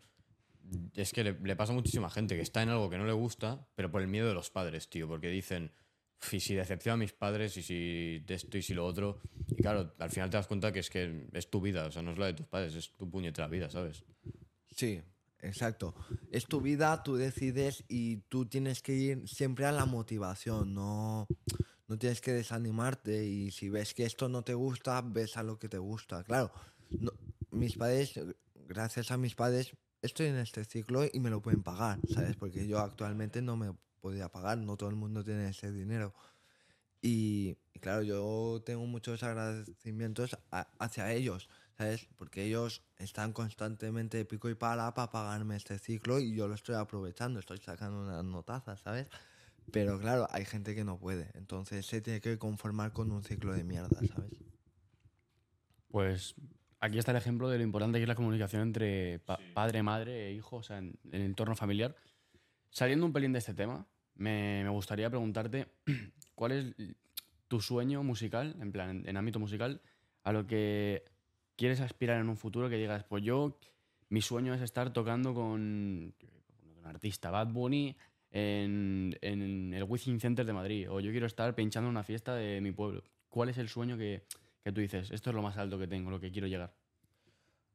Es 0.94 1.12
que 1.12 1.24
le, 1.24 1.56
pasa 1.56 1.72
a 1.72 1.74
muchísima 1.74 2.10
gente 2.10 2.36
que 2.36 2.42
está 2.42 2.62
en 2.62 2.68
algo 2.68 2.90
que 2.90 2.98
no 2.98 3.04
le 3.04 3.12
gusta, 3.12 3.66
pero 3.74 3.90
por 3.90 4.02
el 4.02 4.08
miedo 4.08 4.28
de 4.28 4.34
los 4.34 4.50
padres, 4.50 4.88
tío, 4.88 5.08
porque 5.08 5.28
dicen, 5.28 5.72
"Uf, 6.22 6.34
y 6.34 6.40
si 6.40 6.54
decepciona 6.54 6.94
a 6.94 6.96
mis 6.98 7.12
padres, 7.12 7.56
y 7.56 7.62
si 7.62 8.24
esto 8.28 8.58
y 8.58 8.62
si 8.62 8.74
lo 8.74 8.84
otro. 8.86 9.18
Y 9.48 9.56
claro, 9.56 9.94
al 9.98 10.10
final 10.10 10.30
te 10.30 10.36
das 10.36 10.46
cuenta 10.46 10.72
que 10.72 10.80
es 10.80 10.90
que 10.90 11.26
es 11.32 11.50
tu 11.50 11.60
vida, 11.60 11.86
o 11.86 11.90
sea, 11.90 12.02
no 12.02 12.12
es 12.12 12.18
la 12.18 12.26
de 12.26 12.34
tus 12.34 12.46
padres, 12.46 12.74
es 12.74 12.92
tu 12.92 13.10
puñetera 13.10 13.48
vida, 13.48 13.68
¿sabes? 13.70 14.04
Sí, 14.70 15.00
exacto. 15.40 15.94
Es 16.30 16.46
tu 16.46 16.60
vida, 16.60 17.02
tú 17.02 17.16
decides 17.16 17.84
y 17.88 18.18
tú 18.28 18.46
tienes 18.46 18.82
que 18.82 18.94
ir 18.94 19.28
siempre 19.28 19.66
a 19.66 19.72
la 19.72 19.86
motivación, 19.86 20.74
no, 20.74 21.26
no 21.88 21.98
tienes 21.98 22.20
que 22.20 22.32
desanimarte 22.32 23.26
y 23.26 23.50
si 23.50 23.68
ves 23.68 23.94
que 23.94 24.04
esto 24.04 24.28
no 24.28 24.42
te 24.42 24.54
gusta, 24.54 25.00
ves 25.02 25.36
a 25.36 25.42
lo 25.42 25.58
que 25.58 25.68
te 25.68 25.78
gusta. 25.78 26.22
Claro, 26.22 26.52
no- 27.00 27.12
mis 27.50 27.76
padres, 27.76 28.12
gracias 28.54 29.10
a 29.10 29.16
mis 29.16 29.34
padres, 29.34 29.74
estoy 30.02 30.26
en 30.26 30.36
este 30.38 30.64
ciclo 30.64 31.02
y 31.10 31.20
me 31.20 31.30
lo 31.30 31.40
pueden 31.42 31.62
pagar, 31.62 31.98
¿sabes? 32.08 32.36
Porque 32.36 32.66
yo 32.66 32.78
actualmente 32.78 33.42
no 33.42 33.56
me 33.56 33.74
podía 34.00 34.30
pagar, 34.30 34.58
no 34.58 34.76
todo 34.76 34.88
el 34.90 34.96
mundo 34.96 35.24
tiene 35.24 35.48
ese 35.48 35.72
dinero. 35.72 36.14
Y, 37.02 37.56
claro, 37.80 38.02
yo 38.02 38.62
tengo 38.64 38.84
muchos 38.86 39.22
agradecimientos 39.22 40.38
a- 40.50 40.68
hacia 40.78 41.12
ellos, 41.12 41.48
¿sabes? 41.78 42.06
Porque 42.16 42.44
ellos 42.44 42.82
están 42.98 43.32
constantemente 43.32 44.24
pico 44.26 44.50
y 44.50 44.54
pala 44.54 44.92
para 44.94 45.10
pagarme 45.10 45.56
este 45.56 45.78
ciclo 45.78 46.18
y 46.18 46.34
yo 46.34 46.46
lo 46.48 46.54
estoy 46.54 46.74
aprovechando, 46.74 47.40
estoy 47.40 47.58
sacando 47.58 48.00
unas 48.02 48.24
notazas, 48.24 48.80
¿sabes? 48.80 49.08
Pero 49.70 49.98
claro, 49.98 50.26
hay 50.30 50.44
gente 50.44 50.74
que 50.74 50.84
no 50.84 50.98
puede, 50.98 51.30
entonces 51.34 51.86
se 51.86 52.00
tiene 52.00 52.20
que 52.20 52.38
conformar 52.38 52.92
con 52.92 53.12
un 53.12 53.22
ciclo 53.22 53.52
de 53.54 53.64
mierda, 53.64 54.00
¿sabes? 54.06 54.32
Pues 55.88 56.34
aquí 56.80 56.98
está 56.98 57.10
el 57.12 57.16
ejemplo 57.18 57.48
de 57.48 57.58
lo 57.58 57.64
importante 57.64 57.98
que 57.98 58.02
es 58.04 58.08
la 58.08 58.14
comunicación 58.14 58.62
entre 58.62 59.18
pa- 59.20 59.38
padre, 59.54 59.82
madre 59.82 60.28
e 60.28 60.32
hijo, 60.32 60.56
o 60.56 60.62
sea, 60.62 60.78
en, 60.78 60.94
en 61.04 61.14
el 61.20 61.22
entorno 61.22 61.54
familiar. 61.54 61.94
Saliendo 62.70 63.04
un 63.06 63.12
pelín 63.12 63.32
de 63.32 63.38
este 63.40 63.54
tema, 63.54 63.86
me, 64.14 64.62
me 64.64 64.70
gustaría 64.70 65.08
preguntarte 65.10 65.66
cuál 66.34 66.52
es 66.52 66.74
tu 67.48 67.60
sueño 67.60 68.02
musical, 68.02 68.56
en 68.60 68.72
plan, 68.72 68.90
en, 68.90 69.08
en 69.08 69.16
ámbito 69.16 69.38
musical, 69.38 69.80
a 70.22 70.32
lo 70.32 70.46
que 70.46 71.04
quieres 71.56 71.80
aspirar 71.80 72.20
en 72.20 72.28
un 72.28 72.36
futuro, 72.36 72.68
que 72.70 72.76
digas, 72.76 73.04
pues 73.04 73.22
yo, 73.24 73.58
mi 74.08 74.22
sueño 74.22 74.54
es 74.54 74.60
estar 74.62 74.92
tocando 74.92 75.34
con, 75.34 76.14
con 76.18 76.78
un 76.78 76.86
artista, 76.86 77.30
Bad 77.30 77.48
Bunny, 77.48 77.96
en, 78.32 79.16
en 79.22 79.74
el 79.74 79.82
Wizzing 79.82 80.20
Center 80.20 80.46
de 80.46 80.52
Madrid, 80.52 80.88
o 80.90 81.00
yo 81.00 81.10
quiero 81.10 81.26
estar 81.26 81.54
pinchando 81.54 81.88
en 81.88 81.92
una 81.96 82.04
fiesta 82.04 82.34
de 82.36 82.60
mi 82.60 82.70
pueblo. 82.72 83.02
¿Cuál 83.28 83.48
es 83.48 83.58
el 83.58 83.68
sueño 83.68 83.98
que, 83.98 84.22
que 84.62 84.72
tú 84.72 84.80
dices, 84.80 85.10
esto 85.10 85.30
es 85.30 85.36
lo 85.36 85.42
más 85.42 85.56
alto 85.56 85.78
que 85.78 85.86
tengo, 85.86 86.10
lo 86.10 86.20
que 86.20 86.30
quiero 86.30 86.46
llegar? 86.46 86.74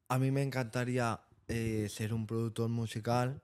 A 0.07 0.19
mí 0.19 0.31
me 0.31 0.43
encantaría 0.43 1.19
eh, 1.47 1.87
ser 1.89 2.13
un 2.13 2.27
productor 2.27 2.69
musical 2.69 3.41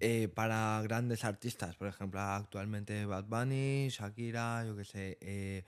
eh, 0.00 0.28
para 0.28 0.80
grandes 0.82 1.24
artistas, 1.24 1.76
por 1.76 1.88
ejemplo, 1.88 2.20
actualmente 2.20 3.06
Bad 3.06 3.24
Bunny, 3.24 3.88
Shakira, 3.90 4.64
yo 4.66 4.76
qué 4.76 4.84
sé, 4.84 5.18
eh, 5.20 5.64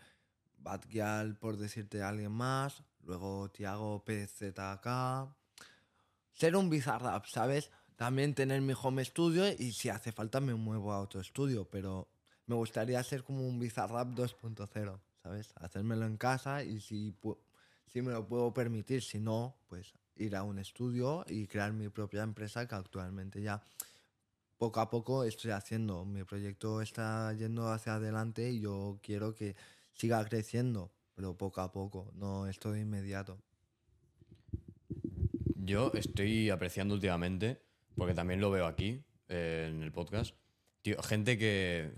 Bad 0.59 0.82
Gyal, 0.88 1.36
por 1.36 1.57
decirte 1.57 2.03
a 2.03 2.09
alguien 2.09 2.32
más, 2.32 2.82
luego 3.03 3.49
Tiago 3.51 4.05
PZK. 4.05 5.34
Ser 6.32 6.57
un 6.57 6.68
Bizarrap, 6.68 7.24
¿sabes? 7.26 7.70
También 7.94 8.34
tener 8.34 8.61
mi 8.61 8.74
home 8.80 9.05
studio 9.05 9.47
y 9.49 9.72
si 9.72 9.88
hace 9.88 10.12
falta 10.12 10.40
me 10.40 10.55
muevo 10.55 10.92
a 10.92 11.01
otro 11.01 11.20
estudio, 11.20 11.68
pero 11.70 12.09
me 12.47 12.57
gustaría 12.57 13.03
ser 13.05 13.22
como 13.22 13.47
un 13.47 13.59
Bizarrap 13.59 14.09
2.0, 14.09 15.01
¿sabes? 15.26 15.52
Hacérmelo 15.56 16.06
en 16.06 16.16
casa 16.16 16.62
y 16.62 16.80
si, 16.80 17.16
si 17.86 18.00
me 18.00 18.12
lo 18.12 18.28
puedo 18.28 18.54
permitir, 18.54 19.02
si 19.02 19.18
no, 19.18 19.56
pues 19.66 19.92
ir 20.14 20.36
a 20.36 20.44
un 20.44 20.60
estudio 20.60 21.24
y 21.28 21.48
crear 21.48 21.72
mi 21.72 21.88
propia 21.88 22.22
empresa 22.22 22.68
que 22.68 22.76
actualmente 22.76 23.42
ya 23.42 23.60
poco 24.56 24.78
a 24.78 24.88
poco 24.88 25.24
estoy 25.24 25.50
haciendo. 25.50 26.04
Mi 26.04 26.22
proyecto 26.22 26.80
está 26.80 27.32
yendo 27.32 27.72
hacia 27.72 27.96
adelante 27.96 28.52
y 28.52 28.60
yo 28.60 29.00
quiero 29.02 29.34
que 29.34 29.56
siga 29.94 30.24
creciendo, 30.24 30.92
pero 31.16 31.36
poco 31.36 31.60
a 31.60 31.72
poco, 31.72 32.12
no 32.14 32.46
esto 32.46 32.70
de 32.70 32.82
inmediato. 32.82 33.36
Yo 35.56 35.90
estoy 35.94 36.50
apreciando 36.50 36.94
últimamente, 36.94 37.60
porque 37.96 38.14
también 38.14 38.40
lo 38.40 38.52
veo 38.52 38.66
aquí, 38.66 39.02
eh, 39.28 39.72
en 39.74 39.82
el 39.82 39.90
podcast, 39.90 40.36
tío, 40.87 41.03
gente 41.03 41.37
que, 41.37 41.91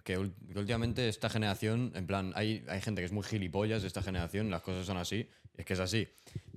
últimamente 0.56 1.10
esta 1.10 1.28
generación, 1.28 1.92
en 1.94 2.06
plan, 2.06 2.32
hay, 2.34 2.64
hay 2.68 2.80
gente 2.80 3.02
que 3.02 3.04
es 3.04 3.12
muy 3.12 3.22
gilipollas 3.22 3.82
de 3.82 3.88
esta 3.88 4.00
generación, 4.00 4.48
las 4.48 4.62
cosas 4.62 4.86
son 4.86 4.96
así, 4.96 5.28
es 5.58 5.66
que 5.66 5.74
es 5.74 5.80
así. 5.80 6.08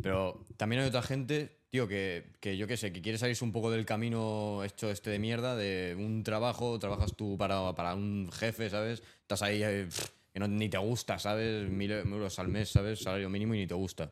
Pero 0.01 0.45
también 0.55 0.81
hay 0.81 0.87
otra 0.87 1.01
gente, 1.01 1.57
tío, 1.69 1.89
que, 1.89 2.31
que 2.39 2.55
yo 2.55 2.67
qué 2.67 2.77
sé, 2.77 2.93
que 2.93 3.01
quiere 3.01 3.17
salirse 3.17 3.43
un 3.43 3.51
poco 3.51 3.69
del 3.69 3.85
camino 3.85 4.63
hecho 4.63 4.89
este 4.91 5.09
de 5.09 5.19
mierda, 5.19 5.57
de 5.57 5.93
un 5.99 6.23
trabajo, 6.23 6.79
trabajas 6.79 7.17
tú 7.17 7.37
para, 7.37 7.75
para 7.75 7.95
un 7.95 8.31
jefe, 8.31 8.69
¿sabes? 8.69 9.03
Estás 9.23 9.41
ahí, 9.41 9.61
eh, 9.61 9.89
que 10.33 10.39
ni 10.39 10.69
te 10.69 10.77
gusta, 10.77 11.19
¿sabes? 11.19 11.69
Mil 11.69 11.91
euros 11.91 12.39
al 12.39 12.47
mes, 12.47 12.69
¿sabes? 12.69 13.01
Salario 13.01 13.29
mínimo 13.29 13.55
y 13.55 13.57
ni 13.57 13.67
te 13.67 13.73
gusta. 13.73 14.09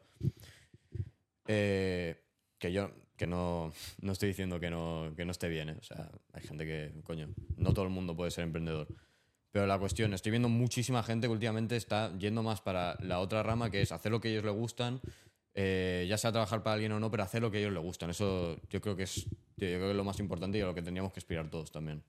Eh, 1.48 2.22
que 2.58 2.74
yo 2.74 2.92
que 3.20 3.28
no, 3.28 3.72
no 4.02 4.12
estoy 4.14 4.30
diciendo 4.30 4.60
que 4.62 4.70
no, 4.70 5.12
que 5.16 5.26
no 5.26 5.32
esté 5.32 5.50
bien, 5.50 5.70
¿eh? 5.70 5.76
O 5.78 5.84
sea, 5.84 6.10
hay 6.32 6.42
gente 6.42 6.66
que, 6.66 6.94
coño, 7.04 7.28
no 7.58 7.74
todo 7.74 7.84
el 7.84 7.92
mundo 7.92 8.16
puede 8.16 8.32
ser 8.32 8.46
emprendedor. 8.46 8.88
Pero 9.52 9.68
la 9.68 9.78
cuestión, 9.78 10.14
estoy 10.14 10.30
viendo 10.32 10.48
muchísima 10.48 11.04
gente 11.04 11.28
que 11.28 11.34
últimamente 11.34 11.76
está 11.76 12.18
yendo 12.18 12.42
más 12.44 12.62
para 12.62 12.96
la 13.02 13.20
otra 13.20 13.44
rama, 13.44 13.70
que 13.70 13.82
es 13.82 13.92
hacer 13.92 14.12
lo 14.12 14.22
que 14.22 14.30
ellos 14.32 14.46
les 14.46 14.54
gustan, 14.54 15.02
eh, 15.54 16.06
ya 16.08 16.18
sea 16.18 16.32
trabajar 16.32 16.64
para 16.64 16.76
alguien 16.76 16.94
o 16.94 17.00
no, 17.00 17.12
pero 17.12 17.24
hacer 17.24 17.42
lo 17.42 17.52
que 17.52 17.60
ellos 17.60 17.74
les 17.74 17.84
gustan. 17.84 18.10
Eso 18.10 18.56
yo 18.70 18.80
creo 18.80 18.96
que 18.96 19.04
es, 19.04 19.26
yo 19.26 19.28
creo 19.58 19.90
que 19.90 19.94
lo 19.94 20.06
más 20.06 20.20
importante 20.20 20.58
y 20.58 20.62
a 20.62 20.66
lo 20.66 20.74
que 20.74 20.82
tendríamos 20.82 21.12
que 21.12 21.20
aspirar 21.20 21.50
todos 21.50 21.72
también. 21.72 22.02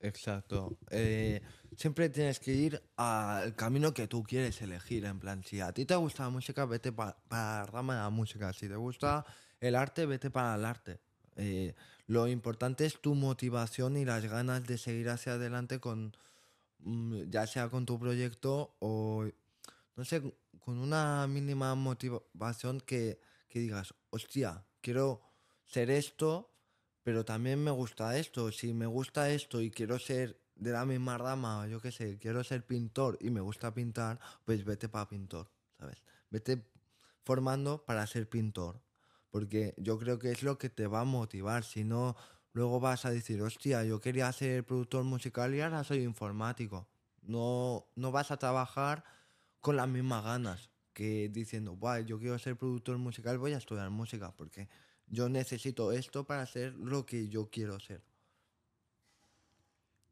Exacto. 0.00 0.78
Eh, 0.90 1.42
siempre 1.76 2.08
tienes 2.08 2.40
que 2.40 2.52
ir 2.54 2.82
al 2.96 3.54
camino 3.54 3.92
que 3.94 4.08
tú 4.08 4.22
quieres 4.24 4.60
elegir. 4.62 5.04
En 5.04 5.20
plan, 5.20 5.44
si 5.44 5.60
a 5.60 5.72
ti 5.72 5.84
te 5.84 5.94
gusta 5.94 6.24
la 6.24 6.30
música, 6.30 6.64
vete 6.64 6.90
pa- 6.90 7.16
para 7.28 7.60
la 7.60 7.66
rama 7.66 7.94
de 7.94 8.00
la 8.00 8.10
música. 8.10 8.52
Si 8.52 8.66
te 8.68 8.76
gusta 8.76 9.24
el 9.60 9.74
arte, 9.74 10.06
vete 10.06 10.30
para 10.30 10.54
el 10.56 10.64
arte. 10.64 11.00
Eh, 11.36 11.74
lo 12.06 12.26
importante 12.28 12.86
es 12.86 13.00
tu 13.00 13.14
motivación 13.14 13.96
y 13.96 14.04
las 14.04 14.24
ganas 14.24 14.66
de 14.66 14.78
seguir 14.78 15.10
hacia 15.10 15.34
adelante 15.34 15.80
con, 15.80 16.16
mm, 16.80 17.30
ya 17.30 17.46
sea 17.46 17.68
con 17.68 17.86
tu 17.86 17.98
proyecto 17.98 18.74
o, 18.80 19.26
no 19.96 20.04
sé, 20.04 20.22
con 20.60 20.78
una 20.78 21.26
mínima 21.26 21.74
motivación 21.74 22.80
que, 22.80 23.20
digas, 23.52 23.94
hostia, 24.10 24.64
quiero 24.80 25.22
ser 25.66 25.90
esto 25.90 26.50
pero 27.02 27.24
también 27.24 27.62
me 27.62 27.70
gusta 27.70 28.16
esto. 28.18 28.52
Si 28.52 28.72
me 28.72 28.86
gusta 28.86 29.30
esto 29.30 29.60
y 29.60 29.70
quiero 29.70 29.98
ser 29.98 30.38
de 30.54 30.72
la 30.72 30.84
misma 30.84 31.16
rama, 31.16 31.66
yo 31.66 31.80
qué 31.80 31.90
sé, 31.90 32.18
quiero 32.18 32.44
ser 32.44 32.66
pintor 32.66 33.16
y 33.20 33.30
me 33.30 33.40
gusta 33.40 33.72
pintar, 33.72 34.20
pues 34.44 34.64
vete 34.64 34.88
para 34.88 35.08
pintor, 35.08 35.50
¿sabes? 35.78 36.02
Vete 36.30 36.66
formando 37.24 37.84
para 37.84 38.06
ser 38.06 38.28
pintor, 38.28 38.80
porque 39.30 39.74
yo 39.76 39.98
creo 39.98 40.18
que 40.18 40.30
es 40.30 40.42
lo 40.42 40.58
que 40.58 40.68
te 40.68 40.86
va 40.86 41.00
a 41.00 41.04
motivar. 41.04 41.64
Si 41.64 41.84
no, 41.84 42.16
luego 42.52 42.80
vas 42.80 43.04
a 43.04 43.10
decir, 43.10 43.40
hostia, 43.42 43.84
yo 43.84 44.00
quería 44.00 44.30
ser 44.32 44.64
productor 44.64 45.04
musical 45.04 45.54
y 45.54 45.60
ahora 45.60 45.84
soy 45.84 46.02
informático. 46.02 46.88
No, 47.22 47.86
no 47.96 48.12
vas 48.12 48.30
a 48.30 48.38
trabajar 48.38 49.04
con 49.60 49.76
las 49.76 49.88
mismas 49.88 50.24
ganas 50.24 50.70
que 50.92 51.28
diciendo, 51.28 51.76
Buah, 51.76 52.00
yo 52.00 52.18
quiero 52.18 52.38
ser 52.38 52.56
productor 52.56 52.98
musical, 52.98 53.38
voy 53.38 53.52
a 53.52 53.58
estudiar 53.58 53.90
música, 53.90 54.34
porque 54.36 54.68
yo 55.06 55.28
necesito 55.28 55.92
esto 55.92 56.24
para 56.24 56.44
ser 56.46 56.74
lo 56.74 57.06
que 57.06 57.28
yo 57.28 57.50
quiero 57.50 57.78
ser. 57.78 58.02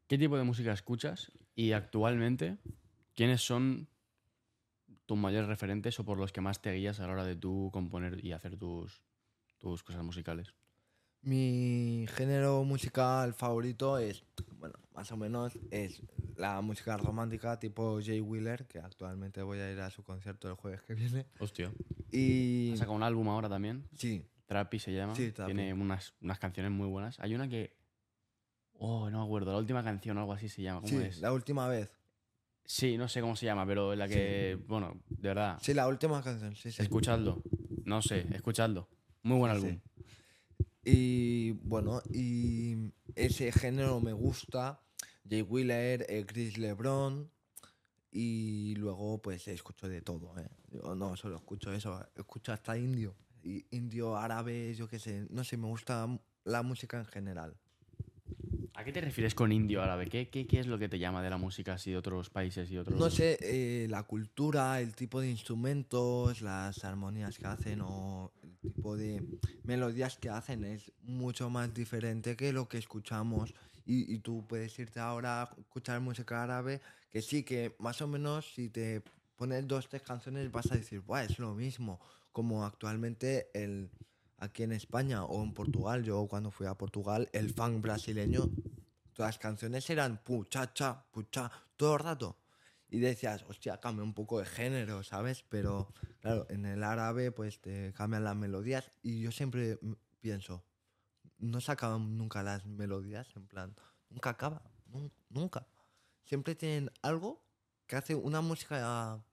¿Qué 0.07 0.17
tipo 0.17 0.37
de 0.37 0.43
música 0.43 0.71
escuchas? 0.71 1.31
Y 1.55 1.73
actualmente, 1.73 2.57
¿quiénes 3.15 3.41
son 3.41 3.87
tus 5.05 5.17
mayores 5.17 5.47
referentes 5.47 5.99
o 5.99 6.05
por 6.05 6.17
los 6.17 6.31
que 6.31 6.41
más 6.41 6.61
te 6.61 6.71
guías 6.73 6.99
a 6.99 7.07
la 7.07 7.13
hora 7.13 7.25
de 7.25 7.35
tú 7.35 7.69
componer 7.73 8.23
y 8.23 8.31
hacer 8.31 8.57
tus, 8.57 9.01
tus 9.59 9.83
cosas 9.83 10.03
musicales? 10.03 10.53
Mi 11.21 12.05
género 12.15 12.63
musical 12.63 13.33
favorito 13.33 13.97
es, 13.97 14.23
bueno, 14.57 14.75
más 14.93 15.11
o 15.11 15.17
menos 15.17 15.59
es 15.69 16.01
la 16.37 16.61
música 16.61 16.95
romántica 16.97 17.59
tipo 17.59 17.99
Jay 18.01 18.21
Wheeler, 18.21 18.65
que 18.67 18.79
actualmente 18.79 19.41
voy 19.41 19.59
a 19.59 19.71
ir 19.71 19.79
a 19.81 19.89
su 19.89 20.03
concierto 20.03 20.49
el 20.49 20.55
jueves 20.55 20.81
que 20.83 20.95
viene. 20.95 21.25
Hostia. 21.39 21.71
Y 22.11 22.71
Ha 22.73 22.77
sacado 22.77 22.95
un 22.95 23.03
álbum 23.03 23.27
ahora 23.27 23.49
también, 23.49 23.85
sí, 23.95 24.25
Trappy 24.49 24.79
se 24.79 24.91
llama. 24.91 25.13
Sí, 25.13 25.31
Trappy. 25.31 25.53
Tiene 25.53 25.73
unas, 25.73 26.15
unas 26.21 26.39
canciones 26.39 26.71
muy 26.71 26.87
buenas. 26.87 27.19
Hay 27.19 27.35
una 27.35 27.47
que. 27.47 27.77
Oh, 28.79 29.07
no 29.11 29.19
me 29.19 29.25
acuerdo. 29.25 29.51
La 29.51 29.59
última 29.59 29.83
canción 29.83 30.17
o 30.17 30.21
algo 30.21 30.33
así 30.33 30.49
se 30.49 30.63
llama. 30.63 30.81
¿Cómo 30.81 30.99
sí, 30.99 31.05
es? 31.05 31.19
la 31.19 31.31
última 31.31 31.67
vez. 31.67 31.91
Sí, 32.65 32.97
no 32.97 33.07
sé 33.07 33.21
cómo 33.21 33.35
se 33.35 33.45
llama, 33.45 33.63
pero 33.67 33.95
la 33.95 34.07
que. 34.07 34.57
Bueno, 34.67 35.03
de 35.07 35.27
verdad. 35.27 35.59
Sí, 35.61 35.75
la 35.75 35.87
última 35.87 36.23
canción, 36.23 36.55
sí, 36.55 36.71
sí. 36.71 36.81
Escuchadlo. 36.81 37.43
No 37.85 38.01
sé, 38.01 38.25
escuchadlo. 38.33 38.89
Muy 39.23 39.37
buen 39.37 39.51
álbum. 39.51 39.79
Y 40.83 41.51
bueno, 41.51 42.01
y 42.11 42.91
ese 43.15 43.51
género 43.51 43.99
me 43.99 44.13
gusta. 44.13 44.81
Jay 45.29 45.41
Wheeler, 45.41 46.05
eh, 46.09 46.25
Chris 46.25 46.57
LeBron. 46.57 47.29
Y 48.11 48.75
luego, 48.77 49.21
pues 49.21 49.47
escucho 49.47 49.87
de 49.87 50.01
todo. 50.01 50.37
¿eh? 50.39 50.49
Yo 50.71 50.95
no 50.95 51.15
solo 51.15 51.37
escucho 51.37 51.71
eso, 51.71 52.03
escucho 52.15 52.51
hasta 52.51 52.77
indio. 52.77 53.15
Y 53.43 53.65
indio, 53.71 54.17
árabe, 54.17 54.73
yo 54.73 54.87
qué 54.87 54.99
sé. 54.99 55.27
No 55.29 55.43
sé, 55.43 55.57
me 55.57 55.67
gusta 55.67 56.07
la 56.45 56.63
música 56.63 56.97
en 56.97 57.05
general. 57.05 57.55
¿A 58.73 58.83
qué 58.83 58.93
te 58.93 59.01
refieres 59.01 59.35
con 59.35 59.51
indio 59.51 59.83
árabe? 59.83 60.07
¿Qué, 60.07 60.29
qué, 60.29 60.47
qué 60.47 60.59
es 60.59 60.67
lo 60.67 60.79
que 60.79 60.87
te 60.87 60.97
llama 60.97 61.21
de 61.21 61.29
la 61.29 61.37
música 61.37 61.73
así 61.73 61.91
de 61.91 61.97
otros 61.97 62.29
países 62.29 62.71
y 62.71 62.77
otros.? 62.77 62.97
No 62.97 63.09
sé, 63.09 63.37
eh, 63.41 63.87
la 63.89 64.03
cultura, 64.03 64.79
el 64.79 64.95
tipo 64.95 65.19
de 65.19 65.29
instrumentos, 65.29 66.41
las 66.41 66.83
armonías 66.85 67.37
que 67.37 67.45
hacen 67.45 67.81
o 67.81 68.31
tipo 68.61 68.97
de 68.97 69.23
melodías 69.63 70.17
que 70.17 70.29
hacen 70.29 70.63
es 70.63 70.91
mucho 71.01 71.49
más 71.49 71.73
diferente 71.73 72.35
que 72.35 72.53
lo 72.53 72.67
que 72.67 72.77
escuchamos. 72.77 73.53
Y, 73.85 74.19
tú 74.19 74.45
puedes 74.47 74.77
irte 74.77 74.99
ahora 74.99 75.41
a 75.41 75.49
escuchar 75.57 75.99
música 75.99 76.43
árabe, 76.43 76.79
que 77.09 77.23
sí, 77.23 77.41
que 77.41 77.75
más 77.79 77.99
o 78.01 78.07
menos 78.07 78.53
si 78.53 78.69
te 78.69 79.01
pones 79.35 79.67
dos, 79.67 79.89
tres 79.89 80.03
canciones 80.03 80.51
vas 80.51 80.71
a 80.71 80.75
decir, 80.75 80.99
Buah, 80.99 81.23
es 81.23 81.39
lo 81.39 81.55
mismo. 81.55 81.99
Como 82.31 82.63
actualmente 82.63 83.49
el, 83.55 83.89
aquí 84.37 84.61
en 84.61 84.73
España 84.73 85.23
o 85.23 85.43
en 85.43 85.53
Portugal, 85.53 86.03
yo 86.03 86.27
cuando 86.27 86.51
fui 86.51 86.67
a 86.67 86.75
Portugal, 86.75 87.29
el 87.33 87.51
funk 87.51 87.81
brasileño, 87.81 88.51
todas 89.13 89.29
las 89.29 89.39
canciones 89.39 89.89
eran 89.89 90.17
puchacha, 90.23 91.03
pucha, 91.11 91.51
todo 91.75 91.95
el 91.95 92.03
rato. 92.03 92.35
Y 92.89 92.99
decías, 92.99 93.43
hostia, 93.47 93.79
cambia 93.79 94.03
un 94.03 94.13
poco 94.13 94.39
de 94.39 94.45
género, 94.45 95.03
¿sabes? 95.03 95.43
Pero 95.47 95.93
claro, 96.21 96.47
en 96.49 96.65
el 96.65 96.83
árabe 96.83 97.31
pues 97.31 97.61
te 97.61 97.93
cambian 97.93 98.23
las 98.23 98.35
melodías 98.35 98.89
y 99.03 99.21
yo 99.21 99.31
siempre 99.31 99.77
pienso, 100.21 100.63
no 101.37 101.61
se 101.61 101.71
acaban 101.71 102.17
nunca 102.17 102.41
las 102.43 102.65
melodías, 102.65 103.27
en 103.35 103.45
plan, 103.47 103.75
nunca 104.09 104.31
acaba, 104.31 104.63
nun- 104.91 105.11
nunca. 105.29 105.67
Siempre 106.25 106.55
tienen 106.55 106.91
algo 107.01 107.43
que 107.87 107.95
hace 107.95 108.15
una 108.15 108.41
música 108.41 109.23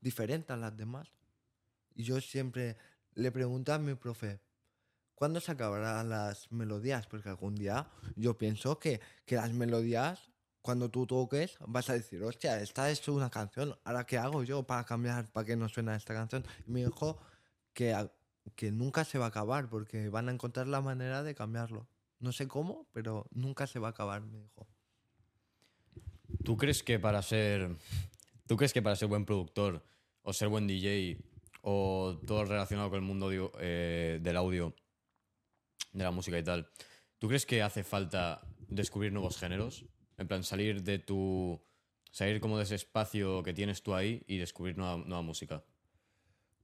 diferente 0.00 0.52
a 0.52 0.56
las 0.56 0.76
demás. 0.76 1.08
Y 1.94 2.02
yo 2.02 2.20
siempre 2.20 2.76
le 3.14 3.30
pregunto 3.30 3.72
a 3.72 3.78
mi 3.78 3.94
profe, 3.94 4.40
¿cuándo 5.14 5.40
se 5.40 5.52
acabarán 5.52 6.08
las 6.10 6.50
melodías? 6.50 7.06
Porque 7.06 7.28
algún 7.28 7.54
día 7.54 7.88
yo 8.16 8.36
pienso 8.36 8.78
que, 8.78 9.00
que 9.24 9.36
las 9.36 9.52
melodías, 9.52 10.30
cuando 10.64 10.88
tú 10.88 11.06
toques, 11.06 11.58
vas 11.66 11.90
a 11.90 11.92
decir, 11.92 12.22
hostia, 12.22 12.58
esta 12.58 12.90
es 12.90 13.06
una 13.08 13.28
canción, 13.28 13.76
¿ahora 13.84 14.06
qué 14.06 14.16
hago 14.16 14.44
yo 14.44 14.62
para 14.62 14.82
cambiar, 14.84 15.30
para 15.30 15.44
que 15.44 15.56
no 15.56 15.68
suene 15.68 15.94
esta 15.94 16.14
canción? 16.14 16.42
Y 16.66 16.70
me 16.70 16.82
dijo 16.82 17.18
que, 17.74 17.94
que 18.56 18.72
nunca 18.72 19.04
se 19.04 19.18
va 19.18 19.26
a 19.26 19.28
acabar, 19.28 19.68
porque 19.68 20.08
van 20.08 20.30
a 20.30 20.32
encontrar 20.32 20.66
la 20.66 20.80
manera 20.80 21.22
de 21.22 21.34
cambiarlo. 21.34 21.86
No 22.18 22.32
sé 22.32 22.48
cómo, 22.48 22.86
pero 22.92 23.26
nunca 23.32 23.66
se 23.66 23.78
va 23.78 23.88
a 23.88 23.90
acabar, 23.90 24.22
me 24.22 24.38
dijo. 24.40 24.66
¿Tú 26.42 26.56
crees 26.56 26.82
que 26.82 26.98
para 26.98 27.20
ser. 27.20 27.76
¿Tú 28.46 28.56
crees 28.56 28.72
que 28.72 28.80
para 28.80 28.96
ser 28.96 29.08
buen 29.08 29.26
productor 29.26 29.84
o 30.22 30.32
ser 30.32 30.48
buen 30.48 30.66
DJ 30.66 31.18
o 31.60 32.18
todo 32.26 32.46
relacionado 32.46 32.88
con 32.88 33.00
el 33.00 33.04
mundo 33.04 33.30
eh, 33.60 34.18
del 34.22 34.36
audio, 34.38 34.74
de 35.92 36.04
la 36.04 36.10
música 36.10 36.38
y 36.38 36.42
tal, 36.42 36.70
¿tú 37.18 37.28
crees 37.28 37.44
que 37.44 37.62
hace 37.62 37.84
falta 37.84 38.40
descubrir 38.66 39.12
nuevos 39.12 39.36
géneros? 39.36 39.84
En 40.18 40.28
plan, 40.28 40.44
salir 40.44 40.82
de 40.82 40.98
tu. 40.98 41.60
salir 42.10 42.40
como 42.40 42.58
de 42.58 42.64
ese 42.64 42.76
espacio 42.76 43.42
que 43.42 43.52
tienes 43.52 43.82
tú 43.82 43.94
ahí 43.94 44.22
y 44.26 44.38
descubrir 44.38 44.76
nueva, 44.78 44.96
nueva 44.96 45.22
música. 45.22 45.64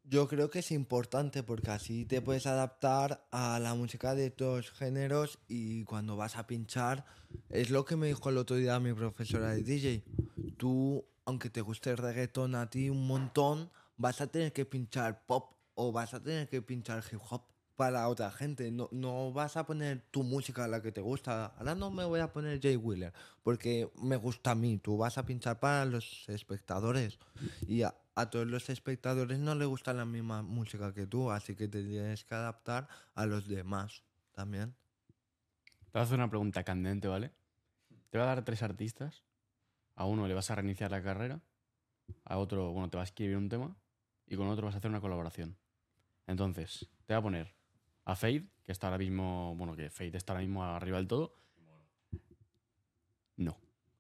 Yo 0.05 0.27
creo 0.27 0.51
que 0.51 0.61
es 0.61 0.73
importante 0.73 1.43
porque 1.43 1.71
así 1.71 2.05
te 2.05 2.21
puedes 2.21 2.47
adaptar 2.47 3.27
a 3.31 3.61
la 3.61 3.75
música 3.75 4.15
de 4.15 4.31
todos 4.31 4.73
géneros 4.73 5.39
y 5.47 5.85
cuando 5.85 6.17
vas 6.17 6.37
a 6.37 6.47
pinchar, 6.47 7.05
es 7.49 7.71
lo 7.71 7.85
que 7.85 7.97
me 7.97 8.09
dijo 8.09 8.29
el 8.29 8.39
otro 8.39 8.57
día 8.57 8.81
mi 8.81 8.93
profesora 8.93 9.51
de 9.51 9.63
DJ. 9.63 10.03
Tú, 10.57 11.05
aunque 11.25 11.51
te 11.51 11.61
guste 11.61 11.91
el 11.91 11.99
reggaetón 11.99 12.55
a 12.55 12.69
ti 12.71 12.91
un 12.91 13.07
montón, 13.07 13.71
vas 13.97 14.21
a 14.21 14.27
tener 14.27 14.53
que 14.53 14.65
pinchar 14.65 15.27
pop 15.27 15.53
o 15.75 15.93
vas 15.93 16.13
a 16.15 16.23
tener 16.23 16.49
que 16.49 16.61
pinchar 16.61 17.05
hip 17.13 17.21
hop 17.31 17.43
para 17.81 18.09
otra 18.09 18.31
gente. 18.31 18.71
No, 18.71 18.91
no 18.93 19.33
vas 19.33 19.57
a 19.57 19.65
poner 19.65 20.03
tu 20.11 20.23
música 20.23 20.69
la 20.69 20.83
que 20.83 20.93
te 20.93 21.01
gusta. 21.01 21.47
Ahora 21.57 21.75
no 21.75 21.91
me 21.91 22.05
voy 22.05 22.21
a 22.21 22.31
poner 22.31 22.61
Jay 22.61 22.77
Wheeler 22.77 23.11
porque 23.43 23.91
me 24.03 24.17
gusta 24.17 24.51
a 24.51 24.55
mí. 24.55 24.77
Tú 24.77 24.99
vas 24.99 25.17
a 25.17 25.25
pinchar 25.25 25.61
para 25.61 25.87
los 25.87 26.29
espectadores 26.29 27.19
y 27.67 27.81
a, 27.81 27.95
a 28.17 28.29
todos 28.29 28.47
los 28.47 28.69
espectadores 28.69 29.39
no 29.39 29.55
les 29.55 29.67
gusta 29.67 29.95
la 29.95 30.05
misma 30.05 30.43
música 30.43 30.93
que 30.93 31.07
tú, 31.07 31.31
así 31.31 31.57
que 31.57 31.69
te 31.69 31.83
tienes 31.83 32.23
que 32.27 32.35
adaptar 32.35 32.87
a 33.15 33.25
los 33.25 33.49
demás 33.49 34.03
también. 34.33 34.75
Te 35.87 35.93
voy 35.95 36.01
a 36.01 36.03
hacer 36.03 36.19
una 36.19 36.29
pregunta 36.29 36.63
candente, 36.63 37.09
¿vale? 37.09 37.33
Te 38.11 38.19
voy 38.19 38.25
a 38.25 38.35
dar 38.35 38.45
tres 38.45 38.63
artistas. 38.63 39.25
A 39.95 40.05
uno 40.05 40.29
le 40.29 40.35
vas 40.35 40.51
a 40.51 40.55
reiniciar 40.55 40.91
la 40.91 41.03
carrera. 41.03 41.41
A 42.25 42.37
otro, 42.37 42.73
bueno, 42.73 42.91
te 42.91 42.99
vas 42.99 43.09
a 43.09 43.11
escribir 43.11 43.39
un 43.39 43.49
tema. 43.49 43.75
Y 44.27 44.37
con 44.37 44.49
otro 44.49 44.67
vas 44.67 44.75
a 44.75 44.79
hacer 44.79 44.91
una 44.91 45.01
colaboración. 45.01 45.57
Entonces, 46.27 46.87
te 47.07 47.15
voy 47.15 47.21
a 47.21 47.23
poner 47.23 47.60
a 48.05 48.17
Fade, 48.17 48.47
que 48.65 48.73
está 48.73 48.87
ahora 48.89 48.99
mismo, 48.99 49.55
bueno, 49.57 49.75
que 49.77 49.91
Fade 49.91 50.17
está 50.17 50.33
ahora 50.33 50.43
mismo 50.43 50.65
arriba 50.65 50.97
del 50.99 51.07
todo. 51.07 51.35
No, 53.37 53.57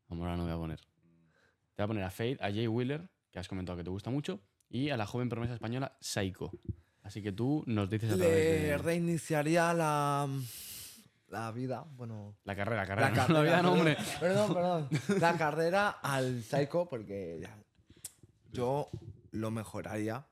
a 0.08 0.14
Mora 0.14 0.36
no 0.36 0.44
voy 0.44 0.52
a 0.52 0.56
poner. 0.56 0.78
Te 0.80 1.82
voy 1.82 1.84
a 1.84 1.86
poner 1.86 2.04
a 2.04 2.10
Fade, 2.10 2.36
a 2.40 2.50
Jay 2.50 2.66
Wheeler, 2.66 3.08
que 3.30 3.38
has 3.38 3.48
comentado 3.48 3.78
que 3.78 3.84
te 3.84 3.90
gusta 3.90 4.10
mucho, 4.10 4.40
y 4.68 4.90
a 4.90 4.96
la 4.96 5.06
joven 5.06 5.28
promesa 5.28 5.54
española 5.54 5.96
Saiko. 6.00 6.52
Así 7.02 7.22
que 7.22 7.32
tú 7.32 7.64
nos 7.66 7.88
dices 7.88 8.12
a 8.12 8.16
través 8.16 8.34
Le 8.34 8.66
de... 8.68 8.78
reiniciaría 8.78 9.72
la, 9.72 10.28
la 11.28 11.50
vida, 11.52 11.86
bueno, 11.92 12.36
La 12.44 12.54
carrera, 12.54 12.84
carrera. 12.86 13.10
la 13.10 13.28
no, 13.28 13.34
la 13.34 13.42
vida, 13.42 13.62
no, 13.62 13.72
hombre. 13.72 13.96
Perdón, 14.20 14.52
perdón. 14.54 14.88
La 15.18 15.36
carrera 15.38 15.88
al 16.02 16.42
Psycho, 16.42 16.86
porque 16.88 17.38
ya- 17.40 17.56
yo 18.52 18.90
lo 19.30 19.50
mejoraría. 19.50 20.26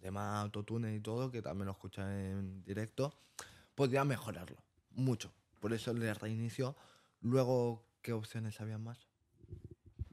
Tema 0.00 0.40
autotune 0.40 0.94
y 0.94 1.00
todo, 1.00 1.30
que 1.30 1.42
también 1.42 1.66
lo 1.66 1.72
escuché 1.72 2.02
en 2.02 2.64
directo, 2.64 3.14
podría 3.74 4.04
mejorarlo 4.04 4.56
mucho. 4.90 5.32
Por 5.60 5.72
eso 5.72 5.92
le 5.92 6.12
reinicio. 6.14 6.76
Luego, 7.20 7.84
¿qué 8.02 8.12
opciones 8.12 8.60
había 8.60 8.78
más? 8.78 9.08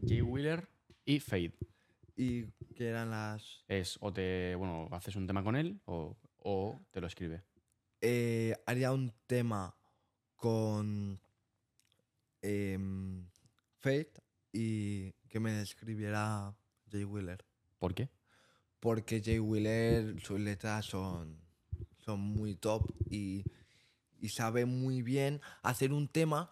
Jay 0.05 0.21
Wheeler 0.21 0.67
y 1.05 1.19
Fade. 1.19 1.53
Y 2.15 2.47
que 2.75 2.87
eran 2.87 3.11
las. 3.11 3.63
Es 3.67 3.97
o 4.01 4.11
te, 4.11 4.55
bueno, 4.55 4.89
haces 4.91 5.15
un 5.15 5.27
tema 5.27 5.43
con 5.43 5.55
él 5.55 5.79
o, 5.85 6.17
o 6.39 6.81
te 6.91 6.99
lo 6.99 7.07
escribe. 7.07 7.43
Eh, 8.01 8.55
haría 8.65 8.91
un 8.91 9.13
tema 9.25 9.75
con 10.35 11.19
Fate 13.79 14.13
y 14.51 15.11
que 15.29 15.39
me 15.39 15.61
escribiera 15.61 16.55
Jay 16.89 17.03
Wheeler. 17.03 17.43
¿Por 17.79 17.93
qué? 17.93 18.09
Porque 18.87 19.21
Jay 19.21 19.37
Wheeler, 19.37 20.17
sus 20.21 20.39
letras 20.39 20.85
son, 20.85 21.37
son 21.97 22.21
muy 22.21 22.55
top 22.55 22.89
y, 23.09 23.43
y 24.17 24.29
sabe 24.29 24.65
muy 24.65 25.01
bien 25.01 25.41
hacer 25.61 25.91
un 25.91 26.07
tema 26.07 26.49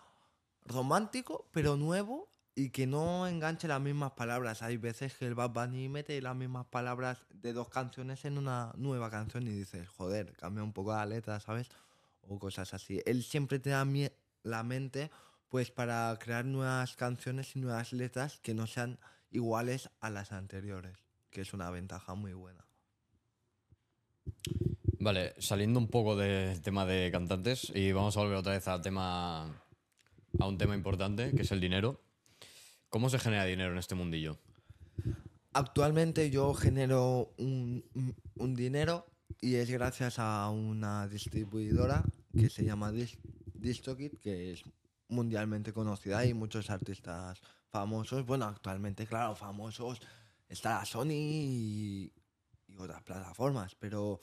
romántico, 0.65 1.47
pero 1.53 1.77
nuevo 1.77 2.27
y 2.53 2.71
que 2.71 2.87
no 2.87 3.25
enganche 3.25 3.69
las 3.69 3.79
mismas 3.79 4.11
palabras. 4.11 4.63
Hay 4.63 4.75
veces 4.75 5.13
que 5.15 5.25
el 5.27 5.33
Bad 5.33 5.51
Bunny 5.51 5.87
mete 5.87 6.21
las 6.21 6.35
mismas 6.35 6.65
palabras 6.65 7.19
de 7.29 7.53
dos 7.53 7.69
canciones 7.69 8.25
en 8.25 8.37
una 8.37 8.73
nueva 8.75 9.09
canción 9.09 9.47
y 9.47 9.51
dices, 9.51 9.87
joder, 9.87 10.33
cambia 10.33 10.61
un 10.61 10.73
poco 10.73 10.91
la 10.91 11.05
letra, 11.05 11.39
¿sabes? 11.39 11.69
O 12.27 12.37
cosas 12.37 12.73
así. 12.73 13.01
Él 13.05 13.23
siempre 13.23 13.59
te 13.59 13.69
da 13.69 13.87
la 14.43 14.63
mente 14.63 15.09
pues 15.47 15.71
para 15.71 16.13
crear 16.19 16.43
nuevas 16.43 16.97
canciones 16.97 17.55
y 17.55 17.59
nuevas 17.59 17.93
letras 17.93 18.41
que 18.41 18.53
no 18.53 18.67
sean 18.67 18.99
iguales 19.31 19.89
a 20.01 20.09
las 20.09 20.33
anteriores, 20.33 21.04
que 21.35 21.41
es 21.41 21.53
una 21.53 21.69
ventaja 21.69 22.15
muy 22.15 22.31
buena. 22.31 22.65
Vale, 25.01 25.35
saliendo 25.37 25.77
un 25.79 25.89
poco 25.89 26.15
del 26.15 26.61
tema 26.61 26.85
de 26.85 27.11
cantantes 27.11 27.73
y 27.75 27.91
vamos 27.91 28.15
a 28.15 28.21
volver 28.21 28.37
otra 28.37 28.53
vez 28.53 28.65
al 28.69 28.81
tema, 28.81 29.43
a 30.39 30.47
un 30.47 30.57
tema 30.57 30.75
importante, 30.75 31.31
que 31.35 31.41
es 31.41 31.51
el 31.51 31.59
dinero. 31.59 31.99
¿Cómo 32.87 33.09
se 33.09 33.19
genera 33.19 33.43
dinero 33.43 33.73
en 33.73 33.79
este 33.79 33.95
mundillo? 33.95 34.39
Actualmente 35.51 36.29
yo 36.29 36.53
genero 36.53 37.33
un 37.37 38.55
dinero 38.55 39.05
y 39.41 39.55
es 39.55 39.69
gracias 39.69 40.17
a 40.19 40.49
una 40.49 41.05
distribuidora 41.09 42.05
que 42.31 42.49
se 42.49 42.63
llama 42.63 42.93
Dis- 42.93 43.19
DistroKid, 43.55 44.19
que 44.21 44.53
es 44.53 44.63
mundialmente 45.09 45.73
conocida 45.73 46.25
y 46.25 46.33
muchos 46.33 46.69
artistas 46.69 47.41
famosos, 47.69 48.25
bueno, 48.25 48.45
actualmente, 48.45 49.05
claro, 49.05 49.35
famosos, 49.35 49.99
está 50.47 50.79
la 50.79 50.85
Sony 50.85 51.11
y, 51.11 52.13
otras 52.77 53.03
plataformas, 53.03 53.73
pero 53.75 54.21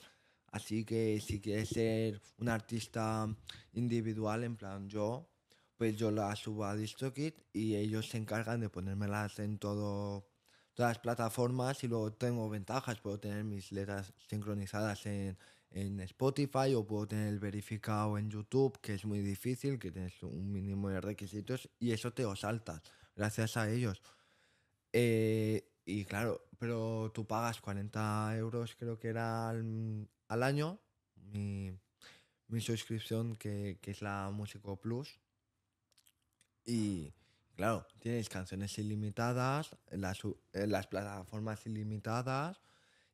así 0.48 0.84
que 0.84 1.20
si 1.20 1.40
quieres 1.40 1.70
ser 1.70 2.20
un 2.36 2.50
artista 2.50 3.26
individual, 3.72 4.44
en 4.44 4.56
plan 4.56 4.88
yo, 4.88 5.30
pues 5.76 5.96
yo 5.96 6.10
la 6.10 6.36
subo 6.36 6.66
a 6.66 6.76
DistroKid 6.76 7.32
y 7.54 7.76
ellos 7.76 8.10
se 8.10 8.18
encargan 8.18 8.60
de 8.60 8.68
ponérmelas 8.68 9.38
en 9.38 9.58
todo 9.58 10.28
todas 10.74 10.90
las 10.90 10.98
plataformas 10.98 11.82
y 11.84 11.88
luego 11.88 12.12
tengo 12.12 12.48
ventajas. 12.48 13.00
Puedo 13.00 13.18
tener 13.20 13.44
mis 13.44 13.72
letras 13.72 14.12
sincronizadas 14.28 15.06
en, 15.06 15.38
en 15.70 16.00
Spotify 16.00 16.74
o 16.74 16.86
puedo 16.86 17.08
tener 17.08 17.28
el 17.28 17.38
verificado 17.38 18.18
en 18.18 18.30
YouTube, 18.30 18.78
que 18.80 18.94
es 18.94 19.04
muy 19.04 19.20
difícil, 19.20 19.78
que 19.78 19.90
tienes 19.90 20.22
un 20.22 20.52
mínimo 20.52 20.88
de 20.88 21.00
requisitos 21.00 21.70
y 21.78 21.92
eso 21.92 22.12
te 22.12 22.22
lo 22.22 22.36
saltas 22.36 22.82
gracias 23.16 23.56
a 23.56 23.70
ellos. 23.70 24.02
Eh, 24.92 25.71
y 25.84 26.04
claro, 26.04 26.48
pero 26.58 27.10
tú 27.12 27.26
pagas 27.26 27.60
40 27.60 28.36
euros, 28.36 28.76
creo 28.78 28.98
que 28.98 29.08
era 29.08 29.48
al, 29.48 30.08
al 30.28 30.42
año, 30.42 30.80
mi, 31.16 31.72
mi 32.48 32.60
suscripción, 32.60 33.36
que, 33.36 33.78
que 33.80 33.90
es 33.90 34.02
la 34.02 34.30
Músico 34.30 34.80
Plus. 34.80 35.18
Y 36.64 37.12
claro, 37.56 37.86
tienes 37.98 38.28
canciones 38.28 38.78
ilimitadas, 38.78 39.76
las, 39.90 40.20
en 40.52 40.70
las 40.70 40.86
plataformas 40.86 41.66
ilimitadas 41.66 42.60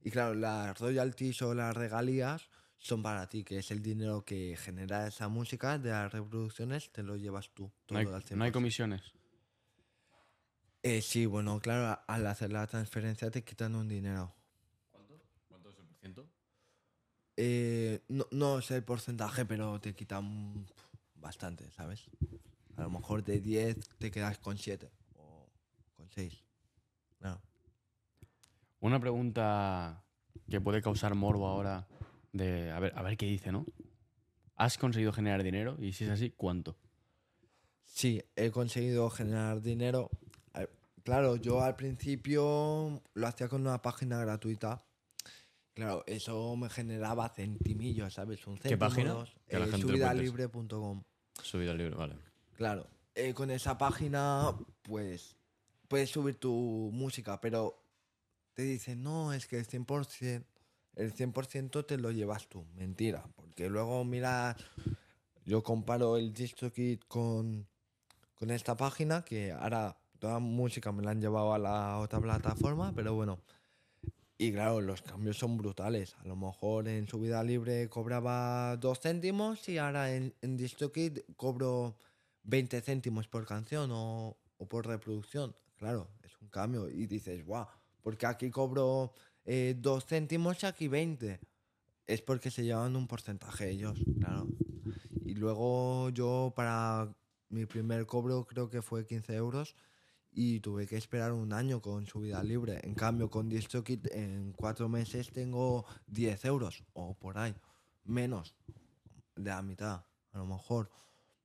Y 0.00 0.10
claro, 0.10 0.34
las 0.34 0.78
royalties 0.78 1.40
o 1.42 1.54
las 1.54 1.74
regalías 1.76 2.50
son 2.78 3.02
para 3.02 3.28
ti, 3.28 3.44
que 3.44 3.58
es 3.58 3.70
el 3.70 3.82
dinero 3.82 4.24
que 4.24 4.56
genera 4.56 5.06
esa 5.06 5.28
música 5.28 5.78
de 5.78 5.90
las 5.90 6.12
reproducciones, 6.12 6.92
te 6.92 7.02
lo 7.02 7.16
llevas 7.16 7.50
tú. 7.54 7.72
No 7.90 7.98
hay, 7.98 8.04
todo 8.04 8.20
no 8.36 8.44
hay 8.44 8.50
100%. 8.50 8.52
comisiones. 8.52 9.17
Eh, 10.88 11.02
sí, 11.02 11.26
bueno, 11.26 11.60
claro, 11.60 12.00
al 12.06 12.26
hacer 12.26 12.50
la 12.50 12.66
transferencia 12.66 13.30
te 13.30 13.44
quitan 13.44 13.74
un 13.74 13.88
dinero. 13.88 14.34
¿Cuánto 15.46 15.68
es 15.68 15.78
el 15.78 15.84
porciento? 15.84 16.26
Eh, 17.36 18.00
no, 18.08 18.26
no 18.30 18.62
sé 18.62 18.76
el 18.76 18.84
porcentaje, 18.84 19.44
pero 19.44 19.78
te 19.82 19.94
quitan 19.94 20.66
bastante, 21.14 21.70
¿sabes? 21.72 22.06
A 22.76 22.84
lo 22.84 22.90
mejor 22.90 23.22
de 23.22 23.38
10 23.38 23.76
te 23.98 24.10
quedas 24.10 24.38
con 24.38 24.56
7 24.56 24.90
o 25.16 25.50
con 25.94 26.08
6. 26.08 26.42
Claro. 27.18 27.42
Una 28.80 28.98
pregunta 28.98 30.02
que 30.48 30.58
puede 30.58 30.80
causar 30.80 31.14
morbo 31.14 31.48
ahora 31.48 31.86
de 32.32 32.70
a 32.70 32.80
ver, 32.80 32.94
a 32.96 33.02
ver 33.02 33.18
qué 33.18 33.26
dice, 33.26 33.52
¿no? 33.52 33.66
¿Has 34.56 34.78
conseguido 34.78 35.12
generar 35.12 35.42
dinero? 35.42 35.76
Y 35.78 35.92
si 35.92 36.04
es 36.04 36.10
así, 36.10 36.30
¿cuánto? 36.30 36.78
Sí, 37.84 38.22
he 38.36 38.50
conseguido 38.50 39.10
generar 39.10 39.60
dinero. 39.60 40.10
Claro, 41.08 41.36
yo 41.36 41.62
al 41.62 41.74
principio 41.74 43.00
lo 43.14 43.26
hacía 43.26 43.48
con 43.48 43.62
una 43.62 43.80
página 43.80 44.20
gratuita. 44.20 44.84
Claro, 45.72 46.04
eso 46.06 46.54
me 46.54 46.68
generaba 46.68 47.30
centimillos, 47.30 48.12
¿sabes? 48.12 48.46
Un 48.46 48.58
¿Qué 48.58 48.76
página? 48.76 49.12
dos. 49.12 49.34
Que 49.48 49.56
Eh, 49.56 49.72
subidalibre.com. 49.78 51.02
Subida 51.42 51.70
al 51.70 51.78
libro, 51.78 51.96
vale. 51.96 52.14
Claro, 52.58 52.86
eh, 53.14 53.32
con 53.32 53.50
esa 53.50 53.78
página, 53.78 54.54
pues, 54.82 55.38
puedes 55.88 56.10
subir 56.10 56.34
tu 56.34 56.90
música, 56.92 57.40
pero 57.40 57.82
te 58.52 58.64
dicen, 58.64 59.02
no, 59.02 59.32
es 59.32 59.46
que 59.46 59.56
el 59.58 59.66
100%, 59.66 60.44
el 60.96 61.14
100% 61.14 61.86
te 61.86 61.96
lo 61.96 62.10
llevas 62.10 62.50
tú. 62.50 62.66
Mentira, 62.74 63.26
porque 63.34 63.70
luego 63.70 64.04
mira, 64.04 64.58
yo 65.46 65.62
comparo 65.62 66.18
el 66.18 66.34
DistroKid 66.34 67.00
con, 67.08 67.66
con 68.34 68.50
esta 68.50 68.76
página, 68.76 69.24
que 69.24 69.52
ahora 69.52 69.96
toda 70.18 70.38
música 70.38 70.92
me 70.92 71.02
la 71.02 71.10
han 71.12 71.20
llevado 71.20 71.52
a 71.52 71.58
la 71.58 71.98
otra 71.98 72.20
plataforma, 72.20 72.92
pero 72.94 73.14
bueno. 73.14 73.38
Y 74.40 74.52
claro, 74.52 74.80
los 74.80 75.02
cambios 75.02 75.36
son 75.36 75.56
brutales. 75.56 76.14
A 76.20 76.28
lo 76.28 76.36
mejor 76.36 76.86
en 76.86 77.08
subida 77.08 77.42
libre 77.42 77.88
cobraba 77.88 78.76
dos 78.76 79.00
céntimos 79.00 79.68
y 79.68 79.78
ahora 79.78 80.14
en, 80.14 80.32
en 80.42 80.56
DistroKid 80.56 81.18
cobro 81.36 81.96
20 82.44 82.80
céntimos 82.80 83.26
por 83.26 83.46
canción 83.46 83.90
o, 83.92 84.36
o 84.58 84.68
por 84.68 84.86
reproducción. 84.86 85.56
Claro, 85.76 86.08
es 86.22 86.32
un 86.40 86.48
cambio. 86.48 86.88
Y 86.88 87.06
dices, 87.06 87.44
guau, 87.44 87.66
porque 88.02 88.26
aquí 88.26 88.50
cobro 88.50 89.12
eh, 89.44 89.74
dos 89.76 90.06
céntimos 90.06 90.62
y 90.62 90.66
aquí 90.66 90.88
20. 90.88 91.40
Es 92.06 92.22
porque 92.22 92.50
se 92.50 92.64
llevan 92.64 92.96
un 92.96 93.06
porcentaje 93.06 93.70
ellos, 93.70 93.98
claro. 94.20 94.46
Y 95.24 95.34
luego 95.34 96.10
yo 96.10 96.52
para 96.54 97.14
mi 97.48 97.66
primer 97.66 98.06
cobro 98.06 98.46
creo 98.46 98.70
que 98.70 98.82
fue 98.82 99.06
15 99.06 99.34
euros 99.34 99.74
y 100.40 100.60
tuve 100.60 100.86
que 100.86 100.96
esperar 100.96 101.32
un 101.32 101.52
año 101.52 101.82
con 101.82 102.06
subida 102.06 102.44
libre. 102.44 102.78
En 102.84 102.94
cambio, 102.94 103.28
con 103.28 103.48
DistroKid 103.48 104.06
en 104.12 104.52
cuatro 104.52 104.88
meses 104.88 105.32
tengo 105.32 105.84
10 106.06 106.44
euros 106.44 106.84
o 106.92 107.14
por 107.14 107.38
ahí. 107.38 107.56
Menos 108.04 108.54
de 109.34 109.50
la 109.50 109.62
mitad, 109.62 110.04
a 110.32 110.38
lo 110.38 110.46
mejor. 110.46 110.90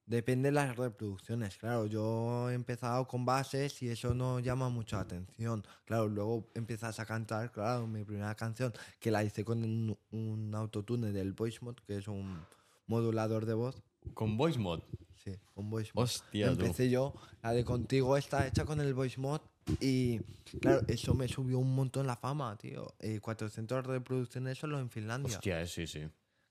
Depende 0.06 0.50
de 0.50 0.52
las 0.52 0.76
reproducciones, 0.76 1.58
claro. 1.58 1.88
Yo 1.88 2.52
he 2.52 2.54
empezado 2.54 3.08
con 3.08 3.26
bases 3.26 3.82
y 3.82 3.90
eso 3.90 4.14
no 4.14 4.40
llama 4.40 4.70
mucho 4.70 4.98
la 4.98 5.02
atención. 5.02 5.66
Claro, 5.86 6.08
luego 6.08 6.52
empiezas 6.54 7.00
a 7.00 7.08
cantar, 7.08 7.52
claro, 7.52 7.88
mi 7.88 8.04
primera 8.04 8.36
canción 8.36 8.74
que 9.00 9.10
la 9.10 9.24
hice 9.24 9.44
con 9.44 9.64
un, 9.64 9.98
un 10.12 10.54
autotune 10.54 11.12
del 11.12 11.34
VoiceMod, 11.34 11.78
que 11.88 11.98
es 11.98 12.08
un 12.08 12.46
modulador 12.86 13.48
de 13.48 13.56
voz. 13.56 13.82
Con 14.14 14.38
Voice 14.38 14.60
Mod. 14.60 14.82
Sí, 15.24 15.36
con 15.54 15.70
VoiceMod. 15.70 16.04
Hostia, 16.04 16.54
tú. 16.56 16.62
Empecé 16.66 16.90
yo, 16.90 17.14
la 17.42 17.54
de 17.54 17.64
contigo 17.64 18.18
está 18.18 18.46
hecha 18.46 18.66
con 18.66 18.82
el 18.82 18.94
voice 18.94 19.20
mod 19.22 19.40
y 19.80 20.20
claro, 20.60 20.82
eso 20.88 21.14
me 21.14 21.28
subió 21.30 21.60
un 21.60 21.74
montón 21.74 22.06
la 22.08 22.18
fama, 22.18 22.58
tío. 22.58 22.94
Eh, 23.00 23.20
400 23.22 23.86
reproducciones 23.86 24.58
solo 24.58 24.80
en 24.80 24.90
Finlandia. 24.90 25.38
Hostia, 25.38 25.62
eh, 25.62 25.68
sí, 25.68 25.88
sí. 25.88 26.02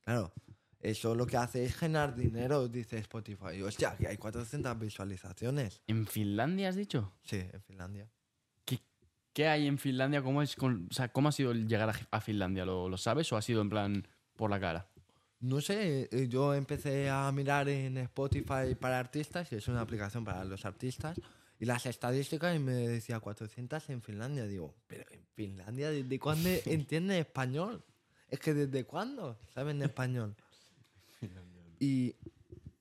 Claro, 0.05 0.33
eso 0.81 1.15
lo 1.15 1.27
que 1.27 1.37
hace 1.37 1.65
es 1.65 1.77
generar 1.77 2.17
dinero, 2.17 2.67
dice 2.69 2.97
Spotify. 2.99 3.61
Hostia, 3.63 3.95
que 3.99 4.09
hay 4.09 4.17
400 4.17 4.79
visualizaciones. 4.79 5.83
¿En 5.87 6.07
Finlandia 6.07 6.71
has 6.71 6.77
dicho? 6.77 7.13
Sí, 7.23 7.37
en 7.53 7.63
Finlandia. 7.63 8.09
¿Qué, 8.65 8.81
qué 9.35 9.49
hay 9.49 9.67
en 9.67 9.77
Finlandia? 9.77 10.23
¿Cómo, 10.23 10.41
es 10.41 10.57
con- 10.57 10.89
o 10.91 10.95
sea, 10.95 11.09
¿cómo 11.13 11.29
ha 11.29 11.33
sido 11.33 11.51
el 11.53 11.69
llegar 11.69 11.91
a, 11.91 11.95
a 12.17 12.21
Finlandia? 12.23 12.65
¿Lo, 12.65 12.89
lo 12.89 12.97
sabes 12.97 13.31
o 13.33 13.37
ha 13.37 13.43
sido 13.43 13.61
en 13.61 13.69
plan 13.69 14.09
por 14.35 14.49
la 14.49 14.59
cara? 14.59 14.89
No 15.43 15.61
sé, 15.61 16.09
eh, 16.13 16.29
yo 16.29 16.55
empecé 16.55 17.11
a 17.11 17.31
mirar 17.33 17.69
en 17.69 17.97
Spotify 17.99 18.75
para 18.81 18.99
artistas, 18.99 19.51
y 19.51 19.57
es 19.57 19.67
una 19.69 19.81
aplicación 19.81 20.25
para 20.25 20.45
los 20.45 20.65
artistas, 20.65 21.21
y 21.59 21.65
las 21.65 21.85
estadísticas 21.87 22.55
y 22.57 22.59
me 22.61 22.73
decía 22.73 23.19
400 23.21 23.91
en 23.91 24.03
Finlandia. 24.03 24.47
Digo, 24.47 24.75
pero 24.87 25.05
en 25.11 25.25
Finlandia, 25.35 25.91
¿desde 25.91 26.19
cuándo 26.21 26.49
entienden 26.67 27.19
español? 27.19 27.83
Es 28.29 28.39
que 28.39 28.55
¿desde 28.55 28.85
cuándo 28.85 29.37
saben 29.53 29.83
español? 29.83 30.35
Y 31.81 32.15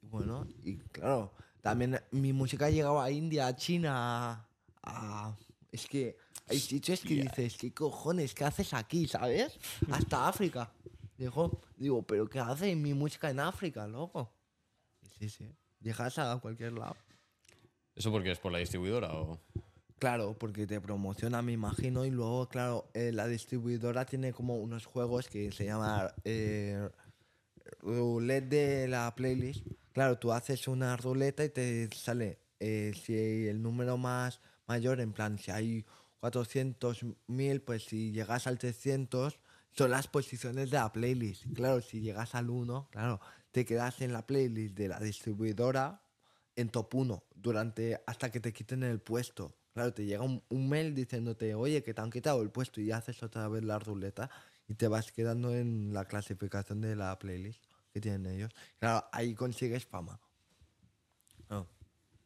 bueno, 0.02 0.46
y 0.64 0.78
claro, 0.78 1.34
también 1.62 2.00
mi 2.12 2.32
música 2.32 2.68
ha 2.68 2.70
llegado 2.70 3.02
a 3.02 3.10
India, 3.12 3.48
a 3.48 3.56
China, 3.56 3.92
a... 3.96 4.48
a- 4.84 5.36
es 5.72 5.88
que 5.88 6.18
hay 6.48 6.60
sitios 6.60 7.00
que 7.02 7.16
dices, 7.24 7.58
¿qué 7.58 7.74
cojones? 7.74 8.34
¿Qué 8.36 8.44
haces 8.44 8.74
aquí, 8.74 9.08
sabes? 9.08 9.58
Hasta 9.90 10.28
África. 10.28 10.72
Digo, 11.22 11.62
digo, 11.78 12.02
¿pero 12.02 12.28
qué 12.28 12.40
hace 12.40 12.76
mi 12.76 12.96
música 12.96 13.30
en 13.30 13.40
África, 13.40 13.86
loco? 13.86 14.34
Sí, 15.20 15.30
sí. 15.30 15.56
Llegas 15.80 16.18
a 16.18 16.40
cualquier 16.42 16.74
lado. 16.74 16.96
¿Eso 17.94 18.12
porque 18.12 18.32
es 18.32 18.40
por 18.40 18.52
la 18.52 18.58
distribuidora 18.58 19.14
o...? 19.14 19.40
Claro, 20.00 20.36
porque 20.36 20.66
te 20.66 20.82
promociona, 20.82 21.44
me 21.44 21.52
imagino, 21.52 22.06
y 22.06 22.10
luego, 22.10 22.50
claro, 22.50 22.90
eh, 22.96 23.12
la 23.12 23.28
distribuidora 23.28 24.04
tiene 24.04 24.34
como 24.34 24.56
unos 24.56 24.88
juegos 24.88 25.28
que 25.28 25.52
se 25.52 25.66
llama 25.66 26.12
eh, 26.24 26.90
roulette 27.82 28.50
de 28.50 28.88
la 28.88 29.14
playlist. 29.14 29.64
Claro, 29.94 30.18
tú 30.18 30.32
haces 30.32 30.68
una 30.68 30.98
ruleta 30.98 31.46
y 31.46 31.50
te 31.50 31.88
sale 31.94 32.40
eh, 32.60 32.94
si 33.00 33.48
el 33.48 33.62
número 33.62 33.96
más 33.96 34.42
mayor, 34.66 35.00
en 35.00 35.14
plan, 35.14 35.38
si 35.38 35.52
hay 35.52 35.86
400.000, 36.20 37.64
pues 37.64 37.84
si 37.84 38.12
llegas 38.12 38.48
al 38.48 38.58
300, 38.58 39.38
son 39.72 39.92
las 39.92 40.08
posiciones 40.08 40.70
de 40.72 40.78
la 40.78 40.92
playlist. 40.92 41.46
Claro, 41.54 41.82
si 41.82 42.02
llegas 42.02 42.36
al 42.36 42.50
1, 42.50 42.90
claro, 42.92 43.20
te 43.52 43.66
quedas 43.66 44.02
en 44.02 44.14
la 44.14 44.26
playlist 44.28 44.76
de 44.76 44.88
la 44.88 45.00
distribuidora 45.00 46.02
en 46.56 46.70
top 46.70 46.94
1 46.96 47.24
durante 47.36 48.02
hasta 48.06 48.32
que 48.32 48.40
te 48.40 48.54
quiten 48.54 48.84
el 48.84 49.00
puesto. 49.00 49.56
Claro, 49.74 49.94
te 49.94 50.06
llega 50.06 50.22
un, 50.24 50.44
un 50.50 50.68
mail 50.68 50.94
diciéndote, 50.94 51.56
oye, 51.56 51.82
que 51.84 51.94
te 51.94 52.02
han 52.02 52.12
quitado 52.12 52.42
el 52.42 52.50
puesto 52.52 52.82
y 52.82 52.92
haces 52.92 53.24
otra 53.24 53.48
vez 53.48 53.64
la 53.64 53.80
ruleta 53.80 54.30
y 54.68 54.76
te 54.76 54.88
vas 54.88 55.12
quedando 55.12 55.56
en 55.56 55.94
la 55.94 56.06
clasificación 56.06 56.82
de 56.82 56.96
la 56.96 57.18
playlist 57.18 57.64
que 57.94 58.02
tienen 58.02 58.26
ellos. 58.26 58.52
Claro, 58.80 59.06
ahí 59.12 59.34
consigues 59.34 59.86
fama. 59.86 60.20
Oh, 61.50 61.66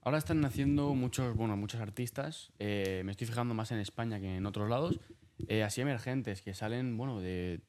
Ahora 0.01 0.17
están 0.19 0.41
naciendo 0.41 0.93
muchos, 0.93 1.35
bueno, 1.35 1.57
muchos 1.57 1.81
artistas. 1.81 2.51
eh, 2.59 3.01
me 3.05 3.11
estoy 3.11 3.25
fijando 3.27 3.53
más 3.55 3.71
en 3.71 3.79
España 3.79 4.19
que 4.19 4.35
en 4.37 4.45
otros 4.45 4.69
lados. 4.69 4.99
Eh, 5.47 5.63
así 5.63 5.81
emergentes 5.81 6.41
que 6.41 6.53
salen, 6.53 6.97
bueno, 6.97 7.19
de, 7.21 7.61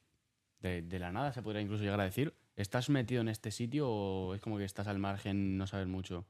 de, 0.61 0.81
de 0.81 0.99
la 0.99 1.11
nada, 1.11 1.33
se 1.33 1.41
podría 1.41 1.61
incluso 1.61 1.83
llegar 1.83 1.99
a 2.01 2.05
decir. 2.05 2.33
¿Estás 2.55 2.89
metido 2.89 3.21
en 3.21 3.27
este 3.27 3.51
sitio 3.51 3.87
o 3.89 4.33
es 4.33 4.41
como 4.41 4.57
que 4.57 4.65
estás 4.65 4.87
al 4.87 4.97
margen, 4.97 5.57
no 5.57 5.67
sabes 5.67 5.87
mucho? 5.87 6.25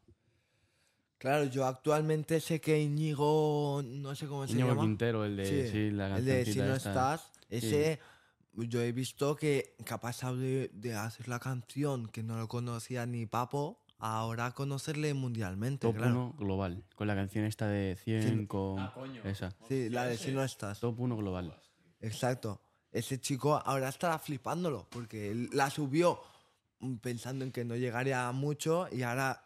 Claro, 1.18 1.46
yo 1.46 1.66
actualmente 1.66 2.40
sé 2.40 2.62
que 2.62 2.80
Íñigo, 2.80 3.82
no 3.84 4.14
sé 4.14 4.28
cómo 4.28 4.46
se 4.46 4.54
Íñigo 4.54 4.70
llama. 4.70 4.82
Quintero, 4.84 5.26
el 5.26 5.36
de 5.38 5.72
sí, 5.72 5.92
la 5.92 6.18
el 6.18 6.26
de 6.26 6.46
Si 6.46 6.60
no 6.60 6.76
esta. 6.76 6.90
estás, 6.90 7.32
ese 7.50 8.00
yo 8.54 8.82
he 8.82 8.92
visto 8.92 9.36
que, 9.36 9.76
que 9.86 9.94
ha 9.94 10.00
pasado 10.00 10.38
de, 10.38 10.70
de 10.74 10.94
hacer 10.96 11.28
la 11.28 11.40
canción 11.40 12.08
que 12.08 12.24
no 12.24 12.38
lo 12.38 12.48
conocía 12.48 13.06
ni 13.06 13.26
Papo, 13.26 13.80
ahora 14.00 14.52
conocerle 14.52 15.14
mundialmente. 15.14 15.88
Top 15.88 15.96
claro. 15.96 16.34
1 16.34 16.36
global. 16.38 16.84
Con 16.96 17.08
la 17.08 17.16
canción 17.16 17.46
esta 17.46 17.68
de 17.68 17.98
100 18.04 18.48
con... 18.48 18.78
Esa. 19.24 19.52
Sí, 19.68 19.90
la 19.90 20.06
de 20.06 20.18
Si 20.18 20.32
no 20.32 20.44
estás. 20.44 20.80
Top 20.80 21.00
1 21.00 21.18
global. 21.18 21.56
Exacto. 22.00 22.62
Ese 22.92 23.20
chico 23.20 23.56
ahora 23.56 23.90
estará 23.90 24.18
flipándolo 24.20 24.88
porque 24.90 25.32
él 25.32 25.50
la 25.54 25.70
subió 25.70 26.22
mm, 26.80 26.96
pensando 26.96 27.44
en 27.44 27.52
que 27.52 27.66
no 27.66 27.76
llegaría 27.76 28.28
a 28.28 28.32
mucho 28.32 28.88
y 28.92 29.04
ahora 29.04 29.44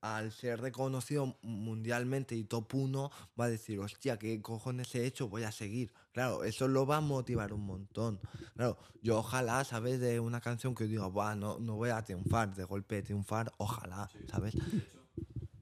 al 0.00 0.30
ser 0.32 0.60
reconocido 0.60 1.38
mundialmente 1.42 2.34
y 2.36 2.44
top 2.44 2.74
1 2.74 3.10
va 3.38 3.46
a 3.46 3.48
decir, 3.48 3.78
hostia, 3.80 4.18
¿qué 4.18 4.40
cojones 4.40 4.94
he 4.94 5.04
hecho? 5.04 5.28
Voy 5.28 5.42
a 5.42 5.52
seguir. 5.52 5.92
Claro, 6.16 6.44
eso 6.44 6.66
lo 6.66 6.86
va 6.86 6.96
a 6.96 7.00
motivar 7.02 7.52
un 7.52 7.66
montón. 7.66 8.18
Claro, 8.54 8.78
yo 9.02 9.18
ojalá, 9.18 9.64
¿sabes? 9.64 10.00
De 10.00 10.18
una 10.18 10.40
canción 10.40 10.74
que 10.74 10.84
diga, 10.84 11.08
Buah, 11.08 11.34
no, 11.34 11.58
no 11.58 11.76
voy 11.76 11.90
a 11.90 12.02
triunfar, 12.02 12.54
de 12.54 12.64
golpe 12.64 13.02
triunfar, 13.02 13.52
ojalá, 13.58 14.08
¿sabes? 14.26 14.56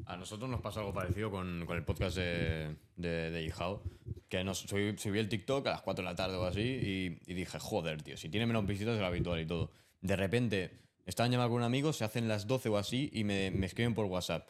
A 0.07 0.17
nosotros 0.17 0.49
nos 0.49 0.61
pasa 0.61 0.79
algo 0.79 0.95
parecido 0.95 1.33
con, 1.33 1.67
con 1.67 1.77
el 1.77 1.85
podcast 1.85 2.17
de, 2.19 2.77
de, 2.95 3.33
de 3.33 3.43
Ijao, 3.43 3.83
Que 4.29 4.45
nos, 4.45 4.61
subí, 4.61 4.97
subí 4.97 5.19
el 5.19 5.29
TikTok 5.29 5.67
a 5.67 5.71
las 5.71 5.83
4 5.83 6.05
de 6.05 6.09
la 6.09 6.15
tarde 6.15 6.37
o 6.37 6.45
así 6.45 6.61
y, 6.61 7.21
y 7.27 7.35
dije, 7.35 7.59
joder, 7.59 8.01
tío, 8.03 8.17
si 8.17 8.29
tiene 8.29 8.47
menos 8.47 8.65
visitas 8.65 8.95
de 8.95 9.01
lo 9.01 9.07
habitual 9.07 9.41
y 9.41 9.47
todo. 9.47 9.73
De 10.03 10.15
repente, 10.15 10.71
estaban 11.05 11.33
llamando 11.33 11.51
con 11.51 11.63
un 11.63 11.67
amigo, 11.67 11.93
se 11.93 12.05
hacen 12.05 12.29
las 12.29 12.47
12 12.47 12.69
o 12.69 12.77
así 12.77 13.11
y 13.13 13.25
me, 13.25 13.51
me 13.51 13.67
escriben 13.67 13.93
por 13.93 14.07
WhatsApp. 14.07 14.49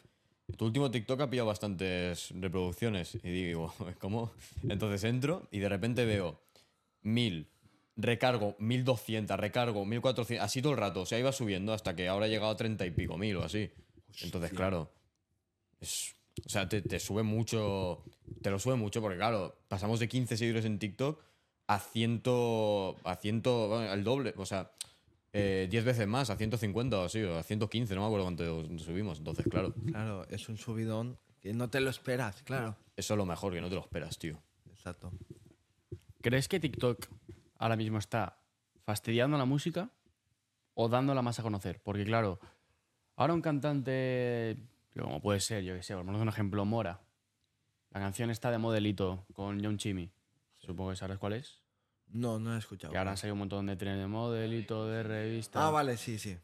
Tu 0.57 0.65
último 0.65 0.91
TikTok 0.91 1.21
ha 1.21 1.29
pillado 1.29 1.47
bastantes 1.47 2.31
reproducciones. 2.39 3.15
Y 3.15 3.29
digo, 3.29 3.73
¿cómo? 3.99 4.31
Entonces 4.67 5.03
entro 5.03 5.47
y 5.51 5.59
de 5.59 5.69
repente 5.69 6.05
veo 6.05 6.39
1000, 7.01 7.49
recargo 7.95 8.55
1200, 8.59 9.39
recargo 9.39 9.85
1400, 9.85 10.43
así 10.45 10.61
todo 10.61 10.73
el 10.73 10.79
rato. 10.79 11.01
O 11.01 11.05
sea, 11.05 11.19
iba 11.19 11.31
subiendo 11.31 11.73
hasta 11.73 11.95
que 11.95 12.07
ahora 12.07 12.25
ha 12.25 12.29
llegado 12.29 12.51
a 12.51 12.57
30 12.57 12.85
y 12.85 12.91
pico 12.91 13.17
mil 13.17 13.37
o 13.37 13.43
así. 13.43 13.69
Entonces, 14.21 14.51
claro, 14.51 14.91
es, 15.81 16.15
o 16.45 16.49
sea, 16.49 16.69
te, 16.69 16.81
te 16.81 16.99
sube 16.99 17.23
mucho, 17.23 18.03
te 18.41 18.49
lo 18.49 18.59
sube 18.59 18.75
mucho 18.75 19.01
porque, 19.01 19.17
claro, 19.17 19.57
pasamos 19.67 19.99
de 19.99 20.07
15 20.07 20.37
seguidores 20.37 20.65
en 20.65 20.79
TikTok 20.79 21.21
a 21.67 21.79
100, 21.79 22.21
a 23.03 23.15
100, 23.15 23.41
bueno, 23.41 23.93
el 23.93 24.03
doble, 24.03 24.33
o 24.37 24.45
sea, 24.45 24.71
eh, 25.37 25.67
10 25.69 25.83
veces 25.83 26.07
más, 26.07 26.29
a 26.29 26.37
150 26.37 26.97
o 26.97 27.03
así, 27.03 27.21
o 27.21 27.37
a 27.37 27.43
115, 27.43 27.93
no 27.93 28.01
me 28.01 28.07
acuerdo 28.07 28.25
cuánto 28.25 28.79
subimos. 28.79 29.17
Entonces, 29.17 29.45
claro, 29.49 29.73
Claro, 29.85 30.25
es 30.29 30.47
un 30.47 30.57
subidón 30.57 31.17
que 31.41 31.53
no 31.53 31.69
te 31.69 31.81
lo 31.81 31.89
esperas, 31.89 32.41
claro. 32.43 32.77
eso 32.95 33.13
es 33.13 33.17
lo 33.17 33.25
mejor, 33.25 33.51
que 33.51 33.59
no 33.59 33.67
te 33.67 33.75
lo 33.75 33.81
esperas, 33.81 34.17
tío. 34.17 34.41
Exacto. 34.69 35.11
¿Crees 36.21 36.47
que 36.47 36.61
TikTok 36.61 37.05
ahora 37.57 37.75
mismo 37.75 37.97
está 37.97 38.39
fastidiando 38.85 39.37
la 39.37 39.43
música 39.43 39.91
o 40.73 40.87
dándola 40.87 41.21
más 41.21 41.37
a 41.39 41.43
conocer? 41.43 41.81
Porque 41.83 42.05
claro, 42.05 42.39
ahora 43.17 43.33
un 43.33 43.41
cantante, 43.41 44.55
como 44.97 45.21
puede 45.21 45.41
ser, 45.41 45.63
yo 45.65 45.75
que 45.75 45.83
sé, 45.83 45.95
por 45.95 46.05
un 46.05 46.29
ejemplo, 46.29 46.63
Mora. 46.63 47.01
La 47.91 47.99
canción 47.99 48.29
está 48.29 48.51
de 48.51 48.57
modelito 48.57 49.25
con 49.33 49.61
John 49.61 49.77
Chimmy. 49.77 50.11
Supongo 50.59 50.91
que 50.91 50.95
sabes 50.95 51.17
cuál 51.17 51.33
es. 51.33 51.64
No, 52.09 52.39
no 52.39 52.55
he 52.55 52.59
escuchado. 52.59 52.91
Que 52.91 52.97
ahora 52.97 53.11
han 53.11 53.17
salido 53.17 53.33
un 53.33 53.39
montón 53.39 53.65
de 53.65 53.75
trenes 53.75 53.99
de 53.99 54.07
modelito, 54.07 54.87
de 54.87 55.03
revista. 55.03 55.65
Ah, 55.65 55.69
vale, 55.69 55.97
sí, 55.97 56.17
sí. 56.17 56.37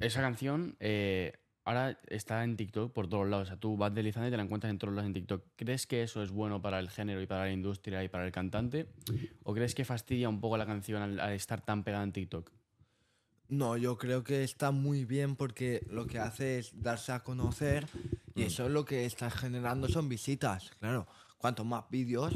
Esa 0.00 0.20
canción 0.20 0.76
eh, 0.80 1.32
ahora 1.64 1.98
está 2.08 2.44
en 2.44 2.56
TikTok 2.56 2.92
por 2.92 3.08
todos 3.08 3.28
lados. 3.28 3.48
O 3.48 3.50
sea, 3.50 3.56
tú 3.56 3.76
vas 3.76 3.92
deslizando 3.94 4.28
y 4.28 4.30
te 4.30 4.36
la 4.36 4.44
encuentras 4.44 4.70
en 4.70 4.78
todos 4.78 4.94
lados 4.94 5.06
en 5.06 5.14
TikTok. 5.14 5.44
¿Crees 5.56 5.86
que 5.86 6.02
eso 6.02 6.22
es 6.22 6.30
bueno 6.30 6.62
para 6.62 6.78
el 6.78 6.90
género 6.90 7.20
y 7.20 7.26
para 7.26 7.44
la 7.44 7.52
industria 7.52 8.02
y 8.04 8.08
para 8.08 8.24
el 8.24 8.32
cantante? 8.32 8.86
¿O 9.42 9.52
crees 9.54 9.74
que 9.74 9.84
fastidia 9.84 10.28
un 10.28 10.40
poco 10.40 10.56
la 10.56 10.66
canción 10.66 11.02
al, 11.02 11.20
al 11.20 11.32
estar 11.32 11.60
tan 11.60 11.82
pegada 11.82 12.04
en 12.04 12.12
TikTok? 12.12 12.50
No, 13.48 13.76
yo 13.76 13.98
creo 13.98 14.24
que 14.24 14.44
está 14.44 14.70
muy 14.70 15.04
bien 15.04 15.36
porque 15.36 15.86
lo 15.90 16.06
que 16.06 16.18
hace 16.18 16.58
es 16.58 16.80
darse 16.80 17.12
a 17.12 17.22
conocer 17.22 17.86
y 18.34 18.44
eso 18.44 18.64
es 18.64 18.72
lo 18.72 18.86
que 18.86 19.04
está 19.04 19.30
generando 19.30 19.88
son 19.88 20.08
visitas. 20.08 20.70
Claro, 20.80 21.06
cuanto 21.36 21.62
más 21.62 21.84
vídeos, 21.90 22.32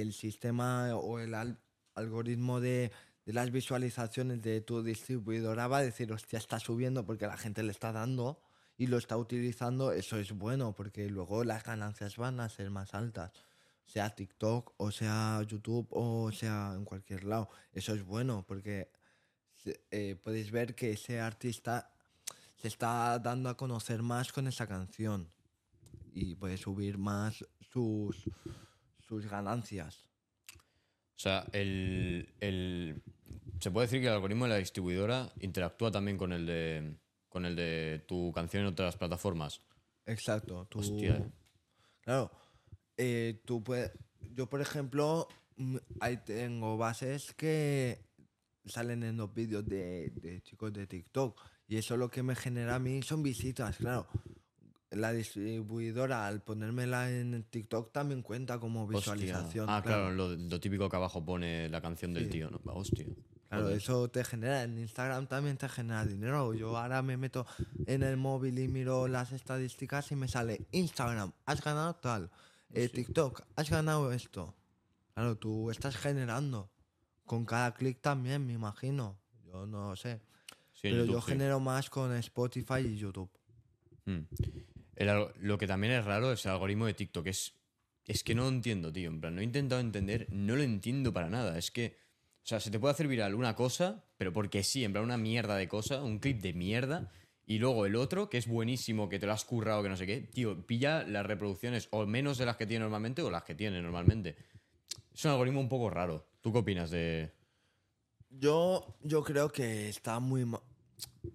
el 0.00 0.12
sistema 0.12 0.94
o 0.96 1.18
el 1.18 1.34
al- 1.34 1.58
algoritmo 1.94 2.60
de, 2.60 2.90
las 3.26 3.50
visualizaciones 3.50 4.42
de 4.42 4.60
tu 4.60 4.82
distribuidora 4.82 5.66
va 5.66 5.78
a 5.78 5.82
decir, 5.82 6.12
hostia, 6.12 6.38
está 6.38 6.58
subiendo 6.58 7.04
porque 7.06 7.26
la 7.26 7.36
gente 7.36 7.62
le 7.62 7.70
está 7.70 7.92
dando 7.92 8.40
y 8.76 8.86
lo 8.88 8.98
está 8.98 9.16
utilizando, 9.16 9.92
eso 9.92 10.18
es 10.18 10.32
bueno 10.32 10.74
porque 10.74 11.08
luego 11.08 11.44
las 11.44 11.62
ganancias 11.62 12.16
van 12.16 12.40
a 12.40 12.48
ser 12.48 12.70
más 12.70 12.94
altas. 12.94 13.32
Sea 13.86 14.14
TikTok 14.14 14.72
o 14.78 14.90
sea 14.90 15.42
YouTube 15.46 15.86
o 15.90 16.32
sea 16.32 16.72
en 16.74 16.84
cualquier 16.84 17.24
lado. 17.24 17.48
Eso 17.72 17.94
es 17.94 18.02
bueno 18.04 18.44
porque 18.46 18.90
eh, 19.90 20.16
podéis 20.22 20.50
ver 20.50 20.74
que 20.74 20.92
ese 20.92 21.20
artista 21.20 21.90
se 22.56 22.68
está 22.68 23.18
dando 23.18 23.48
a 23.48 23.56
conocer 23.56 24.02
más 24.02 24.32
con 24.32 24.46
esa 24.48 24.66
canción 24.66 25.30
y 26.12 26.34
puede 26.34 26.56
subir 26.56 26.96
más 26.96 27.44
sus, 27.72 28.24
sus 29.08 29.26
ganancias. 29.28 30.06
O 30.56 31.18
sea, 31.18 31.46
el, 31.52 32.34
el- 32.40 33.02
se 33.60 33.70
puede 33.70 33.86
decir 33.86 34.00
que 34.00 34.08
el 34.08 34.14
algoritmo 34.14 34.44
de 34.46 34.50
la 34.50 34.56
distribuidora 34.58 35.32
interactúa 35.40 35.90
también 35.90 36.16
con 36.18 36.32
el 36.32 36.44
de, 36.46 36.96
con 37.28 37.44
el 37.46 37.54
de 37.56 38.04
tu 38.06 38.32
canción 38.32 38.62
en 38.62 38.68
otras 38.68 38.96
plataformas. 38.96 39.60
Exacto. 40.06 40.66
Tú, 40.68 40.80
Hostia, 40.80 41.16
eh. 41.16 41.30
Claro, 42.02 42.30
eh, 42.96 43.40
tú 43.46 43.62
puedes, 43.62 43.92
yo 44.34 44.48
por 44.50 44.60
ejemplo, 44.60 45.28
mm, 45.56 45.76
ahí 46.00 46.18
tengo 46.18 46.76
bases 46.76 47.32
que 47.34 48.04
salen 48.66 49.02
en 49.02 49.16
los 49.16 49.32
vídeos 49.32 49.64
de, 49.66 50.10
de 50.10 50.42
chicos 50.42 50.72
de 50.72 50.86
TikTok 50.86 51.40
y 51.68 51.76
eso 51.76 51.96
lo 51.96 52.10
que 52.10 52.22
me 52.22 52.34
genera 52.34 52.74
a 52.74 52.78
mí 52.78 53.02
son 53.02 53.22
visitas, 53.22 53.76
claro. 53.78 54.06
La 54.96 55.12
distribuidora 55.12 56.26
al 56.26 56.42
ponérmela 56.42 57.10
en 57.10 57.42
TikTok 57.44 57.92
también 57.92 58.22
cuenta 58.22 58.58
como 58.58 58.84
Hostia. 58.84 58.98
visualización. 59.14 59.66
Ah, 59.68 59.82
claro, 59.82 60.10
lo, 60.12 60.34
lo 60.34 60.60
típico 60.60 60.88
que 60.88 60.96
abajo 60.96 61.24
pone 61.24 61.68
la 61.68 61.80
canción 61.80 62.12
del 62.14 62.28
tío, 62.30 62.50
¿no? 62.50 62.60
Va, 62.66 62.74
Hostia. 62.74 63.06
Claro, 63.48 63.64
Joder. 63.64 63.76
eso 63.78 64.08
te 64.08 64.24
genera, 64.24 64.62
en 64.64 64.78
Instagram 64.78 65.26
también 65.26 65.56
te 65.56 65.68
genera 65.68 66.04
dinero. 66.04 66.54
Yo 66.54 66.76
ahora 66.76 67.02
me 67.02 67.16
meto 67.16 67.46
en 67.86 68.02
el 68.02 68.16
móvil 68.16 68.58
y 68.58 68.66
miro 68.68 69.06
las 69.06 69.32
estadísticas 69.32 70.10
y 70.10 70.16
me 70.16 70.26
sale 70.28 70.66
Instagram, 70.72 71.32
has 71.46 71.62
ganado 71.62 71.94
tal, 71.94 72.30
eh, 72.72 72.88
TikTok, 72.88 73.42
has 73.54 73.70
ganado 73.70 74.12
esto. 74.12 74.54
Claro, 75.14 75.36
tú 75.36 75.70
estás 75.70 75.96
generando. 75.96 76.68
Con 77.24 77.44
cada 77.44 77.72
clic 77.74 78.00
también, 78.00 78.44
me 78.44 78.52
imagino. 78.52 79.16
Yo 79.46 79.66
no 79.66 79.94
sé. 79.96 80.20
Sí, 80.72 80.88
Pero 80.90 81.04
YouTube 81.04 81.12
yo 81.12 81.20
genero 81.22 81.60
más 81.60 81.88
con 81.88 82.12
Spotify 82.16 82.80
y 82.84 82.96
YouTube. 82.96 83.30
Mm. 84.04 84.18
El 84.96 85.28
lo 85.40 85.58
que 85.58 85.66
también 85.66 85.92
es 85.92 86.04
raro 86.04 86.32
es 86.32 86.44
el 86.46 86.52
algoritmo 86.52 86.86
de 86.86 86.94
TikTok. 86.94 87.26
Es, 87.26 87.54
es 88.06 88.22
que 88.22 88.34
no 88.34 88.48
entiendo, 88.48 88.92
tío. 88.92 89.08
En 89.08 89.20
plan, 89.20 89.34
no 89.34 89.40
he 89.40 89.44
intentado 89.44 89.80
entender, 89.80 90.26
no 90.30 90.56
lo 90.56 90.62
entiendo 90.62 91.12
para 91.12 91.28
nada. 91.28 91.58
Es 91.58 91.70
que, 91.70 91.96
o 92.42 92.46
sea, 92.46 92.60
se 92.60 92.70
te 92.70 92.78
puede 92.78 92.92
hacer 92.92 93.08
viral 93.08 93.34
una 93.34 93.54
cosa, 93.54 94.04
pero 94.16 94.32
porque 94.32 94.62
sí, 94.62 94.84
en 94.84 94.92
plan, 94.92 95.04
una 95.04 95.16
mierda 95.16 95.56
de 95.56 95.68
cosa, 95.68 96.02
un 96.02 96.18
clip 96.18 96.40
de 96.40 96.52
mierda. 96.52 97.10
Y 97.46 97.58
luego 97.58 97.84
el 97.84 97.96
otro, 97.96 98.30
que 98.30 98.38
es 98.38 98.46
buenísimo, 98.46 99.08
que 99.08 99.18
te 99.18 99.26
lo 99.26 99.32
has 99.32 99.44
currado, 99.44 99.82
que 99.82 99.90
no 99.90 99.96
sé 99.96 100.06
qué, 100.06 100.20
tío, 100.20 100.66
pilla 100.66 101.02
las 101.02 101.26
reproducciones 101.26 101.88
o 101.90 102.06
menos 102.06 102.38
de 102.38 102.46
las 102.46 102.56
que 102.56 102.66
tiene 102.66 102.82
normalmente 102.82 103.22
o 103.22 103.30
las 103.30 103.44
que 103.44 103.54
tiene 103.54 103.82
normalmente. 103.82 104.36
Es 105.12 105.24
un 105.24 105.32
algoritmo 105.32 105.60
un 105.60 105.68
poco 105.68 105.90
raro. 105.90 106.26
¿Tú 106.40 106.52
qué 106.52 106.58
opinas 106.58 106.90
de...? 106.90 107.32
Yo, 108.30 108.96
yo 109.02 109.22
creo 109.22 109.52
que 109.52 109.88
está 109.88 110.18
muy 110.18 110.44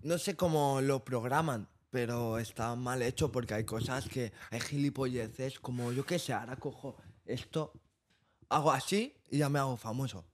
No 0.04 0.18
sé 0.18 0.36
cómo 0.36 0.82
lo 0.82 1.06
programan, 1.06 1.70
pero 1.90 2.38
está 2.38 2.76
mal 2.76 3.02
hecho 3.02 3.32
porque 3.32 3.54
hay 3.54 3.64
cosas 3.66 4.08
que 4.08 4.32
hay 4.52 4.60
gilipolleces 4.60 5.60
como 5.60 5.92
yo 5.92 6.06
que 6.06 6.20
sé, 6.20 6.34
ahora 6.34 6.56
cojo 6.56 6.96
esto, 7.26 7.74
hago 8.50 8.72
así 8.72 9.14
y 9.30 9.40
ya 9.40 9.50
me 9.50 9.60
hago 9.60 9.78
famoso. 9.78 10.26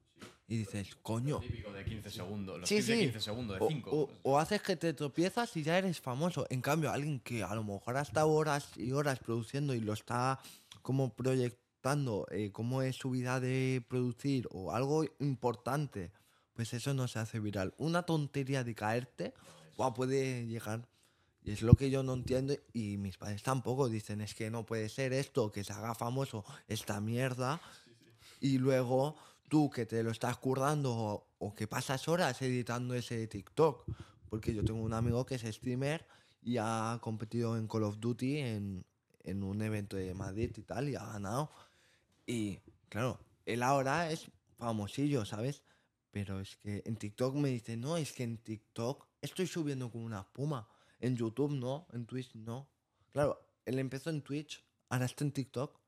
Y 0.47 0.57
dices, 0.57 0.95
coño. 1.01 1.39
Típico 1.39 1.73
de 1.73 1.83
15 1.83 2.11
segundos. 2.11 2.59
Los 2.59 2.69
Sí, 2.69 2.75
clips 2.75 2.87
de 2.87 2.93
sí. 2.95 3.01
15 3.05 3.21
segundos, 3.21 3.57
de 3.59 3.65
O, 3.65 3.67
5. 3.67 3.89
o- 3.91 4.09
o 4.21 4.37
haces 4.39 4.61
que 4.61 4.75
te 4.75 4.93
tropiezas 4.93 5.57
y 5.57 5.63
ya 5.63 5.75
eres 5.79 5.99
famoso. 5.99 6.45
En 6.51 6.61
cambio, 6.61 6.91
alguien 6.91 7.19
que 7.19 7.41
a 7.41 7.55
lo 7.55 7.63
mejor 7.63 7.97
ha 7.97 8.01
estado 8.01 8.29
horas 8.29 8.69
y 8.77 8.91
horas 8.91 9.17
produciendo 9.19 9.73
y 9.73 9.79
lo 9.79 9.93
está 9.93 10.39
como 10.83 11.11
proyectando, 11.15 12.27
eh, 12.29 12.51
cómo 12.51 12.83
es 12.83 12.95
su 12.95 13.09
vida 13.09 13.39
de 13.39 13.83
producir 13.87 14.47
o 14.51 14.71
algo 14.71 15.03
importante, 15.19 16.11
pues 16.53 16.73
eso 16.75 16.93
no 16.93 17.07
se 17.07 17.17
hace 17.17 17.39
viral. 17.39 17.73
Una 17.77 18.03
tontería 18.03 18.63
de 18.63 18.75
caerte 18.75 19.33
buah, 19.77 19.95
puede 19.95 20.45
llegar. 20.45 20.87
Y 21.45 21.51
es 21.51 21.61
lo 21.61 21.75
que 21.75 21.91
yo 21.91 22.01
no 22.01 22.13
entiendo 22.13 22.55
y 22.73 22.97
mis 22.97 23.17
padres 23.17 23.43
tampoco 23.43 23.87
dicen, 23.87 24.19
es 24.21 24.33
que 24.33 24.49
no 24.49 24.65
puede 24.65 24.89
ser 24.89 25.13
esto, 25.13 25.51
que 25.51 25.63
se 25.63 25.73
haga 25.73 25.93
famoso 25.93 26.43
esta 26.67 26.99
mierda 26.99 27.61
y 28.41 28.57
luego 28.57 29.15
tú 29.47 29.69
que 29.69 29.85
te 29.85 30.01
lo 30.01 30.09
estás 30.09 30.37
currando 30.37 30.95
o, 30.95 31.27
o 31.37 31.53
que 31.53 31.67
pasas 31.67 32.07
horas 32.07 32.41
editando 32.41 32.95
ese 32.95 33.27
TikTok. 33.27 33.85
Porque 34.27 34.55
yo 34.55 34.65
tengo 34.65 34.81
un 34.81 34.93
amigo 34.93 35.23
que 35.25 35.35
es 35.35 35.43
streamer 35.43 36.07
y 36.41 36.57
ha 36.57 36.97
competido 36.99 37.55
en 37.57 37.67
Call 37.67 37.83
of 37.83 37.99
Duty 37.99 38.39
en, 38.39 38.85
en 39.23 39.43
un 39.43 39.61
evento 39.61 39.97
de 39.97 40.13
Madrid 40.15 40.51
y 40.57 40.63
tal 40.63 40.89
y 40.89 40.95
ha 40.95 41.05
ganado. 41.05 41.51
Y 42.25 42.59
claro, 42.89 43.19
él 43.45 43.61
ahora 43.61 44.11
es 44.11 44.31
famosillo, 44.57 45.25
¿sabes? 45.25 45.61
Pero 46.09 46.39
es 46.39 46.55
que 46.57 46.81
en 46.85 46.95
TikTok 46.95 47.35
me 47.35 47.49
dice, 47.49 47.77
no, 47.77 47.97
es 47.97 48.13
que 48.13 48.23
en 48.23 48.37
TikTok 48.37 49.05
estoy 49.21 49.45
subiendo 49.45 49.91
como 49.91 50.05
una 50.05 50.21
espuma. 50.21 50.67
En 50.99 51.15
YouTube 51.15 51.51
no, 51.53 51.87
en 51.93 52.05
Twitch 52.05 52.33
no. 52.35 52.69
Claro, 53.11 53.39
él 53.65 53.79
empezó 53.79 54.09
en 54.09 54.21
Twitch, 54.21 54.63
ahora 54.89 55.05
está 55.05 55.23
en 55.23 55.31
TikTok. 55.31 55.79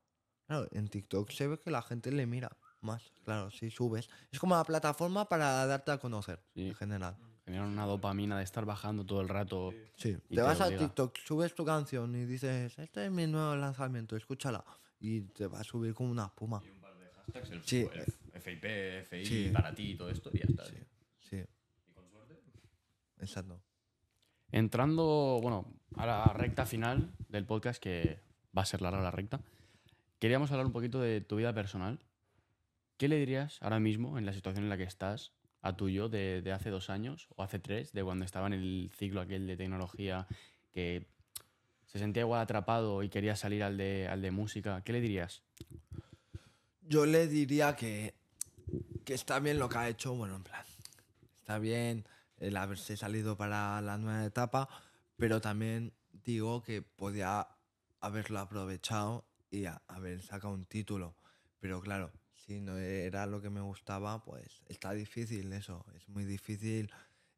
Claro, 0.46 0.68
en 0.72 0.88
TikTok 0.88 1.30
se 1.30 1.46
ve 1.46 1.58
que 1.58 1.70
la 1.70 1.82
gente 1.82 2.10
le 2.12 2.26
mira 2.26 2.56
más. 2.80 3.12
Claro, 3.24 3.50
si 3.50 3.70
subes. 3.70 4.08
Es 4.30 4.38
como 4.38 4.54
la 4.54 4.64
plataforma 4.64 5.28
para 5.28 5.66
darte 5.66 5.90
a 5.90 5.98
conocer, 5.98 6.42
Sí. 6.54 6.68
en 6.68 6.74
general. 6.74 7.16
Generan 7.44 7.68
una 7.68 7.86
dopamina 7.86 8.38
de 8.38 8.44
estar 8.44 8.64
bajando 8.66 9.04
todo 9.06 9.20
el 9.22 9.28
rato. 9.28 9.72
Sí, 9.96 10.10
Y 10.28 10.36
te 10.36 10.36
te 10.36 10.42
vas 10.42 10.60
a. 10.60 10.68
TikTok, 10.68 11.16
subes 11.18 11.54
tu 11.54 11.64
canción 11.64 12.14
y 12.14 12.24
dices, 12.26 12.78
este 12.78 13.06
es 13.06 13.10
mi 13.10 13.26
nuevo 13.26 13.56
lanzamiento, 13.56 14.16
escúchala. 14.16 14.64
Y 15.00 15.22
te 15.22 15.46
va 15.46 15.60
a 15.60 15.64
subir 15.64 15.94
como 15.94 16.10
una 16.10 16.26
espuma. 16.26 16.58
un 16.62 16.80
par 16.80 16.96
de 16.98 17.06
hashtags, 17.08 17.50
el, 17.50 17.62
Sí. 17.62 17.88
FIP, 18.40 18.64
FI, 19.04 19.24
Sí. 19.26 19.50
para 19.52 19.74
ti 19.74 19.92
y 19.92 19.96
todo 19.96 20.10
esto, 20.10 20.30
y 20.32 20.38
ya 20.38 20.44
está. 20.48 20.64
Sí, 20.66 20.76
sí, 21.20 21.44
Y 21.88 21.92
con 21.92 22.08
suerte. 22.10 22.34
exacto. 23.18 23.62
Entrando, 24.50 25.40
bueno, 25.42 25.66
a 25.96 26.06
la 26.06 26.24
recta 26.32 26.64
final 26.64 27.12
del 27.28 27.44
podcast, 27.44 27.82
que 27.82 28.20
va 28.56 28.62
a 28.62 28.66
ser 28.66 28.80
larga 28.80 29.02
la 29.02 29.10
recta. 29.10 29.40
queríamos 30.18 30.50
hablar 30.50 30.66
un 30.66 30.72
poquito 30.72 31.00
de 31.00 31.20
tu 31.20 31.36
vida 31.36 31.52
personal. 31.52 31.98
¿Qué 32.96 33.08
le 33.08 33.18
dirías 33.18 33.58
ahora 33.62 33.78
mismo, 33.78 34.18
en 34.18 34.26
la 34.26 34.32
situación 34.32 34.64
en 34.64 34.70
la 34.70 34.76
que 34.76 34.84
estás, 34.84 35.32
a 35.60 35.76
tu 35.76 35.88
yo 35.88 36.08
de, 36.08 36.42
hace 36.52 36.70
dos 36.70 36.88
años 36.88 37.28
o 37.36 37.42
hace 37.42 37.58
tres, 37.58 37.92
de 37.92 38.02
cuando 38.02 38.24
estaba 38.24 38.46
en 38.46 38.54
el 38.54 38.90
ciclo 38.96 39.20
aquel 39.20 39.46
de 39.46 39.56
tecnología 39.56 40.26
que 40.72 41.06
se 41.86 41.98
sentía 41.98 42.22
igual 42.22 42.40
atrapado 42.40 43.02
y 43.02 43.08
quería 43.08 43.36
salir 43.36 43.62
al 43.62 43.76
de, 43.76 44.08
al 44.08 44.22
de 44.22 44.30
música? 44.30 44.82
¿Qué 44.82 44.92
le 44.92 45.00
dirías? 45.00 45.42
Yo 46.82 47.06
le 47.06 47.28
diría 47.28 47.76
que, 47.76 48.14
que 49.04 49.14
está 49.14 49.40
bien 49.40 49.58
lo 49.58 49.68
que 49.68 49.78
ha 49.78 49.88
hecho, 49.88 50.14
bueno, 50.14 50.36
en 50.36 50.42
plan, 50.42 50.64
está 51.36 51.58
bien 51.58 52.04
el 52.38 52.56
haberse 52.56 52.96
salido 52.96 53.36
para 53.36 53.80
la 53.80 53.98
nueva 53.98 54.24
etapa, 54.24 54.68
pero 55.16 55.40
también 55.40 55.92
digo 56.12 56.62
que 56.62 56.82
podía 56.82 57.48
haberlo 58.00 58.38
aprovechado 58.38 59.24
y 59.50 59.64
haber 59.88 60.22
sacado 60.22 60.54
un 60.54 60.66
título. 60.66 61.16
Pero 61.60 61.80
claro, 61.80 62.12
si 62.34 62.60
no 62.60 62.76
era 62.76 63.26
lo 63.26 63.40
que 63.40 63.50
me 63.50 63.60
gustaba, 63.60 64.24
pues 64.24 64.62
está 64.66 64.92
difícil 64.92 65.52
eso. 65.52 65.84
Es 65.96 66.08
muy 66.08 66.24
difícil 66.24 66.90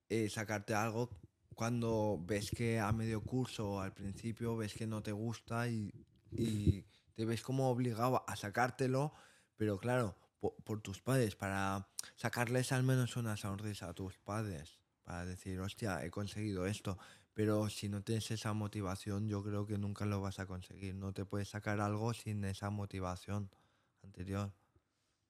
eh, 0.08 0.28
sacarte 0.28 0.74
algo 0.74 1.10
cuando 1.54 2.18
ves 2.22 2.50
que 2.50 2.80
a 2.80 2.92
medio 2.92 3.22
curso 3.22 3.72
o 3.72 3.80
al 3.80 3.92
principio 3.92 4.56
ves 4.56 4.74
que 4.74 4.86
no 4.86 5.02
te 5.02 5.12
gusta 5.12 5.68
y, 5.68 5.92
y 6.30 6.84
te 7.14 7.24
ves 7.24 7.42
como 7.42 7.70
obligado 7.70 8.24
a 8.26 8.36
sacártelo, 8.36 9.12
pero 9.56 9.78
claro, 9.78 10.16
po- 10.40 10.56
por, 10.64 10.80
tus 10.80 11.00
padres, 11.00 11.36
para 11.36 11.88
sacarles 12.16 12.72
al 12.72 12.82
menos 12.82 13.16
una 13.16 13.36
sonrisa 13.36 13.88
a 13.88 13.94
tus 13.94 14.18
padres, 14.18 14.79
decir, 15.24 15.60
hostia, 15.60 16.04
he 16.04 16.10
conseguido 16.10 16.66
esto. 16.66 16.98
Pero 17.34 17.68
si 17.70 17.88
no 17.88 18.02
tienes 18.02 18.30
esa 18.30 18.52
motivación, 18.52 19.28
yo 19.28 19.42
creo 19.42 19.66
que 19.66 19.78
nunca 19.78 20.04
lo 20.04 20.20
vas 20.20 20.38
a 20.40 20.46
conseguir. 20.46 20.94
No 20.94 21.12
te 21.12 21.24
puedes 21.24 21.48
sacar 21.48 21.80
algo 21.80 22.12
sin 22.12 22.44
esa 22.44 22.70
motivación 22.70 23.50
anterior. 24.02 24.52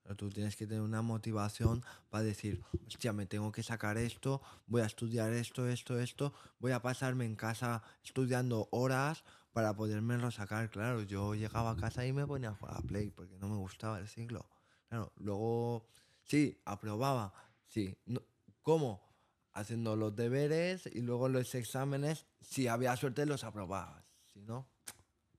Pero 0.02 0.16
tú 0.16 0.30
tienes 0.30 0.56
que 0.56 0.66
tener 0.66 0.82
una 0.82 1.02
motivación 1.02 1.84
para 2.08 2.24
decir, 2.24 2.60
hostia, 2.86 3.12
me 3.12 3.26
tengo 3.26 3.52
que 3.52 3.62
sacar 3.62 3.98
esto, 3.98 4.40
voy 4.66 4.80
a 4.82 4.86
estudiar 4.86 5.32
esto, 5.32 5.68
esto, 5.68 6.00
esto, 6.00 6.32
voy 6.58 6.72
a 6.72 6.80
pasarme 6.80 7.26
en 7.26 7.36
casa 7.36 7.82
estudiando 8.02 8.68
horas 8.72 9.24
para 9.52 9.74
podérmelo 9.76 10.30
sacar. 10.30 10.70
Claro, 10.70 11.02
yo 11.02 11.34
llegaba 11.34 11.72
a 11.72 11.76
casa 11.76 12.06
y 12.06 12.12
me 12.12 12.26
ponía 12.26 12.50
a 12.50 12.54
jugar 12.54 12.76
a 12.78 12.80
Play 12.82 13.10
porque 13.10 13.38
no 13.38 13.48
me 13.48 13.56
gustaba 13.56 13.98
el 13.98 14.08
ciclo. 14.08 14.48
Claro, 14.88 15.12
luego, 15.18 15.86
sí, 16.24 16.60
aprobaba, 16.64 17.32
sí. 17.68 17.94
No- 18.06 18.22
¿Cómo? 18.62 19.09
Haciendo 19.52 19.96
los 19.96 20.14
deberes 20.14 20.86
y 20.86 21.00
luego 21.00 21.28
los 21.28 21.54
exámenes, 21.54 22.26
si 22.40 22.68
había 22.68 22.96
suerte 22.96 23.26
los 23.26 23.44
aprobabas. 23.44 24.04
Si 24.32 24.40
no, 24.40 24.68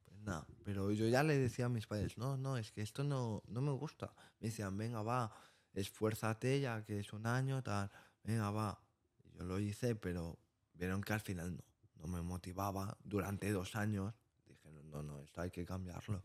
pues 0.05 0.20
nada. 0.22 0.45
Pero 0.64 0.91
yo 0.91 1.07
ya 1.07 1.24
le 1.24 1.38
decía 1.38 1.66
a 1.66 1.70
mis 1.70 1.88
padres, 1.88 2.18
no, 2.18 2.38
no, 2.38 2.57
es 2.57 2.72
que 2.72 2.82
esto 2.82 3.03
no, 3.03 3.41
no 3.47 3.62
me 3.62 3.72
gusta. 3.72 4.14
Me 4.39 4.49
decían, 4.49 4.78
venga, 4.78 5.01
va, 5.01 5.32
esfuérzate 5.74 6.59
ya 6.59 6.84
que 6.84 6.99
es 6.99 7.14
un 7.14 7.26
año, 7.26 7.64
tal, 7.64 7.89
venga, 8.24 8.51
va. 8.51 8.82
Y 9.24 9.38
yo 9.38 9.43
lo 9.43 9.59
hice, 9.59 9.95
pero 9.95 10.38
vieron 10.74 11.01
que 11.01 11.14
al 11.14 11.22
final 11.22 11.55
no, 11.55 11.64
no 11.95 12.07
me 12.07 12.22
motivaba. 12.22 12.97
Durante 13.03 13.51
dos 13.51 13.76
años 13.76 14.14
dijeron, 14.45 14.89
no, 14.89 15.01
no, 15.03 15.22
esto 15.22 15.41
hay 15.41 15.51
que 15.51 15.66
cambiarlo. 15.66 16.22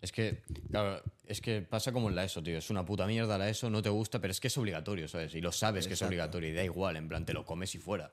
Es 0.00 0.12
que, 0.12 0.42
claro, 0.70 1.02
es 1.26 1.40
que 1.40 1.62
pasa 1.62 1.92
como 1.92 2.08
en 2.08 2.16
la 2.16 2.24
ESO, 2.24 2.42
tío. 2.42 2.58
Es 2.58 2.70
una 2.70 2.84
puta 2.84 3.06
mierda 3.06 3.38
la 3.38 3.48
ESO, 3.48 3.70
no 3.70 3.82
te 3.82 3.88
gusta, 3.88 4.20
pero 4.20 4.30
es 4.30 4.40
que 4.40 4.48
es 4.48 4.58
obligatorio, 4.58 5.08
¿sabes? 5.08 5.34
Y 5.34 5.40
lo 5.40 5.52
sabes 5.52 5.86
que 5.86 5.94
es 5.94 6.02
obligatorio 6.02 6.50
y 6.50 6.52
da 6.54 6.64
igual, 6.64 6.96
en 6.96 7.08
plan, 7.08 7.24
te 7.24 7.32
lo 7.32 7.44
comes 7.44 7.74
y 7.74 7.78
fuera. 7.78 8.12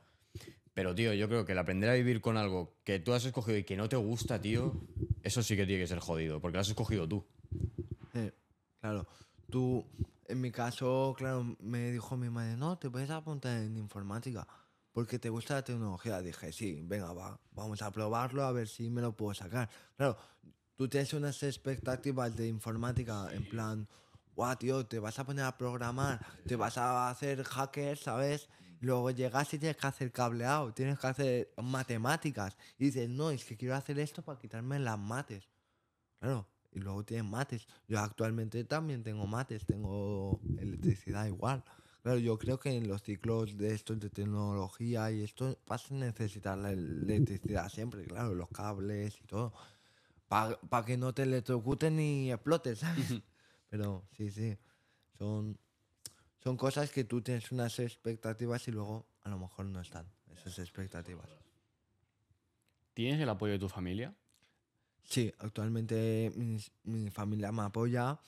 Pero, 0.74 0.94
tío, 0.94 1.14
yo 1.14 1.28
creo 1.28 1.46
que 1.46 1.54
el 1.54 1.58
aprender 1.58 1.90
a 1.90 1.94
vivir 1.94 2.20
con 2.20 2.38
algo 2.38 2.76
que 2.84 3.00
tú 3.00 3.14
has 3.14 3.24
escogido 3.24 3.58
y 3.58 3.64
que 3.64 3.78
no 3.78 3.88
te 3.88 3.96
gusta, 3.96 4.42
tío, 4.42 4.74
eso 5.24 5.42
sí 5.42 5.56
que 5.56 5.66
tiene 5.66 5.84
que 5.84 5.88
ser 5.88 6.00
jodido, 6.00 6.42
porque 6.42 6.56
lo 6.56 6.62
has 6.62 6.70
escogido 6.70 7.08
tú. 7.08 7.26
Sí, 8.14 8.32
claro. 8.82 9.08
Tú, 9.50 9.86
en 10.28 10.42
mi 10.42 10.52
caso, 10.52 11.16
claro, 11.18 11.56
me 11.60 11.92
dijo 11.92 12.18
mi 12.18 12.30
madre, 12.30 12.58
no, 12.58 12.78
te 12.78 12.90
puedes 12.90 13.10
apuntar 13.10 13.62
en 13.62 13.78
informática 13.78 14.46
porque 14.96 15.20
te 15.20 15.30
gusta 15.30 15.56
la 15.56 15.62
tecnología. 15.62 16.22
Dije, 16.22 16.54
sí, 16.54 16.82
venga, 16.82 17.12
va, 17.12 17.38
vamos 17.52 17.82
a 17.82 17.92
probarlo 17.92 18.46
a 18.46 18.54
ver 18.54 18.70
si 18.70 18.90
me 18.90 19.02
lo 19.02 19.12
puedo 19.12 19.34
sacar. 19.34 19.70
Claro, 19.98 20.18
tú 20.76 20.88
tienes 20.88 21.14
unas 21.14 21.42
expectativas 21.44 22.36
de 22.36 22.48
informática 22.48 23.28
en 23.34 23.46
plan, 23.46 23.88
guau, 24.36 24.56
tío, 24.58 24.86
te 24.86 25.00
vas 25.00 25.18
a 25.20 25.26
poner 25.26 25.46
a 25.46 25.58
programar, 25.58 26.20
te 26.46 26.56
vas 26.56 26.78
a 26.78 27.10
hacer 27.10 27.44
hacker, 27.44 27.98
¿sabes? 27.98 28.50
Luego 28.82 29.10
llegas 29.12 29.54
y 29.54 29.58
tienes 29.58 29.78
que 29.78 29.88
hacer 29.88 30.12
cableado, 30.12 30.74
tienes 30.74 31.00
que 31.00 31.08
hacer 31.08 31.54
matemáticas. 31.62 32.58
Y 32.78 32.86
dices, 32.86 33.10
no, 33.10 33.32
es 33.32 33.46
que 33.46 33.56
quiero 33.56 33.76
hacer 33.76 33.98
esto 34.00 34.22
para 34.22 34.38
quitarme 34.38 34.78
las 34.80 35.00
mates. 35.00 35.50
Claro, 36.20 36.48
y 36.72 36.80
luego 36.80 37.04
tienes 37.04 37.26
mates. 37.26 37.68
Yo 37.88 38.00
actualmente 38.00 38.64
también 38.66 39.02
tengo 39.04 39.26
mates, 39.26 39.66
tengo 39.66 40.40
electricidad 40.58 41.26
igual. 41.26 41.64
Claro, 42.04 42.20
yo 42.20 42.38
creo 42.38 42.60
que 42.60 42.70
en 42.70 42.88
los 42.88 43.02
ciclos 43.02 43.58
de 43.58 43.74
estos 43.74 44.00
de 44.00 44.12
tecnología 44.12 45.10
y 45.10 45.24
esto 45.24 45.58
vas 45.66 45.90
a 45.90 45.96
necesitar 45.96 46.56
la 46.56 46.72
electricidad 46.72 47.68
siempre, 47.70 48.06
claro, 48.06 48.36
los 48.36 48.50
cables 48.50 49.18
y 49.20 49.26
todo. 49.26 49.54
Para 50.28 50.86
que 50.86 50.98
no 50.98 51.14
te 51.14 51.24
electrocuten 51.24 51.96
ni 51.98 52.32
explotes, 52.32 52.80
¿sabes? 52.80 53.22
Pero 53.70 54.08
sí, 54.18 54.32
sí. 54.32 54.58
Son, 55.18 55.58
son 56.44 56.58
cosas 56.58 56.92
que 56.92 57.04
tú 57.04 57.22
tienes 57.22 57.52
unas 57.52 57.80
expectativas 57.80 58.68
y 58.68 58.72
luego 58.72 59.08
a 59.24 59.30
lo 59.30 59.38
mejor 59.40 59.66
no 59.66 59.80
están 59.82 60.08
esas 60.36 60.60
expectativas. 60.60 61.30
¿Tienes 62.94 63.20
el 63.22 63.30
apoyo 63.30 63.54
de 63.54 63.60
tu 63.60 63.70
familia? 63.70 64.14
Sí, 65.04 65.32
actualmente 65.40 66.32
mis- 66.36 66.72
mi, 66.84 67.10
familia 67.12 67.52
me 67.52 67.64
apoya. 67.64 68.20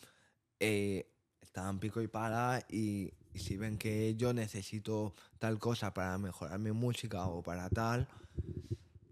eh, 0.60 1.10
están 1.42 1.80
pico 1.80 2.02
y 2.02 2.08
para 2.08 2.66
y, 2.70 3.12
y 3.34 3.40
si 3.40 3.58
ven 3.58 3.78
que 3.78 4.16
yo 4.16 4.34
necesito 4.34 5.14
tal 5.40 5.60
cosa 5.60 5.94
para 5.94 6.18
mejorar 6.18 6.60
mi 6.60 6.72
música 6.72 7.28
o 7.28 7.42
para 7.42 7.70
tal, 7.70 8.08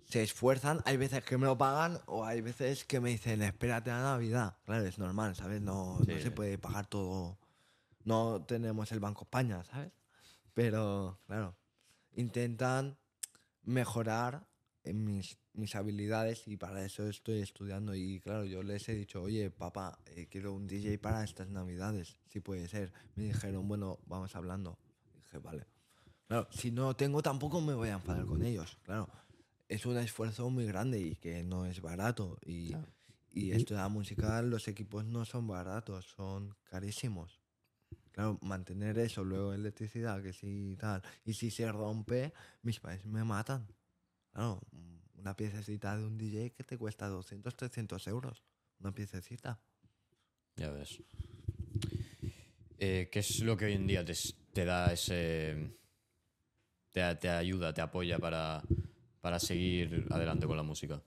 se 0.09 0.23
esfuerzan. 0.23 0.81
Hay 0.85 0.97
veces 0.97 1.23
que 1.23 1.37
me 1.37 1.45
lo 1.45 1.57
pagan 1.57 1.99
o 2.05 2.25
hay 2.25 2.41
veces 2.41 2.85
que 2.85 2.99
me 2.99 3.09
dicen, 3.09 3.41
espérate 3.41 3.91
a 3.91 4.01
Navidad. 4.01 4.57
Claro, 4.65 4.85
es 4.85 4.97
normal, 4.99 5.35
¿sabes? 5.35 5.61
No, 5.61 5.99
no 5.99 6.05
Sí. 6.05 6.21
se 6.21 6.31
puede 6.31 6.57
pagar 6.57 6.87
todo. 6.87 7.37
No 8.03 8.43
tenemos 8.47 8.91
el 8.91 8.99
Banco 8.99 9.23
España, 9.23 9.63
¿sabes? 9.63 9.91
Pero, 10.53 11.19
claro, 11.27 11.55
intentan 12.13 12.97
mejorar 13.63 14.45
en 14.83 15.03
mis, 15.03 15.37
mis 15.53 15.75
habilidades 15.75 16.47
y 16.47 16.57
para 16.57 16.85
eso 16.85 17.07
estoy 17.09 17.41
estudiando. 17.41 17.95
Y 17.95 18.19
claro, 18.19 18.45
yo 18.45 18.61
les 18.61 18.87
he 18.89 18.93
dicho, 18.93 19.23
oye, 19.23 19.49
papá, 19.49 19.97
eh, 20.05 20.27
quiero 20.29 20.53
un 20.53 20.67
DJ 20.67 20.99
para 20.99 21.23
estas 21.23 21.49
navidades, 21.49 22.17
si 22.27 22.39
puede 22.39 22.67
ser. 22.67 22.93
Me 23.15 23.23
dijeron, 23.25 23.67
bueno, 23.67 23.99
vamos 24.05 24.35
hablando. 24.35 24.77
dije, 25.15 25.39
vale. 25.39 25.65
Claro, 26.27 26.47
si 26.51 26.71
no 26.71 26.95
tengo 26.95 27.21
tampoco 27.21 27.61
me 27.61 27.73
voy 27.73 27.89
a 27.89 27.93
enfadar 27.93 28.25
con 28.25 28.43
ellos, 28.43 28.77
claro. 28.83 29.09
Es 29.67 29.85
un 29.85 29.97
esfuerzo 29.97 30.49
muy 30.49 30.65
grande 30.65 30.99
y 30.99 31.15
que 31.15 31.43
no 31.43 31.65
es 31.65 31.81
barato. 31.81 32.37
Y, 32.45 32.69
Claro. 32.69 32.87
y 33.31 33.51
esto 33.51 33.73
de 33.73 33.79
la 33.79 33.89
música, 33.89 34.41
los 34.41 34.67
equipos 34.67 35.05
no 35.05 35.25
son 35.25 35.47
baratos, 35.47 36.05
son 36.05 36.55
carísimos. 36.63 37.41
Claro, 38.11 38.39
mantener 38.41 38.97
eso, 38.99 39.23
luego 39.23 39.53
electricidad, 39.53 40.21
que 40.21 40.31
sí 40.33 40.77
tal. 40.79 41.01
Y 41.25 41.33
si 41.33 41.51
se 41.51 41.69
rompe, 41.71 42.33
mis 42.61 42.79
padres 42.79 43.05
me 43.05 43.23
matan. 43.23 43.67
Claro, 44.31 44.61
una 45.15 45.35
piececita 45.35 45.97
de 45.97 46.05
un 46.05 46.17
DJ 46.17 46.51
que 46.51 46.63
te 46.63 46.77
cuesta 46.77 47.07
200, 47.07 47.55
300 47.57 48.07
euros. 48.07 48.43
Una 48.79 48.93
piececita. 48.93 49.59
Ya 50.55 50.69
ves. 50.71 51.01
Eh, 52.77 53.09
¿Qué 53.11 53.19
es 53.19 53.39
lo 53.41 53.57
que 53.57 53.65
hoy 53.65 53.73
en 53.73 53.87
día 53.87 54.05
te, 54.05 54.13
te 54.53 54.63
da 54.65 54.93
ese. 54.93 55.75
Te, 56.91 57.15
te 57.15 57.29
ayuda, 57.29 57.73
te 57.73 57.81
apoya 57.81 58.17
para, 58.19 58.63
para 59.25 59.39
seguir 59.39 60.05
adelante 60.11 60.45
con 60.45 60.55
la 60.55 60.61
música? 60.61 61.01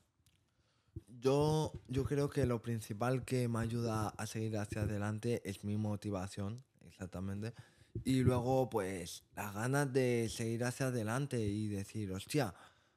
Yo, 1.21 1.71
yo 1.87 2.03
creo 2.03 2.29
que 2.29 2.47
lo 2.47 2.61
principal 2.61 3.25
que 3.25 3.47
me 3.47 3.61
ayuda 3.61 4.09
a 4.09 4.27
seguir 4.27 4.59
hacia 4.59 4.83
adelante 4.83 5.41
es 5.45 5.63
mi 5.63 5.77
motivación, 5.77 6.65
exactamente. 6.89 7.55
Y 8.03 8.25
luego, 8.25 8.69
pues, 8.71 9.23
las 9.37 9.55
ganas 9.55 9.93
de 9.93 10.29
seguir 10.31 10.65
hacia 10.65 10.87
adelante 10.87 11.39
y 11.39 11.69
decir, 11.69 12.11
hostia, 12.11 12.53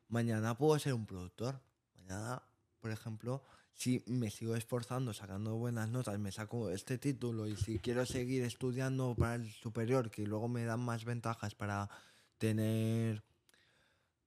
mañana 0.07 0.57
puedo 0.57 0.80
ser 0.80 0.95
un 0.95 1.05
productor. 1.05 1.61
Mañana, 1.97 2.41
por 2.80 2.89
ejemplo, 2.89 3.43
si 3.76 4.03
me 4.07 4.32
sigo 4.32 4.55
esforzando, 4.55 5.13
sacando 5.13 5.55
buenas 5.55 5.88
notas, 5.88 6.17
me 6.17 6.32
saco 6.32 6.72
este 6.72 6.97
título 6.97 7.45
y 7.45 7.55
si 7.57 7.78
quiero 7.78 8.07
seguir 8.07 8.41
estudiando 8.41 9.13
para 9.13 9.36
el 9.36 9.51
superior, 9.51 10.09
que 10.09 10.26
luego 10.26 10.47
me 10.47 10.65
dan 10.65 10.80
más 10.80 11.05
ventajas 11.05 11.53
para 11.53 11.91
tener 12.39 13.24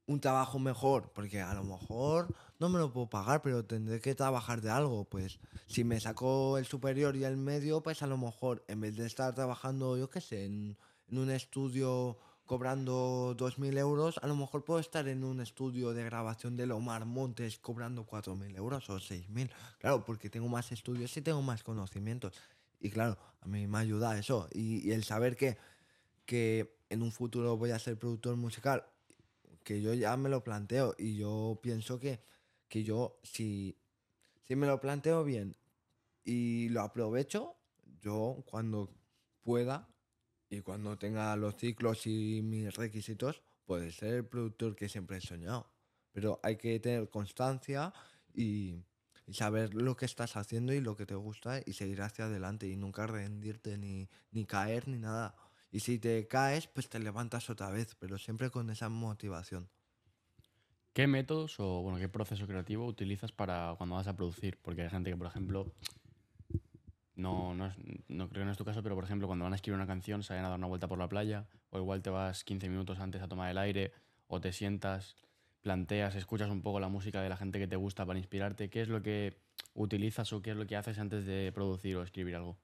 un 0.07 0.21
trabajo 0.21 0.59
mejor, 0.59 1.11
porque 1.15 1.41
a 1.41 1.55
lo 1.55 1.65
mejor 1.65 2.35
no 2.59 2.69
me 2.69 2.79
lo 2.79 2.93
puedo 2.93 3.09
pagar, 3.09 3.43
pero 3.43 3.65
tendré 3.65 4.01
que 4.01 4.15
trabajar 4.15 4.61
de 4.61 4.71
algo. 4.71 5.05
Pues 5.05 5.39
si 5.67 5.85
me 5.85 6.01
saco 6.01 6.59
el 6.59 6.67
superior 6.67 7.17
y 7.17 7.25
el 7.25 7.37
medio, 7.37 7.83
pues 7.83 8.03
a 8.03 8.07
lo 8.07 8.19
mejor 8.19 8.65
en 8.69 8.81
vez 8.81 8.97
de 8.97 9.07
estar 9.07 9.35
trabajando, 9.35 9.97
yo 9.97 10.11
qué 10.11 10.21
sé, 10.21 10.45
en, 10.45 10.77
un 11.11 11.31
estudio 11.31 12.19
cobrando 12.45 13.37
2.000 13.39 13.79
euros, 13.79 14.19
a 14.21 14.27
lo 14.27 14.35
mejor 14.35 14.65
puedo 14.65 14.81
estar 14.81 15.07
en 15.07 15.23
un 15.23 15.41
estudio 15.41 15.93
de 15.93 16.05
grabación 16.05 16.57
de 16.57 16.67
Lomar 16.67 17.07
Montes 17.07 17.59
cobrando 17.59 18.05
4.000 18.05 18.57
euros 18.57 18.91
o 18.91 18.97
6.000. 18.97 19.51
Claro, 19.79 20.05
porque 20.05 20.29
tengo 20.29 20.49
más 20.49 20.73
estudios 20.73 21.17
y 21.17 21.23
tengo 21.23 21.41
más 21.41 21.63
conocimientos. 21.63 22.35
Y 22.81 22.91
claro, 22.91 23.17
a 23.41 23.47
mí 23.47 23.67
me 23.67 23.79
ayuda 23.79 24.19
eso. 24.19 24.49
Y, 24.53 24.87
y 24.87 24.93
el 24.93 25.05
saber 25.05 25.37
que, 25.37 25.57
que 26.27 26.77
en 26.91 27.03
un 27.03 27.13
futuro 27.13 27.57
voy 27.57 27.71
a 27.71 27.79
ser 27.79 27.97
productor 27.97 28.37
musical, 28.37 28.85
que 29.65 29.81
yo 29.81 29.95
ya 29.95 30.17
me 30.17 30.29
lo 30.29 30.45
planteo 30.45 30.95
y 30.99 31.17
yo 31.17 31.59
pienso 31.63 31.99
que, 31.99 32.23
que 32.69 32.85
yo, 32.85 33.19
si, 33.23 33.77
si 34.45 34.55
me 34.55 34.67
lo 34.67 34.81
planteo 34.81 35.25
bien 35.25 35.57
y 36.23 36.69
lo 36.69 36.83
aprovecho, 36.83 37.57
yo 38.01 38.45
cuando 38.47 38.91
pueda 39.43 39.89
y 40.51 40.61
cuando 40.61 40.97
tenga 40.99 41.35
los 41.37 41.57
ciclos 41.57 42.07
y 42.07 42.43
mis 42.43 42.75
requisitos, 42.75 43.43
puede 43.65 43.91
ser 43.91 44.15
el 44.15 44.27
productor 44.27 44.77
que 44.77 44.89
siempre 44.89 45.17
he 45.17 45.21
soñado. 45.21 45.71
Pero 46.13 46.39
hay 46.43 46.57
que 46.57 46.79
tener 46.79 47.09
constancia 47.09 47.93
y, 48.35 48.85
saber 49.33 49.73
lo 49.73 49.97
que 49.97 50.05
estás 50.05 50.37
haciendo 50.37 50.75
y 50.75 50.83
lo 50.83 50.99
que 50.99 51.07
te 51.07 51.15
gusta 51.15 51.59
y 51.65 51.73
seguir 51.73 52.03
hacia 52.03 52.27
adelante 52.27 52.69
y 52.69 52.77
nunca 52.77 53.07
rendirte 53.07 53.79
ni, 53.79 54.11
ni 54.33 54.45
caer 54.45 54.87
ni 54.87 54.99
nada. 54.99 55.35
Y 55.75 55.81
si 55.81 55.99
te 55.99 56.29
caes, 56.29 56.69
pues 56.69 56.89
te 56.89 57.01
levantas 57.01 57.51
otra 57.51 57.69
vez, 57.69 57.97
pero 57.99 58.17
siempre 58.17 58.49
con 58.49 58.71
esa 58.71 58.89
motivación. 58.89 59.69
¿Qué 60.93 61.09
métodos 61.09 61.59
o 61.59 61.83
bueno, 61.83 61.99
qué 61.99 62.09
proceso 62.09 62.47
creativo 62.47 62.87
utilizas 62.87 63.33
para 63.33 63.75
cuando 63.77 63.97
vas 63.97 64.07
a 64.07 64.15
producir? 64.15 64.57
Porque 64.63 64.83
hay 64.83 64.89
gente 64.89 65.11
que, 65.11 65.17
por 65.17 65.27
ejemplo, 65.27 65.67
no, 67.17 67.57
no, 67.57 67.75
no 68.07 68.29
creo 68.29 68.43
que 68.43 68.45
no 68.45 68.53
es 68.53 68.57
tu 68.57 68.65
caso, 68.65 68.85
pero 68.85 68.95
por 68.95 69.03
ejemplo, 69.03 69.27
cuando 69.27 69.47
van 69.47 69.53
a 69.53 69.57
escribir 69.57 69.75
una 69.75 69.89
canción, 69.89 70.23
salen 70.23 70.45
a 70.45 70.51
dar 70.51 70.59
una 70.59 70.69
vuelta 70.69 70.87
por 70.87 71.01
la 71.01 71.09
playa, 71.09 71.49
o 71.71 71.79
igual 71.79 72.03
te 72.03 72.11
vas 72.11 72.45
15 72.45 72.69
minutos 72.69 73.01
antes 73.01 73.21
a 73.21 73.27
tomar 73.27 73.51
el 73.51 73.59
aire, 73.59 73.91
o 74.29 74.41
te 74.41 74.53
sientas, 74.53 75.17
planteas, 75.61 76.15
escuchas 76.15 76.51
un 76.51 76.63
poco 76.63 76.79
la 76.79 76.89
música 76.89 77.21
de 77.21 77.29
la 77.29 77.37
gente 77.37 77.59
que 77.59 77.67
te 77.67 77.75
gusta 77.75 78.07
para 78.07 78.21
inspirarte. 78.21 78.71
¿Qué 78.71 78.81
es 78.81 78.89
lo 78.89 79.03
que 79.03 79.41
utilizas 79.73 80.33
o 80.33 80.41
qué 80.41 80.53
es 80.53 80.57
lo 80.57 80.69
que 80.69 80.77
haces 80.77 81.01
antes 81.01 81.27
de 81.27 81.51
producir 81.53 81.97
o 81.97 82.05
escribir 82.05 82.37
algo? 82.37 82.61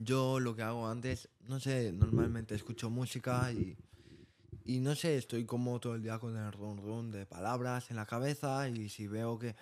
Yo 0.00 0.38
lo 0.40 0.54
que 0.54 0.62
hago 0.62 0.86
antes, 0.88 1.28
no 1.40 1.58
sé, 1.60 1.92
normalmente 1.92 2.54
escucho 2.54 2.90
música 2.90 3.52
y, 3.52 3.76
y 4.64 4.80
no 4.80 4.94
sé, 4.94 5.16
estoy 5.16 5.44
como 5.44 5.80
todo 5.80 5.94
el 5.94 6.02
día 6.02 6.18
con 6.18 6.36
el 6.36 6.52
run 6.52 6.78
run 6.78 7.10
de 7.10 7.26
palabras 7.26 7.90
en 7.90 7.96
la 7.96 8.06
cabeza 8.06 8.68
y 8.68 8.88
si 8.88 9.06
veo 9.08 9.38
que 9.38 9.56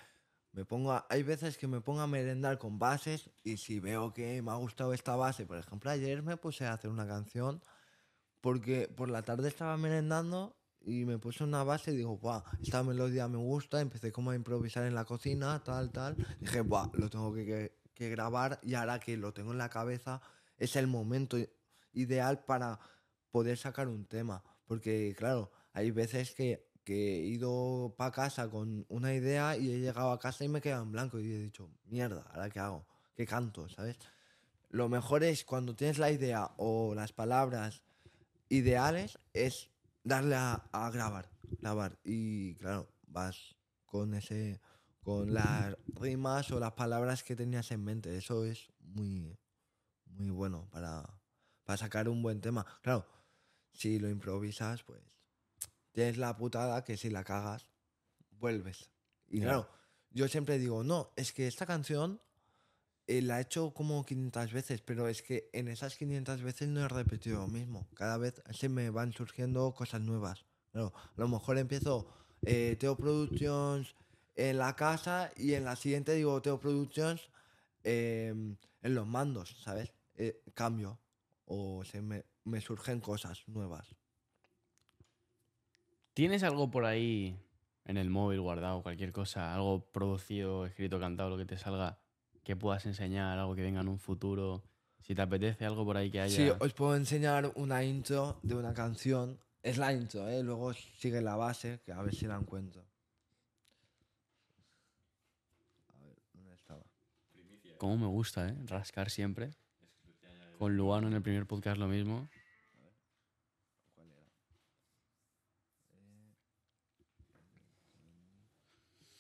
me 0.53 0.65
pongo 0.65 0.93
a- 0.93 1.07
hay 1.11 1.23
veces 1.23 1.57
que 1.59 1.67
me 1.69 1.81
pongo 1.81 2.01
a 2.01 2.07
merendar 2.07 2.59
con 2.59 2.79
bases 2.79 3.31
y 3.45 3.57
si 3.59 3.81
veo 3.81 4.13
que 4.13 4.43
me 4.43 4.51
ha 4.51 4.57
gustado 4.57 4.93
esta 4.93 5.17
base, 5.17 5.47
por 5.47 5.59
ejemplo, 5.59 5.91
ayer 5.91 6.23
me 6.23 6.37
puse 6.37 6.67
a 6.67 6.73
hacer 6.75 6.91
una 6.91 7.07
canción 7.07 7.63
porque 8.41 8.89
por 8.89 9.11
la 9.11 9.23
tarde 9.23 9.49
estaba 9.49 9.77
merendando 9.77 10.57
y 10.81 11.05
me 11.05 11.19
puse 11.19 11.45
una 11.45 11.65
base 11.65 11.93
y 11.93 11.97
digo, 11.97 12.17
Buah, 12.19 12.43
esta 12.63 12.83
melodía 12.83 13.27
me 13.29 13.39
gusta, 13.39 13.81
empecé 13.81 14.13
como 14.13 14.31
a 14.31 14.37
improvisar 14.37 14.85
en 14.87 14.95
la 14.95 15.05
cocina, 15.05 15.63
tal, 15.65 15.91
tal. 15.91 16.17
Dije, 16.41 16.61
Buah, 16.61 16.89
lo 16.95 17.11
tengo 17.11 17.33
que- 17.35 17.76
que 17.97 18.11
grabar 18.11 18.61
y 18.63 18.75
ahora 18.75 19.01
que 19.01 19.17
lo 19.17 19.33
tengo 19.33 19.53
en 19.53 19.59
la 19.59 19.71
cabeza 19.71 20.21
es 20.59 20.77
el 20.77 20.87
momento 20.87 21.39
ideal 21.93 22.45
para 22.45 22.79
poder 23.31 23.57
sacar 23.59 23.89
un 23.89 24.05
tema. 24.05 24.45
Porque 24.67 25.15
claro, 25.17 25.51
hay 25.73 25.91
veces 25.91 26.33
que, 26.33 26.69
que 26.85 27.17
he 27.17 27.27
ido 27.27 27.95
para 27.97 28.13
casa 28.13 28.49
con 28.49 28.85
una 28.89 29.15
idea 29.15 29.57
y 29.57 29.73
he 29.73 29.81
llegado 29.81 30.13
a 30.13 30.19
casa 30.21 30.45
y 30.45 30.49
me 30.49 30.59
he 30.59 30.63
quedado 30.63 30.83
en 30.83 30.93
blanco 30.93 31.19
y 31.19 31.33
he 31.33 31.39
dicho, 31.39 31.71
mierda, 31.87 32.23
¿ahora 32.33 32.51
qué 32.51 32.61
hago? 32.61 32.87
¿Qué 33.15 33.27
canto? 33.27 33.69
¿Sabes? 33.69 33.99
Lo 34.69 34.89
mejor 34.89 35.25
es 35.25 35.45
cuando 35.45 35.75
tienes 35.75 35.99
la 35.99 36.11
idea 36.11 36.51
o 36.59 36.95
las 36.95 37.13
palabras 37.13 37.83
ideales 38.51 39.19
es 39.33 39.71
darle 40.05 40.37
a, 40.37 40.69
a 40.71 40.91
grabar, 40.91 41.31
grabar 41.61 41.99
y 42.05 42.55
claro, 42.57 42.89
vas 43.07 43.57
con 43.87 44.13
ese 44.15 44.61
con 45.07 45.33
las 45.33 45.77
rimas 45.87 46.51
o 46.51 46.59
las 46.59 46.73
palabras 46.73 47.23
que 47.23 47.37
tenías 47.37 47.71
en 47.71 47.85
mente, 47.85 48.17
eso 48.17 48.45
es 48.45 48.73
muy 48.81 49.39
muy 50.07 50.31
bueno 50.31 50.69
para, 50.73 51.23
para 51.63 51.77
sacar 51.77 52.09
un 52.09 52.23
buen 52.25 52.41
tema. 52.41 52.67
Claro, 52.83 53.07
si 53.73 54.01
lo 54.01 54.11
improvisas, 54.11 54.83
pues 54.83 55.01
tienes 55.93 56.19
la 56.19 56.37
putada 56.37 56.83
que 56.83 56.97
si 56.97 57.09
la 57.09 57.23
cagas, 57.23 57.69
vuelves. 58.33 58.91
Y 59.29 59.43
claro, 59.43 59.69
yo 60.11 60.27
siempre 60.27 60.59
digo, 60.59 60.83
no, 60.83 61.13
es 61.15 61.33
que 61.33 61.47
esta 61.47 61.67
canción 61.67 62.21
eh, 63.07 63.23
la 63.23 63.39
he 63.39 63.43
hecho 63.43 63.73
como 63.75 64.05
500 64.05 64.53
veces, 64.53 64.83
pero 64.83 65.07
es 65.07 65.23
que 65.23 65.51
en 65.53 65.69
esas 65.69 65.95
500 65.95 66.43
veces 66.43 66.67
no 66.67 66.81
he 66.81 66.89
repetido 66.89 67.43
lo 67.43 67.47
mismo. 67.47 67.87
Cada 67.95 68.17
vez 68.17 68.43
se 68.51 68.69
me 68.69 68.91
van 68.91 69.13
surgiendo 69.13 69.73
cosas 69.73 70.01
nuevas. 70.01 70.47
Claro, 70.73 70.93
a 70.97 71.21
lo 71.21 71.29
mejor 71.29 71.59
empiezo 71.59 72.09
eh, 72.43 72.75
Teo 72.81 72.97
Productions 72.97 73.95
en 74.37 74.59
la 74.59 74.77
casa 74.77 75.31
y 75.37 75.55
en 75.55 75.65
la 75.65 75.77
siguiente 75.77 76.13
digo 76.15 76.41
Teo 76.43 76.61
Productions 76.61 77.31
em, 77.83 78.57
en 78.83 78.95
los 78.95 79.07
mandos, 79.07 79.57
¿sabes? 79.63 79.93
Eh, 80.15 80.43
cambio 80.55 80.99
o 81.47 81.85
se 81.85 82.03
me, 82.03 82.25
me 82.45 82.61
surgen 82.61 83.01
cosas 83.01 83.43
nuevas. 83.49 83.95
¿Tienes 86.15 86.43
algo 86.43 86.71
por 86.71 86.85
ahí 86.85 87.39
en 87.85 87.97
el 87.99 88.11
móvil 88.11 88.41
guardado, 88.41 88.83
cualquier 88.83 89.13
cosa, 89.13 89.55
algo 89.55 89.85
producido, 89.93 90.67
escrito, 90.67 90.99
cantado, 90.99 91.31
lo 91.31 91.37
que 91.37 91.45
te 91.45 91.59
salga, 91.59 91.99
que 92.43 92.57
puedas 92.57 92.87
enseñar, 92.87 93.39
algo 93.39 93.55
que 93.55 93.63
venga 93.63 93.81
en 93.81 93.89
un 93.89 93.99
futuro? 93.99 94.65
Si 95.01 95.15
te 95.15 95.23
apetece 95.23 95.65
algo 95.65 95.85
por 95.85 95.97
ahí 95.97 96.11
que 96.11 96.21
haya. 96.21 96.35
Sí, 96.35 96.51
os 96.59 96.73
puedo 96.73 96.97
enseñar 96.97 97.53
una 97.55 97.85
intro 97.85 98.41
de 98.43 98.57
una 98.57 98.75
canción. 98.75 99.39
Es 99.63 99.79
la 99.79 99.93
intro, 99.93 100.29
¿eh? 100.29 100.43
Luego 100.43 100.73
sigue 100.73 101.21
la 101.21 101.37
base, 101.37 101.81
que 101.85 101.93
a 101.93 102.03
ver 102.03 102.15
si 102.15 102.27
la 102.27 102.37
encuentro. 102.37 102.85
A 105.95 105.99
ver, 105.99 106.17
¿dónde 106.33 106.55
estaba? 106.55 106.83
Cómo 107.79 107.97
me 107.97 108.07
gusta, 108.07 108.49
¿eh? 108.49 108.57
Rascar 108.65 109.11
siempre. 109.11 109.51
Con 110.59 110.77
Luano 110.77 111.09
en 111.09 111.15
el 111.15 111.23
primer 111.23 111.47
podcast 111.47 111.79
lo 111.79 111.87
mismo. 111.87 112.29
¿Cuál 113.95 114.11
era? 114.11 114.23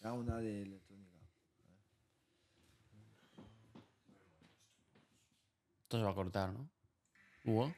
Era 0.00 0.12
una 0.12 0.38
de 0.38 0.62
electrónica. 0.62 1.18
Esto 5.82 5.98
se 5.98 6.04
va 6.04 6.10
a 6.10 6.14
cortar, 6.14 6.52
¿no? 6.52 6.68
Hugo. 7.44 7.74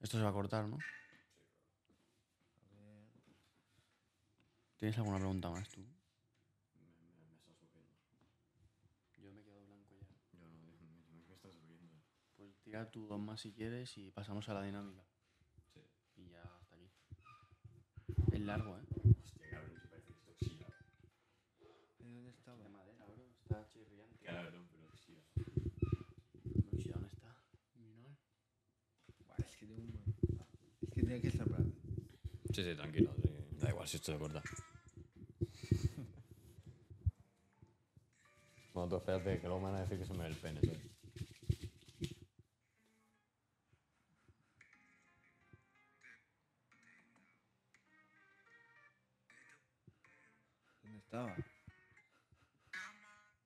Esto 0.00 0.18
se 0.18 0.24
va 0.24 0.30
a 0.30 0.32
cortar, 0.32 0.66
¿no? 0.68 0.78
¿Tienes 4.76 4.96
alguna 4.98 5.18
pregunta 5.18 5.50
más 5.50 5.68
tú? 5.68 5.80
Yo 9.22 9.32
me 9.32 9.40
he 9.40 9.44
quedado 9.44 9.64
blanco 9.64 9.94
ya. 9.94 10.06
Tira 12.76 12.90
tú 12.90 13.06
dos 13.06 13.18
más 13.18 13.40
si 13.40 13.54
quieres 13.54 13.96
y 13.96 14.10
pasamos 14.10 14.46
a 14.50 14.52
la 14.52 14.62
dinámica. 14.62 15.02
Y 16.14 16.28
ya 16.28 16.42
hasta 16.42 16.74
aquí. 16.74 16.90
Es 18.32 18.40
largo, 18.42 18.76
¿eh? 18.76 18.82
¿Eh, 21.60 21.96
¿Dónde 22.00 22.30
estaba? 22.32 22.62
De 22.62 22.68
madera, 22.68 23.06
bro. 23.06 23.24
Está 23.40 23.66
chirriante. 23.66 24.18
¿Y 26.72 26.88
dónde 26.90 27.08
está? 27.08 27.34
Minor. 27.76 28.14
Buah, 29.24 29.36
es 29.38 29.56
que 29.56 29.66
tengo 29.66 29.80
un... 29.80 29.94
Es 30.82 30.92
que 30.92 31.00
tiene 31.00 31.20
que 31.22 31.28
estar 31.28 31.48
para 31.48 31.64
mí. 31.64 31.72
Sí, 32.52 32.62
sí, 32.62 32.74
tranquilo. 32.74 33.14
sí. 33.22 33.30
Da 33.58 33.70
igual 33.70 33.88
si 33.88 33.96
esto 33.96 34.12
se 34.12 34.18
corta. 34.18 34.42
bueno, 38.74 38.90
tú 38.90 38.96
espérate, 38.96 39.40
que 39.40 39.46
luego 39.46 39.60
me 39.60 39.72
van 39.72 39.76
a 39.76 39.80
decir 39.80 39.98
que 39.98 40.04
se 40.04 40.12
me 40.12 40.24
ve 40.24 40.28
el 40.28 40.36
pene, 40.36 40.60
¿sabes? 40.60 40.95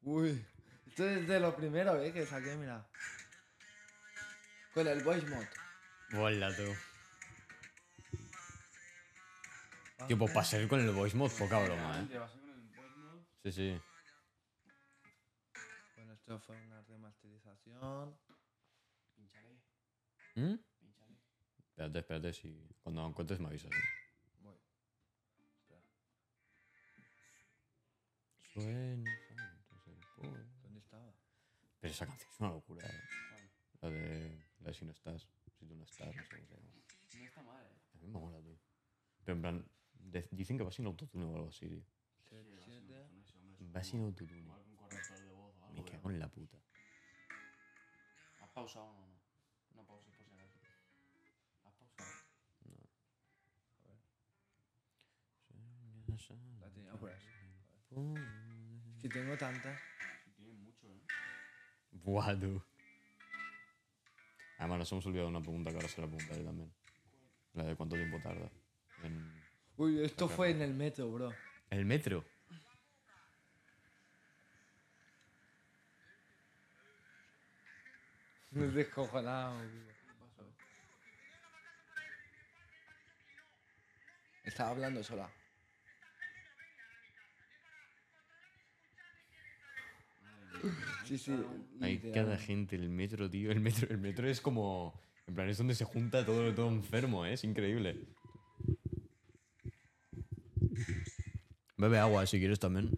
Uy, 0.03 0.45
esto 0.87 1.09
es 1.09 1.29
de 1.29 1.41
lo 1.41 1.55
primero, 1.55 2.01
¿eh? 2.01 2.12
Que 2.12 2.27
saqué, 2.27 2.57
mira. 2.57 2.87
Con 4.75 4.87
el 4.89 5.03
voice 5.03 5.27
mod. 5.27 5.45
Hola, 6.14 6.57
tú. 6.57 6.75
Tío, 10.07 10.18
pues 10.18 10.33
para 10.33 10.47
ser 10.47 10.66
con 10.68 10.81
el 10.81 10.91
voice 10.91 11.16
mod, 11.16 11.31
poca 11.31 11.59
broma, 11.62 12.01
¿eh? 12.01 12.09
Sí, 13.45 13.53
sí. 13.53 13.81
Bueno, 15.97 16.14
esto 16.14 16.39
fue 16.41 16.57
una 16.57 16.83
remasterización. 16.83 18.18
¿Mm? 20.35 20.55
Espérate, 21.68 21.99
espérate, 21.99 22.33
si 22.33 22.68
cuando 22.83 23.03
lo 23.03 23.09
encuentres 23.09 23.41
me 23.41 23.49
avisas. 23.49 23.71
¿eh? 23.71 23.99
Pueblo. 28.64 30.44
¿dónde 30.62 30.80
estaba? 30.80 31.14
Pero 31.80 31.92
esa 31.94 32.06
canción 32.06 32.30
es 32.30 32.40
una 32.40 32.50
locura, 32.50 32.86
¿eh? 32.86 33.00
La 33.80 33.90
de, 33.90 34.44
la 34.61 34.66
de 34.68 34.74
si 34.74 34.84
no 34.84 34.92
estás, 34.92 35.26
si 35.58 35.64
tú 35.66 35.74
no 35.74 35.84
estás, 35.84 36.14
no 36.14 36.22
sé 36.22 36.30
cómo 36.36 36.46
se 36.46 36.54
llama. 36.54 36.68
No 37.14 37.24
está 37.24 37.42
mal, 37.42 38.58
Pero 39.24 39.36
en 39.36 39.40
plan, 39.42 39.66
de- 39.94 40.28
dicen 40.32 40.58
que 40.58 40.64
va 40.64 40.70
sin 40.72 40.86
autotune 40.86 41.24
o 41.24 41.34
algo 41.36 41.48
así, 41.48 41.66
tío. 41.68 41.84
Va 43.74 43.82
sin 43.82 44.02
autotune. 44.04 44.42
Me 45.74 45.84
cago 45.84 46.11
en 46.11 46.18
la 46.18 46.28
puta. 46.28 46.58
¿Has 48.40 48.50
pausado 48.50 48.86
o 48.86 48.92
no? 48.92 49.20
No 49.74 49.84
pauses 49.86 50.12
por 50.14 50.26
si 50.26 50.34
acaso. 50.34 50.58
¿Has 51.64 51.72
pausado? 51.74 52.11
La 56.61 56.70
tenía 56.70 56.92
por 56.94 57.11
ahí. 57.11 58.49
Si 59.01 59.09
tengo 59.09 59.36
tantas. 59.36 59.80
Tiene 60.36 60.53
mucho, 60.55 60.86
¿eh? 60.88 61.01
Buah, 61.92 62.38
tú. 62.38 62.62
Además, 64.59 64.78
nos 64.80 64.92
hemos 64.92 65.07
olvidado 65.07 65.28
una 65.28 65.40
pregunta 65.40 65.70
que 65.70 65.76
ahora 65.76 65.88
se 65.88 66.01
la 66.03 66.07
preguntaré 66.07 66.44
también. 66.44 66.70
La 67.55 67.64
de 67.64 67.76
cuánto 67.76 67.96
tiempo 67.96 68.20
tarda. 68.20 68.51
En 69.03 69.40
Uy, 69.76 70.05
esto 70.05 70.28
fue 70.28 70.51
en 70.51 70.61
el 70.61 70.74
metro, 70.74 71.11
bro. 71.11 71.32
el 71.70 71.86
metro. 71.86 72.24
Me 78.51 78.64
he 78.64 78.68
descojonado. 78.68 79.62
Estaba 84.44 84.70
hablando 84.70 85.03
sola. 85.03 85.30
Sí, 91.04 91.18
sí. 91.18 91.32
Hay 91.80 91.98
cada 91.98 92.36
gente, 92.36 92.76
el 92.76 92.88
metro, 92.88 93.28
tío. 93.28 93.50
El 93.50 93.61
metro, 93.61 93.88
el 93.90 93.98
metro 93.98 94.28
es 94.28 94.40
como. 94.40 95.00
En 95.26 95.34
plan, 95.34 95.48
es 95.48 95.58
donde 95.58 95.74
se 95.74 95.84
junta 95.84 96.24
todo, 96.24 96.52
todo 96.54 96.68
enfermo, 96.68 97.24
¿eh? 97.24 97.34
Es 97.34 97.44
increíble. 97.44 98.04
Bebe 101.76 101.98
agua 101.98 102.26
si 102.26 102.38
quieres 102.38 102.58
también. 102.58 102.90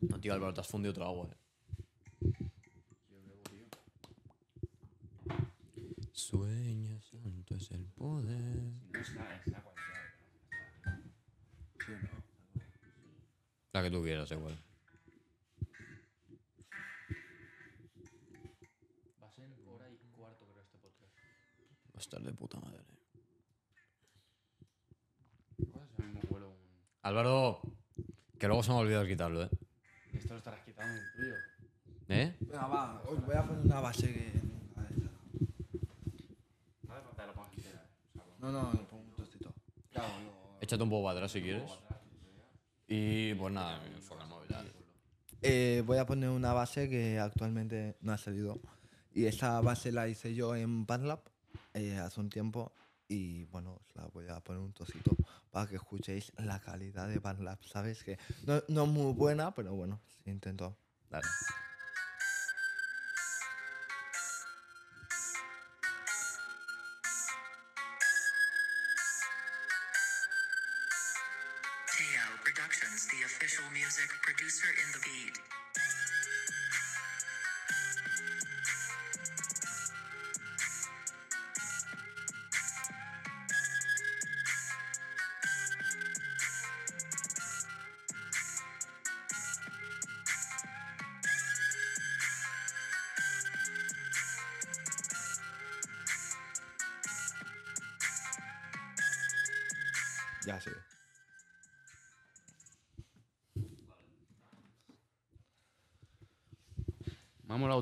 No 0.00 0.20
tío, 0.20 0.34
Álvaro, 0.34 0.54
te 0.54 0.60
has 0.60 0.68
fundido 0.68 0.92
otra 0.92 1.06
agua, 1.06 1.28
eh. 1.30 1.36
Sueña, 6.12 7.00
santo 7.48 7.54
es 7.56 7.70
el 7.70 7.84
poder. 7.86 8.72
La, 13.72 13.82
que 13.82 13.90
tú 13.90 14.02
quieras, 14.02 14.30
igual. 14.32 14.58
Va 19.22 19.28
a 19.28 19.30
ser 19.30 19.48
hora 19.66 19.88
y 19.90 19.96
cuarto, 20.16 20.46
creo, 20.46 20.62
este 20.62 20.78
podcast. 20.78 21.14
Va 21.94 21.96
a 21.96 22.00
estar 22.00 22.20
de 22.22 22.32
puta 22.32 22.58
madre. 22.60 22.82
Álvaro, 27.02 27.60
que 28.38 28.46
luego 28.46 28.62
se 28.62 28.70
me 28.70 28.76
ha 28.76 28.80
olvidado 28.80 29.06
quitarlo, 29.06 29.42
¿eh? 29.44 29.50
Esto 30.12 30.34
lo 30.34 30.38
estarás 30.38 30.62
quitando 30.64 31.00
en 31.00 31.12
tuyo. 31.16 31.34
¿Eh? 32.08 32.36
Venga, 32.40 32.66
va. 32.66 33.00
Os 33.02 33.24
voy 33.24 33.34
a 33.36 33.42
poner 33.46 33.64
una 33.64 33.80
base 33.80 34.12
que. 34.12 34.32
nunca 34.42 34.82
he 34.82 34.94
hecho. 34.94 35.10
No 36.86 36.94
hace 36.94 37.02
falta 37.04 37.22
que 37.22 37.26
lo 37.28 37.34
pongas 37.34 37.52
entera, 37.54 37.82
¿eh? 37.82 37.88
O 38.08 38.12
sea, 38.12 38.22
con- 38.24 38.27
No, 38.38 38.52
no, 38.52 38.70
pongo 38.88 39.02
un 39.04 39.10
tostito. 39.16 39.52
Claro, 39.92 40.08
lo- 40.20 40.38
Échate 40.60 40.82
un 40.82 40.90
poco 40.90 41.04
para 41.06 41.16
atrás 41.18 41.32
si 41.32 41.42
quieres. 41.42 41.70
Y 42.86 43.34
pues 43.34 43.52
nada, 43.52 43.84
enfoca 43.86 44.22
el 44.24 44.28
móvil. 44.28 44.48
dale. 44.48 44.72
Eh, 45.42 45.82
voy 45.86 45.98
a 45.98 46.06
poner 46.06 46.30
una 46.30 46.52
base 46.52 46.88
que 46.88 47.18
actualmente 47.18 47.96
no 48.00 48.12
ha 48.12 48.18
salido. 48.18 48.58
Y 49.12 49.26
esa 49.26 49.60
base 49.60 49.92
la 49.92 50.08
hice 50.08 50.34
yo 50.34 50.54
en 50.56 50.86
Bandlab 50.86 51.20
eh, 51.74 51.96
hace 51.96 52.20
un 52.20 52.28
tiempo. 52.30 52.72
Y 53.08 53.44
bueno, 53.46 53.74
os 53.80 53.94
la 53.94 54.06
voy 54.08 54.28
a 54.28 54.40
poner 54.40 54.60
un 54.62 54.72
trocito 54.72 55.16
para 55.50 55.66
que 55.68 55.76
escuchéis 55.76 56.32
la 56.38 56.60
calidad 56.60 57.08
de 57.08 57.18
Bandlab. 57.18 57.62
Sabes 57.64 58.02
que 58.04 58.18
no, 58.46 58.62
no 58.68 58.84
es 58.84 58.88
muy 58.90 59.12
buena, 59.14 59.54
pero 59.54 59.74
bueno, 59.74 60.00
intento. 60.26 60.76
Dale. 61.10 61.26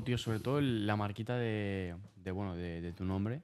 Tío, 0.07 0.17
sobre 0.17 0.39
todo 0.39 0.61
la 0.61 0.95
marquita 0.95 1.35
de, 1.37 1.93
de 2.15 2.31
bueno, 2.31 2.55
de, 2.55 2.79
de 2.79 2.93
tu 2.93 3.03
nombre. 3.03 3.43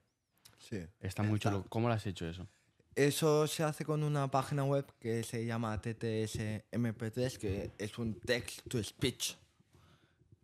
Sí. 0.57 0.77
Está 1.01 1.21
muy 1.23 1.35
Está. 1.35 1.51
chulo. 1.51 1.65
¿Cómo 1.67 1.89
lo 1.89 1.93
has 1.93 2.05
hecho 2.07 2.25
eso? 2.25 2.47
Eso 2.95 3.47
se 3.47 3.63
hace 3.63 3.83
con 3.83 4.01
una 4.01 4.31
página 4.31 4.63
web 4.63 4.85
que 4.99 5.23
se 5.23 5.45
llama 5.45 5.77
TTS 5.81 6.39
MP3, 6.71 7.37
que 7.37 7.71
es 7.77 7.97
un 7.97 8.13
text 8.19 8.61
to 8.69 8.81
speech. 8.81 9.35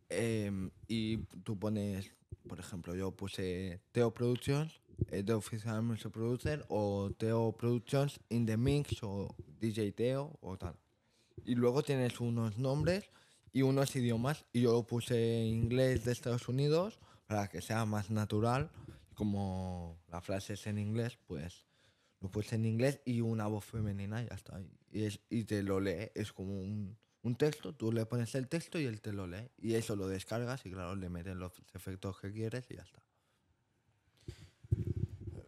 Em, 0.09 0.69
y 0.89 1.17
tú 1.45 1.57
pones, 1.57 2.11
por 2.49 2.59
ejemplo, 2.59 2.95
yo 2.95 3.11
puse 3.11 3.79
Teo 3.93 4.11
Productions, 4.13 4.81
eh, 5.11 5.23
The 5.23 5.33
Official 5.33 5.81
Music 5.83 6.11
Producer, 6.11 6.65
o 6.67 7.11
Teo 7.17 7.53
Productions 7.53 8.19
in 8.29 8.45
the 8.45 8.57
Mix, 8.57 9.01
o 9.03 9.33
DJ 9.61 9.93
Teo, 9.93 10.37
o 10.41 10.57
tal. 10.57 10.75
Y 11.45 11.55
luego 11.55 11.81
tienes 11.81 12.19
unos 12.19 12.57
nombres 12.57 13.05
y 13.51 13.61
unos 13.61 13.95
idiomas. 13.95 14.45
Y 14.53 14.61
yo 14.61 14.83
puse 14.83 15.45
inglés 15.45 16.05
de 16.05 16.11
Estados 16.11 16.47
Unidos 16.47 16.99
para 17.27 17.47
que 17.47 17.61
sea 17.61 17.85
más 17.85 18.09
natural. 18.09 18.69
Como 19.13 19.99
la 20.07 20.21
frase 20.21 20.53
es 20.53 20.65
en 20.67 20.77
inglés, 20.77 21.17
pues 21.27 21.65
lo 22.21 22.29
puse 22.29 22.55
en 22.55 22.65
inglés 22.65 23.01
y 23.05 23.21
una 23.21 23.47
voz 23.47 23.65
femenina 23.65 24.21
y 24.23 24.27
ya 24.27 24.35
está. 24.35 24.61
Y, 24.91 25.03
es, 25.03 25.19
y 25.29 25.43
te 25.43 25.63
lo 25.63 25.79
lee, 25.79 26.11
es 26.15 26.31
como 26.31 26.59
un, 26.59 26.97
un 27.23 27.35
texto, 27.35 27.73
tú 27.73 27.91
le 27.91 28.05
pones 28.05 28.33
el 28.35 28.47
texto 28.47 28.79
y 28.79 28.85
él 28.85 29.01
te 29.01 29.13
lo 29.13 29.27
lee. 29.27 29.49
Y 29.57 29.73
eso 29.75 29.95
lo 29.95 30.07
descargas 30.07 30.65
y 30.65 30.71
claro, 30.71 30.95
le 30.95 31.09
metes 31.09 31.35
los 31.35 31.53
efectos 31.73 32.19
que 32.19 32.31
quieres 32.31 32.65
y 32.69 32.75
ya 32.75 32.83
está. 32.83 33.03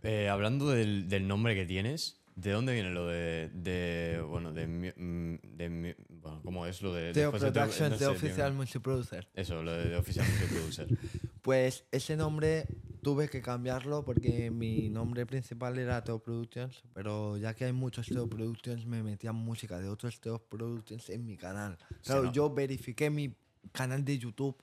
Eh, 0.04 0.30
hablando 0.30 0.70
del, 0.70 1.08
del 1.08 1.28
nombre 1.28 1.56
que 1.56 1.66
tienes, 1.66 2.22
¿de 2.36 2.52
dónde 2.52 2.74
viene 2.74 2.92
lo 2.92 3.08
de. 3.08 3.50
de 3.54 4.22
bueno, 4.28 4.52
de. 4.52 4.68
mm, 4.68 5.40
de 5.58 5.96
bueno, 6.22 6.42
¿cómo 6.44 6.66
es 6.66 6.82
lo 6.82 6.94
de. 6.94 7.14
Teo 7.14 7.32
de 7.32 7.40
Productions, 7.40 7.80
no 7.80 7.98
de 7.98 7.98
sé, 7.98 8.08
Official 8.08 8.52
tío. 8.52 8.58
Music 8.58 8.82
Producer. 8.82 9.28
Eso, 9.34 9.64
lo 9.64 9.72
de, 9.72 9.90
de 9.90 9.96
Official 9.96 10.26
Music 10.28 10.50
Producer. 10.50 10.88
Pues 11.42 11.86
ese 11.92 12.16
nombre 12.16 12.68
tuve 13.02 13.28
que 13.28 13.42
cambiarlo 13.42 14.06
porque 14.06 14.52
mi 14.52 14.90
nombre 14.90 15.26
principal 15.26 15.80
era 15.80 16.04
Teo 16.04 16.20
Productions, 16.20 16.84
pero 16.94 17.36
ya 17.38 17.56
que 17.56 17.66
hay 17.66 17.74
muchos 17.74 18.06
Teo 18.06 18.30
Productions, 18.30 18.86
me 18.86 19.02
metían 19.02 19.36
música 19.36 19.80
de 19.80 19.90
otros 19.90 20.22
Teo 20.22 20.38
Productions 20.38 21.10
en 21.10 21.26
mi 21.26 21.38
canal. 21.38 21.80
Claro, 22.04 22.26
no. 22.26 22.32
yo 22.32 22.54
verifiqué 22.54 23.10
mi 23.10 23.36
canal 23.72 24.06
de 24.06 24.20
YouTube 24.20 24.56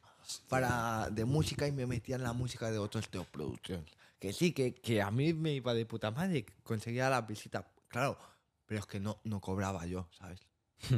para, 0.49 1.11
de 1.11 1.25
música 1.25 1.67
y 1.67 1.73
me 1.73 1.87
metían 1.87 2.23
la 2.23 2.33
música 2.33 2.71
de 2.71 2.79
otros 2.79 3.09
Teo 3.09 3.25
Productions. 3.25 3.91
Que 4.21 4.33
sí, 4.33 4.53
que, 4.53 4.75
que 4.75 5.03
a 5.03 5.11
mí 5.11 5.33
me 5.33 5.55
iba 5.55 5.75
de 5.75 5.87
puta 5.87 6.11
madre, 6.11 6.47
conseguía 6.63 7.11
la 7.11 7.23
visita, 7.23 7.69
claro, 7.89 8.19
pero 8.67 8.81
es 8.81 8.87
que 8.87 9.01
no, 9.01 9.21
no 9.25 9.41
cobraba 9.41 9.87
yo, 9.87 10.09
¿sabes? 10.17 10.47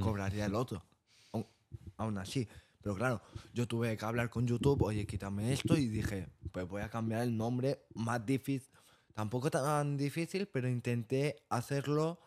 Cobraría 0.01 0.47
el 0.47 0.55
otro, 0.55 0.83
aún, 1.97 2.19
así. 2.19 2.47
Pero 2.83 2.95
claro, 2.95 3.21
yo 3.53 3.67
tuve 3.69 3.97
que 3.97 4.05
hablar 4.05 4.31
con 4.31 4.47
YouTube, 4.47 4.83
oye, 4.83 5.07
quítame 5.07 5.53
esto, 5.53 5.77
y 5.77 5.89
dije, 5.89 6.29
pues 6.51 6.67
voy 6.67 6.83
a 6.83 6.89
cambiar 6.89 7.23
el 7.23 7.37
nombre 7.37 7.85
más 7.95 8.25
difícil, 8.25 8.71
tampoco 9.15 9.51
tan 9.51 9.97
difícil, 9.97 10.47
pero 10.47 10.69
intenté 10.69 11.43
hacerlo 11.51 12.19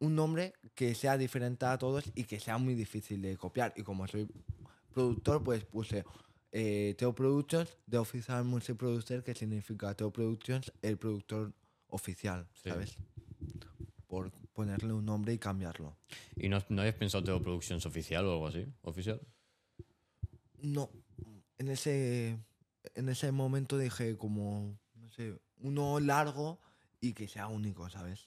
un 0.00 0.14
nombre 0.14 0.54
que 0.76 0.94
sea 0.94 1.18
diferente 1.18 1.66
a 1.66 1.76
todos 1.78 2.04
y 2.14 2.24
que 2.24 2.38
sea 2.38 2.58
muy 2.58 2.74
difícil 2.74 3.20
de 3.20 3.36
copiar. 3.36 3.72
Y 3.76 3.82
como 3.82 4.06
soy 4.06 4.28
productor, 4.94 5.42
pues 5.42 5.64
puse 5.64 6.04
eh, 6.52 6.94
Teo 6.96 7.12
Productions, 7.12 7.76
de 7.86 7.98
Official 7.98 8.44
Music 8.44 8.76
Producer, 8.76 9.24
que 9.24 9.34
significa 9.34 9.94
Teo 9.94 10.12
Productions, 10.12 10.72
el 10.82 10.96
productor 10.96 11.52
oficial, 11.88 12.46
Sí. 12.62 12.68
¿sabes? 12.70 12.96
Por 14.06 14.30
ponerle 14.58 14.92
un 14.92 15.06
nombre 15.06 15.32
y 15.32 15.38
cambiarlo. 15.38 15.96
¿Y 16.34 16.48
no, 16.48 16.58
no 16.68 16.80
habías 16.80 16.96
pensado 16.96 17.22
Teo 17.22 17.40
Productions 17.40 17.86
oficial 17.86 18.26
o 18.26 18.32
algo 18.32 18.48
así? 18.48 18.66
¿Oficial? 18.82 19.20
No, 20.60 20.90
en 21.58 21.68
ese, 21.68 22.40
en 22.96 23.08
ese 23.08 23.30
momento 23.30 23.78
dije 23.78 24.16
como, 24.16 24.76
no 24.96 25.08
sé, 25.10 25.38
uno 25.58 26.00
largo 26.00 26.58
y 27.00 27.12
que 27.12 27.28
sea 27.28 27.46
único, 27.46 27.88
¿sabes? 27.88 28.26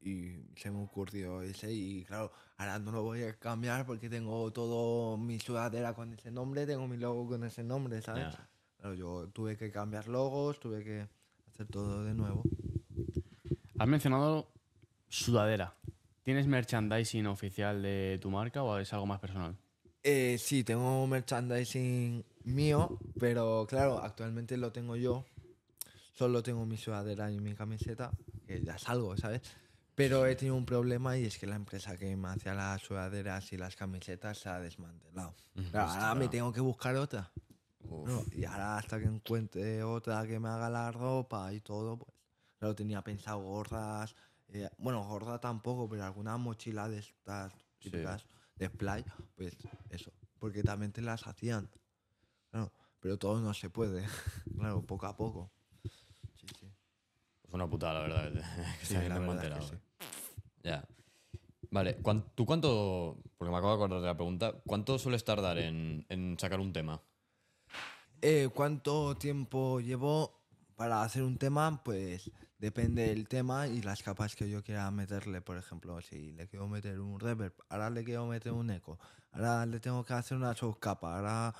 Y 0.00 0.44
se 0.54 0.70
me 0.70 0.80
ocurrió 0.80 1.42
ese 1.42 1.72
y 1.72 2.04
claro, 2.04 2.30
ahora 2.56 2.78
no 2.78 2.92
lo 2.92 3.02
voy 3.02 3.24
a 3.24 3.36
cambiar 3.36 3.84
porque 3.84 4.08
tengo 4.08 4.52
todo 4.52 5.16
mi 5.16 5.40
sudadera 5.40 5.92
con 5.92 6.12
ese 6.12 6.30
nombre, 6.30 6.66
tengo 6.66 6.86
mi 6.86 6.98
logo 6.98 7.26
con 7.26 7.42
ese 7.42 7.64
nombre, 7.64 8.00
¿sabes? 8.00 8.32
Claro, 8.76 8.94
yo 8.94 9.28
tuve 9.32 9.56
que 9.56 9.72
cambiar 9.72 10.06
logos, 10.06 10.60
tuve 10.60 10.84
que 10.84 11.08
hacer 11.48 11.66
todo 11.66 12.04
de 12.04 12.14
nuevo. 12.14 12.44
Has 13.76 13.88
mencionado 13.88 14.53
sudadera. 15.14 15.74
¿Tienes 16.22 16.46
merchandising 16.46 17.26
oficial 17.26 17.82
de 17.82 18.18
tu 18.20 18.30
marca 18.30 18.62
o 18.62 18.78
es 18.78 18.92
algo 18.92 19.06
más 19.06 19.20
personal? 19.20 19.56
Eh, 20.02 20.36
sí, 20.38 20.64
tengo 20.64 21.06
merchandising 21.06 22.24
mío, 22.44 22.98
pero 23.18 23.66
claro, 23.68 23.98
actualmente 24.02 24.56
lo 24.56 24.72
tengo 24.72 24.96
yo. 24.96 25.24
Solo 26.14 26.42
tengo 26.42 26.64
mi 26.66 26.76
sudadera 26.76 27.30
y 27.30 27.40
mi 27.40 27.54
camiseta, 27.54 28.10
que 28.46 28.62
ya 28.62 28.78
salgo, 28.78 29.16
¿sabes? 29.16 29.42
Pero 29.94 30.26
he 30.26 30.34
tenido 30.34 30.56
un 30.56 30.66
problema 30.66 31.16
y 31.16 31.24
es 31.24 31.38
que 31.38 31.46
la 31.46 31.56
empresa 31.56 31.96
que 31.96 32.16
me 32.16 32.28
hacía 32.28 32.54
las 32.54 32.82
sudaderas 32.82 33.52
y 33.52 33.56
las 33.56 33.76
camisetas 33.76 34.38
se 34.38 34.48
ha 34.48 34.58
desmantelado. 34.60 35.34
Claro, 35.70 35.90
ahora 35.90 36.14
me 36.14 36.28
tengo 36.28 36.52
que 36.52 36.60
buscar 36.60 36.96
otra. 36.96 37.30
¿no? 37.88 38.24
Y 38.32 38.44
ahora 38.44 38.78
hasta 38.78 38.98
que 38.98 39.06
encuentre 39.06 39.82
otra 39.82 40.26
que 40.26 40.40
me 40.40 40.48
haga 40.48 40.68
la 40.68 40.90
ropa 40.90 41.52
y 41.52 41.60
todo, 41.60 41.98
pues 41.98 42.10
claro, 42.58 42.74
tenía 42.74 43.02
pensado 43.02 43.40
gorras, 43.40 44.14
eh, 44.54 44.70
bueno, 44.78 45.04
gorra 45.04 45.38
tampoco, 45.40 45.88
pero 45.88 46.04
alguna 46.04 46.36
mochila 46.36 46.88
de 46.88 46.98
estas 47.00 47.52
típicas 47.78 48.24
de 48.56 48.70
play, 48.70 49.04
pues 49.36 49.56
eso, 49.90 50.12
porque 50.38 50.62
también 50.62 50.92
te 50.92 51.02
las 51.02 51.26
hacían. 51.26 51.68
Claro, 52.50 52.72
pero 53.00 53.18
todo 53.18 53.40
no 53.40 53.52
se 53.52 53.68
puede, 53.68 54.06
claro, 54.56 54.80
poco 54.82 55.06
a 55.06 55.16
poco. 55.16 55.50
Sí, 56.36 56.46
sí. 56.60 56.72
Es 57.48 57.52
una 57.52 57.68
putada, 57.68 58.06
la 58.08 58.22
verdad. 58.22 58.44
que 58.78 58.86
Sí, 58.86 58.94
se 58.94 58.98
verdad 59.00 59.18
desmantelado, 59.18 59.68
sí. 59.68 59.74
Ya. 60.62 60.84
Vale, 61.70 61.96
¿cuán- 61.96 62.24
¿tú 62.36 62.46
cuánto, 62.46 63.18
porque 63.36 63.50
me 63.50 63.56
acabo 63.58 63.70
de 63.72 63.76
acordar 63.76 64.00
de 64.00 64.06
la 64.06 64.14
pregunta, 64.16 64.52
cuánto 64.64 64.98
sueles 64.98 65.24
tardar 65.24 65.58
en, 65.58 66.06
en 66.08 66.38
sacar 66.38 66.60
un 66.60 66.72
tema? 66.72 67.02
Eh, 68.22 68.48
¿Cuánto 68.54 69.16
tiempo 69.16 69.80
llevo 69.80 70.40
para 70.76 71.02
hacer 71.02 71.22
un 71.24 71.36
tema? 71.36 71.82
Pues 71.84 72.30
depende 72.64 73.08
del 73.08 73.28
tema 73.28 73.68
y 73.68 73.82
las 73.82 74.02
capas 74.02 74.34
que 74.34 74.48
yo 74.48 74.62
quiera 74.62 74.90
meterle. 74.90 75.42
Por 75.42 75.58
ejemplo, 75.58 76.00
si 76.00 76.32
le 76.32 76.48
quiero 76.48 76.66
meter 76.66 76.98
un 76.98 77.20
reverb, 77.20 77.52
ahora 77.68 77.90
le 77.90 78.02
quiero 78.04 78.26
meter 78.26 78.52
un 78.52 78.70
eco, 78.70 78.98
ahora 79.32 79.66
le 79.66 79.80
tengo 79.80 80.02
que 80.02 80.14
hacer 80.14 80.38
una 80.38 80.54
subcapa, 80.54 81.14
ahora 81.14 81.54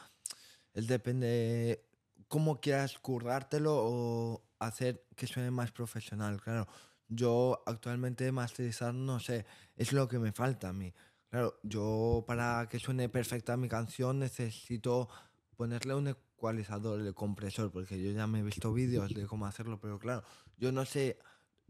él 0.72 0.86
depende 0.86 1.85
cómo 2.26 2.59
quieras 2.59 2.98
currártelo 2.98 3.74
o 3.76 4.43
hacer 4.59 5.05
que 5.14 5.26
suene 5.26 5.51
más 5.51 5.72
profesional. 5.72 6.40
Claro, 6.40 6.66
yo 7.06 7.62
actualmente 7.66 8.32
masterizar 8.32 8.94
no 8.94 9.20
sé, 9.20 9.44
es 9.76 9.93
lo 9.93 10.09
que 10.09 10.18
me 10.18 10.32
falta 10.32 10.70
a 10.70 10.72
mí. 10.72 10.94
Claro, 11.28 11.60
yo 11.64 12.24
para 12.26 12.66
que 12.70 12.78
suene 12.78 13.10
perfecta 13.10 13.59
mi 13.59 13.68
canción 13.68 14.20
necesito 14.20 15.10
ponerle 15.55 15.94
un 15.94 16.09
ecualizador, 16.09 17.01
el 17.01 17.14
compresor, 17.14 17.70
porque 17.70 18.02
yo 18.02 18.10
ya 18.12 18.26
me 18.26 18.40
he 18.40 18.43
visto 18.43 18.72
vídeos 18.72 19.12
de 19.14 19.26
cómo 19.26 19.47
hacerlo, 19.47 19.81
pero 19.81 19.98
claro, 19.98 20.22
yo 20.59 20.72
no 20.72 20.85
sé 20.85 21.18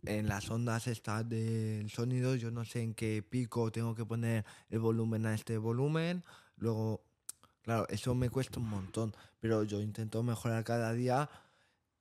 en 0.07 0.29
las 0.29 0.51
ondas 0.51 0.87
estas 0.87 1.29
del 1.29 1.91
sonido, 1.91 2.35
yo 2.35 2.51
no 2.51 2.65
sé 2.65 2.83
en 2.83 2.95
qué 2.95 3.23
pico 3.23 3.71
tengo 3.73 3.95
que 3.95 4.05
poner 4.05 4.45
el 4.69 4.81
volumen 4.81 5.27
a 5.27 5.35
este 5.35 5.59
volumen, 5.59 6.25
luego, 6.57 7.03
claro, 7.63 7.87
eso 7.89 8.15
me 8.15 8.31
cuesta 8.31 8.61
un 8.61 8.69
montón, 8.69 9.15
pero 9.41 9.63
yo 9.65 9.81
intento 9.81 10.23
mejorar 10.23 10.65
cada 10.65 10.93
día 10.93 11.29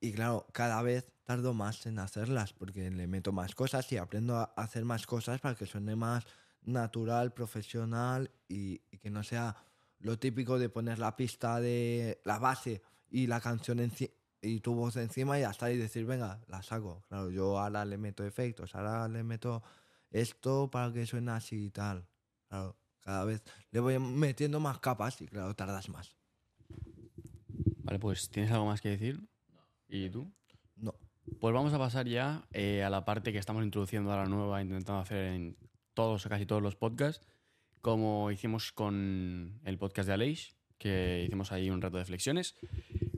y 0.00 0.12
claro, 0.12 0.46
cada 0.52 0.82
vez 0.82 1.10
tardo 1.24 1.54
más 1.54 1.86
en 1.86 1.98
hacerlas, 1.98 2.52
porque 2.52 2.90
le 2.90 3.06
meto 3.06 3.32
más 3.32 3.54
cosas 3.54 3.90
y 3.92 3.96
aprendo 3.96 4.36
a 4.36 4.44
hacer 4.56 4.84
más 4.84 5.06
cosas 5.06 5.40
para 5.40 5.54
que 5.54 5.66
suene 5.66 5.96
más 5.96 6.26
natural, 6.62 7.32
profesional 7.32 8.30
y, 8.48 8.82
y 8.90 8.98
que 8.98 9.10
no 9.10 9.22
sea 9.22 9.56
lo 10.04 10.18
típico 10.18 10.58
de 10.58 10.68
poner 10.68 10.98
la 10.98 11.16
pista 11.16 11.60
de 11.60 12.20
la 12.24 12.38
base 12.38 12.82
y 13.10 13.26
la 13.26 13.40
canción 13.40 13.78
enci- 13.78 14.12
y 14.42 14.60
tu 14.60 14.74
voz 14.74 14.96
encima 14.96 15.38
y 15.38 15.44
hasta 15.44 15.72
y 15.72 15.78
decir, 15.78 16.04
venga, 16.04 16.44
la 16.46 16.62
saco. 16.62 17.02
Claro, 17.08 17.30
yo 17.30 17.58
ahora 17.58 17.86
le 17.86 17.96
meto 17.96 18.22
efectos, 18.22 18.74
ahora 18.74 19.08
le 19.08 19.22
meto 19.24 19.62
esto 20.10 20.70
para 20.70 20.92
que 20.92 21.06
suene 21.06 21.30
así 21.30 21.66
y 21.66 21.70
tal. 21.70 22.06
Claro, 22.48 22.76
cada 23.00 23.24
vez 23.24 23.42
le 23.70 23.80
voy 23.80 23.98
metiendo 23.98 24.60
más 24.60 24.78
capas 24.78 25.22
y 25.22 25.26
claro, 25.26 25.54
tardas 25.54 25.88
más. 25.88 26.14
Vale, 27.84 27.98
pues 27.98 28.28
¿tienes 28.28 28.52
algo 28.52 28.66
más 28.66 28.82
que 28.82 28.90
decir? 28.90 29.26
¿Y 29.88 30.10
tú? 30.10 30.30
No. 30.76 30.94
Pues 31.40 31.54
vamos 31.54 31.72
a 31.72 31.78
pasar 31.78 32.06
ya 32.06 32.46
eh, 32.52 32.84
a 32.84 32.90
la 32.90 33.06
parte 33.06 33.32
que 33.32 33.38
estamos 33.38 33.64
introduciendo 33.64 34.12
a 34.12 34.16
la 34.16 34.26
nueva, 34.26 34.60
intentando 34.60 35.00
hacer 35.00 35.24
en 35.32 35.56
todos 35.94 36.26
o 36.26 36.28
casi 36.28 36.44
todos 36.44 36.60
los 36.60 36.76
podcasts, 36.76 37.26
como 37.84 38.30
hicimos 38.30 38.72
con 38.72 39.60
el 39.62 39.76
podcast 39.76 40.06
de 40.08 40.14
Aleix, 40.14 40.56
que 40.78 41.24
hicimos 41.26 41.52
ahí 41.52 41.68
un 41.68 41.82
rato 41.82 41.98
de 41.98 42.06
flexiones. 42.06 42.56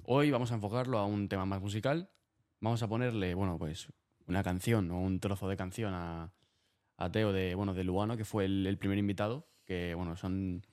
Hoy 0.03 0.33
vamos 0.33 0.51
a 0.51 0.57
enfocarlo 0.57 0.99
a 0.99 1.07
un 1.07 1.29
tema 1.29 1.47
más 1.47 1.61
musical. 1.61 2.11
Vamos 2.61 2.83
a 2.83 2.89
ponerle, 2.89 3.35
bueno, 3.35 3.59
pues 3.59 3.93
una 4.27 4.43
canción 4.43 4.91
o 4.91 5.01
un 5.01 5.21
trozo 5.21 5.49
de 5.49 5.57
canción 5.57 5.95
a, 5.95 6.33
a 6.97 7.13
Teo 7.13 7.33
de, 7.33 7.55
bueno, 7.55 7.75
de 7.75 7.85
Luano, 7.85 8.17
que 8.17 8.25
fue 8.25 8.47
el, 8.47 8.67
el 8.67 8.77
primer 8.77 8.99
invitado, 8.99 9.47
que 9.67 9.95
bueno, 9.95 10.17
son 10.17 10.67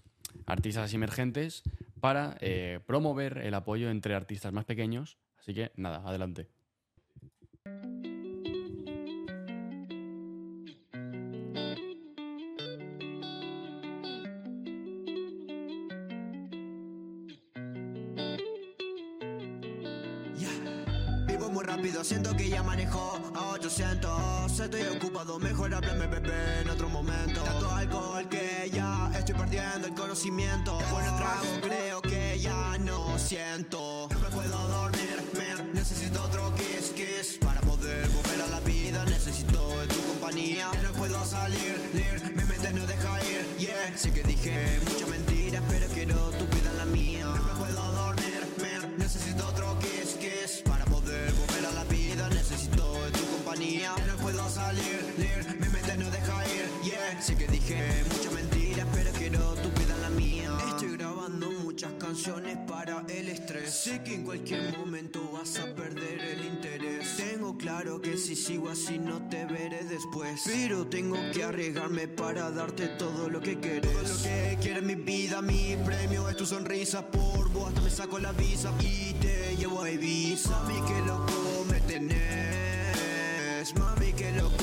artistas 0.48 0.92
emergentes, 0.96 1.62
para 2.00 2.36
eh, 2.42 2.80
promover 2.88 3.38
el 3.38 3.54
apoyo 3.54 3.92
entre 3.92 4.16
artistas 4.16 4.52
más 4.52 4.66
pequeños. 4.66 5.20
Así 5.38 5.54
que 5.54 5.72
nada, 5.76 6.02
adelante. 6.04 6.50
Siento 22.04 22.36
que 22.36 22.50
ya 22.50 22.62
manejo 22.64 23.18
a 23.34 23.52
800 23.52 24.60
Estoy 24.60 24.82
ocupado, 24.96 25.40
mejor 25.40 25.74
háblame 25.74 26.08
bebé 26.08 26.62
en 26.62 26.70
otro 26.70 26.90
momento. 26.90 27.42
Tanto 27.42 27.72
alcohol 27.72 28.28
que 28.30 28.70
ya 28.72 29.12
estoy 29.18 29.36
perdiendo 29.36 29.88
el 29.88 29.94
conocimiento. 29.94 30.78
Por 30.90 31.04
el 31.04 31.16
trago 31.16 31.62
creo 31.62 32.02
que 32.02 32.40
ya 32.40 32.78
no 32.80 33.18
siento. 33.18 34.08
No 34.12 34.20
me 34.20 34.30
puedo 34.30 34.68
dormir, 34.68 35.72
necesito 35.74 36.22
otro 36.24 36.54
kiss, 36.56 36.92
kiss. 36.96 37.38
Para 37.40 37.62
poder 37.62 38.08
volver 38.10 38.42
a 38.42 38.48
la 38.48 38.60
vida 38.62 39.06
necesito 39.06 39.60
tu 39.88 40.02
compañía. 40.08 40.70
No 40.84 40.92
puedo 40.94 41.26
salir, 41.26 41.90
lir, 41.94 42.36
mi 42.36 42.44
mente 42.44 42.74
no 42.74 42.86
deja 42.86 43.24
ir, 43.26 43.58
yeah. 43.58 43.98
Sé 43.98 44.12
que 44.12 44.24
dije 44.24 44.80
que 57.74 58.04
muchas 58.16 58.34
mentiras, 58.34 58.88
pero 58.94 59.12
quiero 59.12 59.40
tu 59.56 59.70
vida 59.80 59.98
la 59.98 60.10
mía. 60.10 60.58
Estoy 60.70 60.98
grabando 60.98 61.52
muchas 61.52 61.94
canciones 61.94 62.58
para 62.68 63.04
el 63.08 63.30
estrés. 63.30 63.74
Sé 63.74 64.04
que 64.04 64.16
en 64.16 64.24
cualquier 64.24 64.78
momento 64.78 65.32
vas 65.32 65.58
a 65.60 65.74
perder 65.74 66.20
el 66.20 66.46
interés. 66.46 67.18
Tengo 67.18 67.58
claro 67.58 68.02
que 68.02 68.18
si 68.18 68.36
sigo 68.36 68.70
así 68.70 69.00
no 69.00 69.28
te 69.30 69.46
veré 69.46 69.84
después. 69.86 70.42
Pero 70.46 70.88
tengo 70.88 71.18
que 71.34 71.44
arriesgarme 71.44 72.08
para 72.08 72.52
darte 72.52 72.88
todo 72.90 73.30
lo 73.30 73.40
que 73.42 73.60
quieres. 73.60 73.82
Todo 73.82 74.02
lo 74.02 74.24
que 74.24 74.58
quiere 74.62 74.82
mi 74.82 74.96
vida, 74.96 75.42
mi 75.42 75.76
premio 75.86 76.30
es 76.30 76.38
tu 76.38 76.46
sonrisa. 76.46 77.06
Por 77.10 77.50
vos 77.50 77.70
hasta 77.70 77.82
me 77.82 77.90
saco 77.90 78.20
la 78.20 78.32
visa 78.34 78.72
y 78.80 79.14
te 79.14 79.56
llevo 79.58 79.82
a 79.82 79.90
Ibiza. 79.90 80.50
Mami 80.50 80.82
que 80.88 81.02
loco 81.02 81.66
me 81.70 81.80
tenés. 81.82 83.74
Mami 83.76 84.14
que 84.14 84.32
loco 84.34 84.63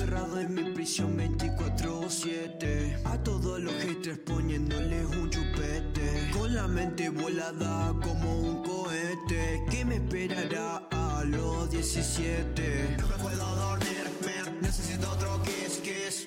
Encerrado 0.00 0.40
en 0.40 0.54
mi 0.54 0.62
prisión 0.72 1.14
24-7 1.18 3.02
A 3.04 3.22
todos 3.22 3.60
los 3.60 3.74
haters 3.74 4.18
poniéndoles 4.20 5.04
un 5.04 5.28
chupete. 5.28 6.30
Con 6.32 6.54
la 6.54 6.66
mente 6.66 7.10
volada 7.10 7.94
como 8.02 8.40
un 8.40 8.62
cohete. 8.62 9.62
Que 9.70 9.84
me 9.84 9.96
esperará 9.96 10.88
a 10.90 11.22
los 11.24 11.70
17 11.70 12.96
No 12.98 13.08
me 13.08 13.14
puedo 13.16 13.56
dormir, 13.56 14.10
man, 14.24 14.62
necesito 14.62 15.10
otro 15.10 15.42
kiss, 15.42 15.82
kiss 15.82 16.26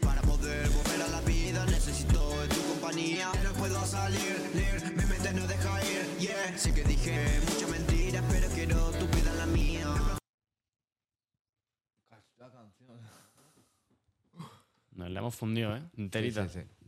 Nos 15.04 15.12
la 15.12 15.20
hemos 15.20 15.36
fundido, 15.36 15.76
¿eh? 15.76 15.84
Enterita. 15.98 16.48
Sí, 16.48 16.54
sí, 16.54 16.60
sí. 16.62 16.88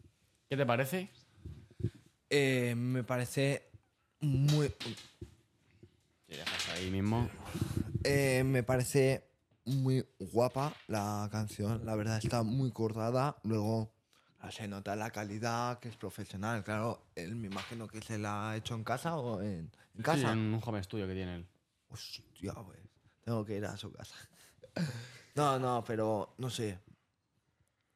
¿Qué 0.50 0.56
te 0.56 0.66
parece? 0.66 1.10
Eh, 2.30 2.74
me 2.78 3.04
parece 3.04 3.70
muy. 4.22 4.70
Si 6.30 6.36
dejas 6.38 6.70
ahí 6.70 6.90
mismo. 6.92 7.30
eh, 8.06 8.44
me 8.46 8.64
parece 8.64 9.28
muy 9.66 10.06
guapa 10.32 10.74
la 10.88 11.28
canción. 11.30 11.86
La 11.86 11.96
verdad 11.96 12.18
está 12.24 12.42
muy 12.44 12.72
currada. 12.72 13.36
Luego 13.44 13.92
ah, 14.40 14.50
se 14.50 14.66
nota 14.70 14.96
la 14.96 15.12
calidad, 15.12 15.80
que 15.80 15.90
es 15.90 15.98
profesional. 15.98 16.64
Claro, 16.64 17.06
él 17.16 17.36
me 17.36 17.48
imagino 17.48 17.86
que 17.86 18.02
se 18.02 18.18
la 18.18 18.52
ha 18.52 18.56
hecho 18.56 18.76
en 18.76 18.86
casa 18.86 19.18
o 19.18 19.42
en, 19.42 19.50
en 19.50 19.72
Sí, 19.98 20.04
casa. 20.04 20.32
en 20.32 20.40
un 20.40 20.62
home 20.64 20.82
studio 20.84 21.06
que 21.06 21.16
tiene 21.16 21.36
él. 21.36 21.48
Hostia, 21.90 22.54
pues. 22.54 22.80
Tengo 23.26 23.44
que 23.44 23.58
ir 23.58 23.66
a 23.66 23.76
su 23.76 23.92
casa. 23.92 24.16
No, 25.36 25.60
no, 25.60 25.84
pero 25.86 26.34
no 26.38 26.50
sé. 26.50 26.80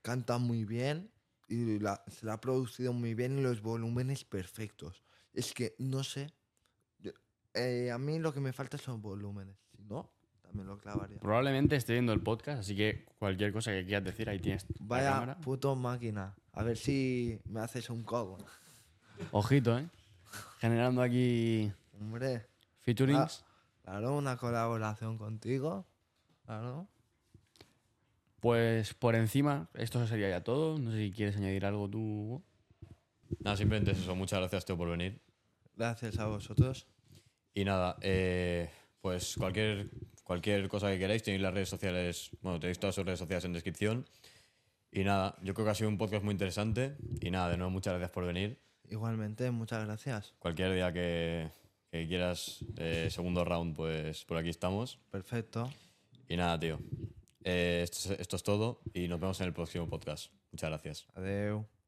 Canta 0.02 0.38
muy 0.38 0.66
bien 0.66 1.12
y 1.48 1.80
la- 1.80 2.04
se 2.08 2.26
la 2.26 2.34
ha 2.34 2.42
producido 2.42 2.94
muy 2.94 3.14
bien 3.16 3.40
y 3.40 3.42
los 3.42 3.62
volúmenes 3.62 4.24
perfectos. 4.24 5.04
Es 5.34 5.54
que 5.54 5.76
no 5.80 6.04
sé. 6.04 6.34
yo- 7.00 7.12
eh, 7.54 7.92
a 7.92 7.98
mí 7.98 8.20
lo 8.20 8.34
que 8.34 8.40
me 8.40 8.54
falta 8.54 8.78
son 8.78 9.02
volúmenes. 9.02 9.58
Si 9.76 9.84
no, 9.84 10.12
también 10.42 10.68
lo 10.68 10.78
clavaría. 10.78 11.20
Probablemente 11.20 11.76
esté 11.76 11.94
viendo 11.94 12.14
el 12.14 12.22
podcast, 12.22 12.60
así 12.62 12.76
que 12.76 13.06
cualquier 13.20 13.52
cosa 13.54 13.72
que 13.72 13.86
quieras 13.86 14.04
decir, 14.06 14.30
ahí 14.30 14.40
tienes 14.40 14.66
Vaya 14.80 15.38
puto 15.42 15.76
máquina. 15.76 16.36
A 16.54 16.64
ver 16.64 16.78
si 16.78 17.40
me 17.46 17.60
haces 17.62 17.90
un 17.90 18.04
cogo. 18.04 18.38
Ojito, 19.32 19.78
¿eh? 19.78 19.88
Generando 20.60 21.02
aquí 21.02 21.72
Hombre, 22.00 22.48
featurings. 22.82 23.44
claro, 23.84 24.16
una 24.18 24.38
colaboración 24.38 25.18
contigo. 25.18 25.86
Claro. 26.46 26.88
Pues 28.40 28.94
por 28.94 29.16
encima, 29.16 29.70
esto 29.74 30.06
sería 30.08 30.30
ya 30.30 30.44
todo. 30.44 30.78
No 30.78 30.92
sé 30.92 30.98
si 30.98 31.12
quieres 31.12 31.36
añadir 31.38 31.66
algo 31.66 31.90
tú. 31.90 32.00
Hugo. 32.00 32.44
Nada, 33.40 33.58
simplemente 33.58 33.92
es 33.92 34.00
eso. 34.00 34.16
Muchas 34.16 34.40
gracias, 34.40 34.66
Teo, 34.66 34.78
por 34.78 34.90
venir. 34.90 35.22
Gracias 35.76 36.18
a 36.20 36.28
vosotros. 36.28 36.88
Y 37.54 37.66
nada, 37.66 37.98
eh, 38.02 38.70
pues 39.02 39.36
cualquier, 39.38 39.90
cualquier 40.24 40.68
cosa 40.68 40.90
que 40.90 41.00
queráis, 41.00 41.24
tenéis 41.24 41.42
las 41.42 41.54
redes 41.54 41.70
sociales, 41.70 42.32
bueno, 42.42 42.60
tenéis 42.60 42.80
todas 42.80 42.96
sus 42.96 43.06
redes 43.06 43.20
sociales 43.20 43.46
en 43.46 43.54
descripción. 43.54 44.06
Y 44.92 45.04
nada, 45.04 45.36
yo 45.44 45.54
creo 45.54 45.66
que 45.66 45.72
ha 45.72 45.76
sido 45.76 45.90
un 45.90 45.98
podcast 45.98 46.24
muy 46.24 46.32
interesante. 46.32 46.96
Y 47.22 47.32
nada, 47.32 47.50
de 47.50 47.58
nuevo, 47.58 47.72
muchas 47.72 47.94
gracias 47.94 48.12
por 48.12 48.26
venir. 48.26 48.60
Igualmente, 48.90 49.52
muchas 49.52 49.86
gracias. 49.86 50.34
Cualquier 50.40 50.74
día 50.74 50.92
que, 50.92 51.50
que 51.92 52.08
quieras, 52.08 52.66
eh, 52.78 53.10
segundo 53.12 53.46
round, 53.46 53.76
pues 53.76 54.26
por 54.26 54.38
aquí 54.38 54.50
estamos. 54.50 54.98
Perfecto. 55.12 55.70
Y 56.28 56.38
nada, 56.38 56.60
tío. 56.60 56.80
Eh, 57.52 57.82
esto, 57.84 58.14
es- 58.14 58.20
esto 58.20 58.36
es 58.36 58.44
todo 58.44 58.82
y 58.94 59.08
nos 59.08 59.20
vemos 59.20 59.40
en 59.42 59.48
el 59.48 59.54
próximo 59.54 59.88
podcast. 59.90 60.32
Muchas 60.52 60.70
gracias. 60.70 61.08
Adeu. 61.16 61.79